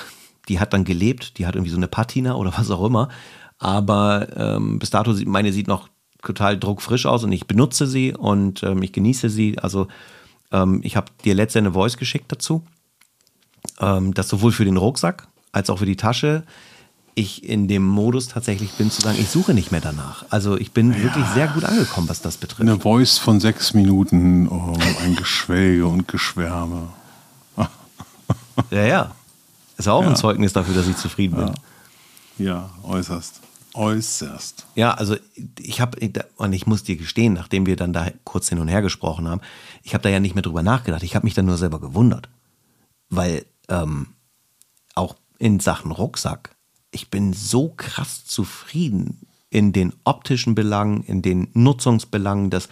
die 0.48 0.60
hat 0.60 0.72
dann 0.72 0.84
gelebt, 0.84 1.38
die 1.38 1.46
hat 1.46 1.54
irgendwie 1.54 1.70
so 1.70 1.76
eine 1.76 1.88
Patina 1.88 2.34
oder 2.34 2.52
was 2.56 2.70
auch 2.70 2.84
immer. 2.84 3.08
Aber 3.58 4.28
ähm, 4.36 4.78
bis 4.78 4.90
dato 4.90 5.14
meine 5.26 5.52
sieht 5.52 5.66
noch 5.68 5.88
total 6.28 6.58
druckfrisch 6.58 7.06
aus 7.06 7.24
und 7.24 7.32
ich 7.32 7.46
benutze 7.46 7.86
sie 7.86 8.12
und 8.14 8.62
ähm, 8.62 8.82
ich 8.82 8.92
genieße 8.92 9.30
sie. 9.30 9.58
Also 9.58 9.88
ähm, 10.52 10.80
ich 10.84 10.94
habe 10.96 11.10
dir 11.24 11.34
letzte 11.34 11.58
eine 11.58 11.72
Voice 11.72 11.96
geschickt 11.96 12.30
dazu. 12.30 12.62
Ähm, 13.80 14.12
das 14.12 14.28
sowohl 14.28 14.52
für 14.52 14.64
den 14.66 14.76
Rucksack 14.76 15.26
als 15.52 15.70
auch 15.70 15.78
für 15.78 15.86
die 15.86 15.96
Tasche. 15.96 16.42
Ich 17.14 17.42
in 17.48 17.66
dem 17.66 17.84
Modus 17.84 18.28
tatsächlich 18.28 18.70
bin 18.72 18.90
zu 18.90 19.00
sagen, 19.02 19.18
ich 19.18 19.28
suche 19.30 19.54
nicht 19.54 19.72
mehr 19.72 19.80
danach. 19.80 20.24
Also 20.30 20.56
ich 20.56 20.70
bin 20.72 20.94
wirklich 21.02 21.24
sehr 21.34 21.48
gut 21.48 21.64
angekommen, 21.64 22.08
was 22.08 22.20
das 22.20 22.36
betrifft. 22.36 22.60
Eine 22.60 22.78
Voice 22.78 23.18
von 23.18 23.40
sechs 23.40 23.72
Minuten, 23.74 24.46
um 24.46 24.76
ein 25.02 25.16
Geschwelge 25.16 25.86
und 25.86 26.06
Geschwärme. 26.06 26.88
Ja, 28.70 28.82
ja. 28.84 29.10
Ist 29.78 29.88
auch 29.88 30.02
ein 30.02 30.10
Ja. 30.10 30.14
Zeugnis 30.14 30.52
dafür, 30.52 30.74
dass 30.74 30.86
ich 30.88 30.96
zufrieden 30.96 31.36
bin. 31.36 31.50
Ja, 32.46 32.70
äußerst. 32.82 33.40
Äußerst. 33.74 34.66
Ja, 34.74 34.94
also 34.94 35.16
ich 35.58 35.80
habe, 35.80 35.98
und 36.36 36.52
ich 36.52 36.66
muss 36.66 36.84
dir 36.84 36.96
gestehen, 36.96 37.34
nachdem 37.34 37.66
wir 37.66 37.76
dann 37.76 37.92
da 37.92 38.10
kurz 38.24 38.48
hin 38.48 38.58
und 38.58 38.68
her 38.68 38.82
gesprochen 38.82 39.28
haben, 39.28 39.40
ich 39.82 39.94
habe 39.94 40.02
da 40.02 40.08
ja 40.08 40.20
nicht 40.20 40.34
mehr 40.34 40.42
drüber 40.42 40.62
nachgedacht. 40.62 41.02
Ich 41.02 41.14
habe 41.14 41.26
mich 41.26 41.34
dann 41.34 41.46
nur 41.46 41.58
selber 41.58 41.80
gewundert. 41.80 42.28
Weil 43.10 43.44
ähm, 43.68 44.08
auch 44.94 45.16
in 45.38 45.60
Sachen 45.60 45.92
Rucksack, 45.92 46.56
ich 46.90 47.10
bin 47.10 47.32
so 47.32 47.72
krass 47.76 48.24
zufrieden 48.24 49.26
in 49.50 49.72
den 49.72 49.94
optischen 50.04 50.54
Belangen, 50.54 51.02
in 51.04 51.22
den 51.22 51.48
Nutzungsbelangen, 51.54 52.50
dass 52.50 52.68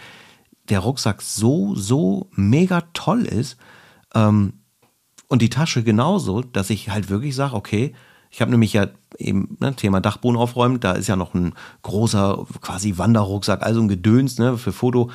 der 0.69 0.79
Rucksack 0.79 1.21
so, 1.21 1.75
so 1.75 2.29
mega 2.33 2.81
toll 2.93 3.25
ist. 3.25 3.57
Ähm, 4.13 4.53
und 5.27 5.41
die 5.41 5.49
Tasche 5.49 5.83
genauso, 5.83 6.41
dass 6.41 6.69
ich 6.69 6.89
halt 6.89 7.09
wirklich 7.09 7.35
sage, 7.35 7.55
okay, 7.55 7.93
ich 8.29 8.41
habe 8.41 8.51
nämlich 8.51 8.73
ja 8.73 8.87
eben 9.17 9.57
ne, 9.59 9.75
Thema 9.75 10.01
Dachboden 10.01 10.37
aufräumen, 10.37 10.79
da 10.79 10.93
ist 10.93 11.07
ja 11.07 11.15
noch 11.15 11.33
ein 11.33 11.53
großer 11.81 12.45
quasi 12.61 12.97
Wanderrucksack, 12.97 13.63
also 13.63 13.81
ein 13.81 13.87
Gedöns 13.87 14.37
ne, 14.37 14.57
für 14.57 14.71
Foto 14.71 15.09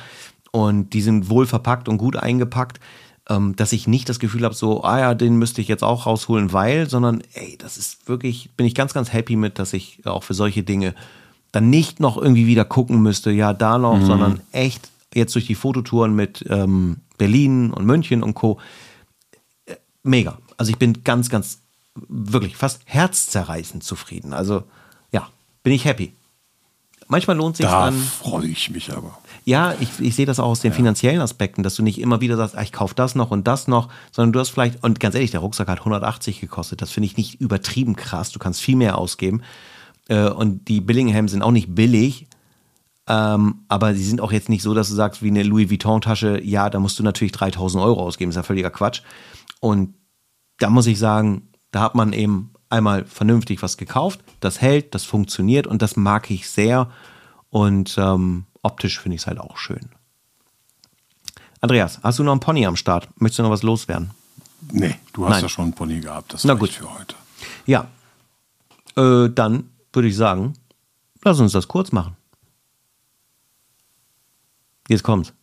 und 0.51 0.93
die 0.93 1.01
sind 1.01 1.29
wohl 1.29 1.45
verpackt 1.45 1.89
und 1.89 1.97
gut 1.97 2.15
eingepackt, 2.15 2.79
ähm, 3.29 3.55
dass 3.55 3.71
ich 3.71 3.87
nicht 3.87 4.09
das 4.09 4.19
Gefühl 4.19 4.43
habe, 4.43 4.55
so, 4.55 4.83
ah 4.83 4.99
ja, 4.99 5.13
den 5.15 5.37
müsste 5.37 5.61
ich 5.61 5.67
jetzt 5.67 5.83
auch 5.83 6.05
rausholen, 6.05 6.53
weil, 6.53 6.89
sondern 6.89 7.23
ey, 7.33 7.57
das 7.57 7.77
ist 7.77 8.07
wirklich, 8.07 8.51
bin 8.57 8.65
ich 8.65 8.75
ganz, 8.75 8.93
ganz 8.93 9.13
happy 9.13 9.35
mit, 9.35 9.59
dass 9.59 9.73
ich 9.73 10.05
auch 10.05 10.23
für 10.23 10.33
solche 10.33 10.63
Dinge 10.63 10.93
dann 11.51 11.69
nicht 11.69 11.99
noch 11.99 12.17
irgendwie 12.17 12.47
wieder 12.47 12.65
gucken 12.65 13.01
müsste, 13.01 13.31
ja, 13.31 13.53
da 13.53 13.77
noch, 13.77 13.97
mhm. 13.97 14.05
sondern 14.05 14.41
echt 14.51 14.89
jetzt 15.13 15.35
durch 15.35 15.45
die 15.45 15.55
Fototouren 15.55 16.15
mit 16.15 16.43
ähm, 16.49 16.97
Berlin 17.17 17.71
und 17.71 17.85
München 17.85 18.23
und 18.23 18.33
Co. 18.33 18.59
Äh, 19.65 19.75
mega. 20.01 20.37
Also 20.57 20.71
ich 20.71 20.77
bin 20.77 21.03
ganz, 21.03 21.29
ganz, 21.29 21.61
wirklich 21.95 22.57
fast 22.57 22.81
herzzerreißend 22.85 23.83
zufrieden. 23.83 24.33
Also 24.33 24.63
ja, 25.11 25.27
bin 25.61 25.73
ich 25.73 25.85
happy. 25.85 26.13
Manchmal 27.07 27.37
lohnt 27.37 27.57
sich 27.57 27.65
da 27.65 27.85
dann. 27.85 27.99
freue 27.99 28.47
ich 28.47 28.69
mich 28.69 28.91
aber. 28.91 29.17
Ja, 29.45 29.75
ich, 29.79 29.99
ich 29.99 30.15
sehe 30.15 30.25
das 30.25 30.39
auch 30.39 30.47
aus 30.47 30.61
den 30.61 30.71
ja. 30.71 30.75
finanziellen 30.77 31.21
Aspekten, 31.21 31.61
dass 31.63 31.75
du 31.75 31.83
nicht 31.83 31.99
immer 31.99 32.21
wieder 32.21 32.37
sagst, 32.37 32.57
ah, 32.57 32.61
ich 32.61 32.71
kaufe 32.71 32.95
das 32.95 33.13
noch 33.13 33.29
und 33.29 33.47
das 33.47 33.67
noch, 33.67 33.89
sondern 34.11 34.33
du 34.33 34.39
hast 34.39 34.49
vielleicht, 34.49 34.83
und 34.83 34.99
ganz 34.99 35.13
ehrlich, 35.15 35.31
der 35.31 35.41
Rucksack 35.41 35.67
hat 35.67 35.79
180 35.79 36.39
gekostet. 36.39 36.81
Das 36.81 36.91
finde 36.91 37.05
ich 37.05 37.17
nicht 37.17 37.41
übertrieben 37.41 37.95
krass. 37.95 38.31
Du 38.31 38.39
kannst 38.39 38.61
viel 38.61 38.77
mehr 38.77 38.97
ausgeben. 38.97 39.41
Äh, 40.07 40.29
und 40.29 40.67
die 40.67 40.81
Billingham 40.81 41.27
sind 41.27 41.41
auch 41.41 41.51
nicht 41.51 41.75
billig. 41.75 42.27
Ähm, 43.05 43.65
aber 43.67 43.93
sie 43.95 44.05
sind 44.05 44.21
auch 44.21 44.31
jetzt 44.31 44.49
nicht 44.49 44.63
so, 44.63 44.73
dass 44.73 44.87
du 44.87 44.95
sagst, 44.95 45.21
wie 45.21 45.27
eine 45.27 45.43
Louis 45.43 45.69
Vuitton-Tasche, 45.69 46.41
ja, 46.41 46.69
da 46.69 46.79
musst 46.79 46.97
du 46.99 47.03
natürlich 47.03 47.33
3000 47.33 47.83
Euro 47.83 48.01
ausgeben, 48.01 48.29
ist 48.29 48.37
ja 48.37 48.43
völliger 48.43 48.69
Quatsch. 48.69 49.01
Und 49.59 49.93
da 50.59 50.69
muss 50.69 50.87
ich 50.87 50.99
sagen, 50.99 51.49
da 51.73 51.81
hat 51.81 51.95
man 51.95 52.13
eben 52.13 52.53
einmal 52.69 53.03
vernünftig 53.03 53.61
was 53.61 53.77
gekauft, 53.77 54.21
das 54.39 54.61
hält, 54.61 54.95
das 54.95 55.03
funktioniert 55.03 55.67
und 55.67 55.81
das 55.81 55.97
mag 55.97 56.31
ich 56.31 56.49
sehr. 56.49 56.89
Und 57.49 57.97
ähm, 57.97 58.45
optisch 58.61 58.99
finde 58.99 59.15
ich 59.15 59.21
es 59.21 59.27
halt 59.27 59.39
auch 59.39 59.57
schön. 59.57 59.89
Andreas, 61.59 61.99
hast 62.03 62.19
du 62.19 62.23
noch 62.23 62.31
einen 62.31 62.39
Pony 62.39 62.65
am 62.65 62.75
Start? 62.75 63.09
Möchtest 63.19 63.39
du 63.39 63.43
noch 63.43 63.49
was 63.49 63.63
loswerden? 63.63 64.11
Nee, 64.71 64.95
du 65.13 65.25
hast 65.25 65.31
Nein. 65.31 65.41
ja 65.43 65.49
schon 65.49 65.63
einen 65.65 65.73
Pony 65.73 65.99
gehabt. 65.99 66.33
Das 66.33 66.43
Na 66.43 66.53
gut. 66.53 66.69
für 66.69 66.93
heute. 66.93 67.15
Ja, 67.65 67.87
äh, 68.95 69.29
dann 69.29 69.69
würde 69.91 70.07
ich 70.07 70.15
sagen, 70.15 70.53
lass 71.23 71.39
uns 71.39 71.53
das 71.53 71.67
kurz 71.67 71.91
machen. 71.91 72.15
Jetzt 74.87 75.03
kommt's. 75.03 75.33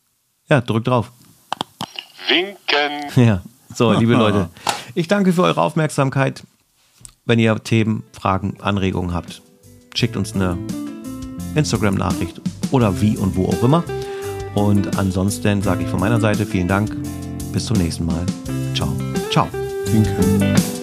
Ja, 0.48 0.60
drück 0.60 0.84
drauf. 0.84 1.10
Winken. 2.28 3.24
Ja, 3.24 3.42
so, 3.74 3.92
liebe 3.92 4.12
Leute, 4.14 4.48
ich 4.94 5.08
danke 5.08 5.32
für 5.32 5.42
eure 5.42 5.60
Aufmerksamkeit. 5.60 6.42
Wenn 7.24 7.38
ihr 7.38 7.62
Themen, 7.62 8.02
Fragen, 8.12 8.56
Anregungen 8.60 9.14
habt, 9.14 9.42
schickt 9.94 10.16
uns 10.16 10.34
eine 10.34 10.58
Instagram-Nachricht 11.54 12.40
oder 12.70 13.00
wie 13.00 13.16
und 13.16 13.36
wo 13.36 13.46
auch 13.46 13.62
immer. 13.62 13.84
Und 14.54 14.98
ansonsten 14.98 15.62
sage 15.62 15.84
ich 15.84 15.88
von 15.88 16.00
meiner 16.00 16.20
Seite 16.20 16.46
vielen 16.46 16.68
Dank. 16.68 16.96
Bis 17.52 17.66
zum 17.66 17.76
nächsten 17.76 18.06
Mal. 18.06 18.24
Ciao. 18.74 18.92
Ciao. 19.30 19.48
Winken. 19.86 20.79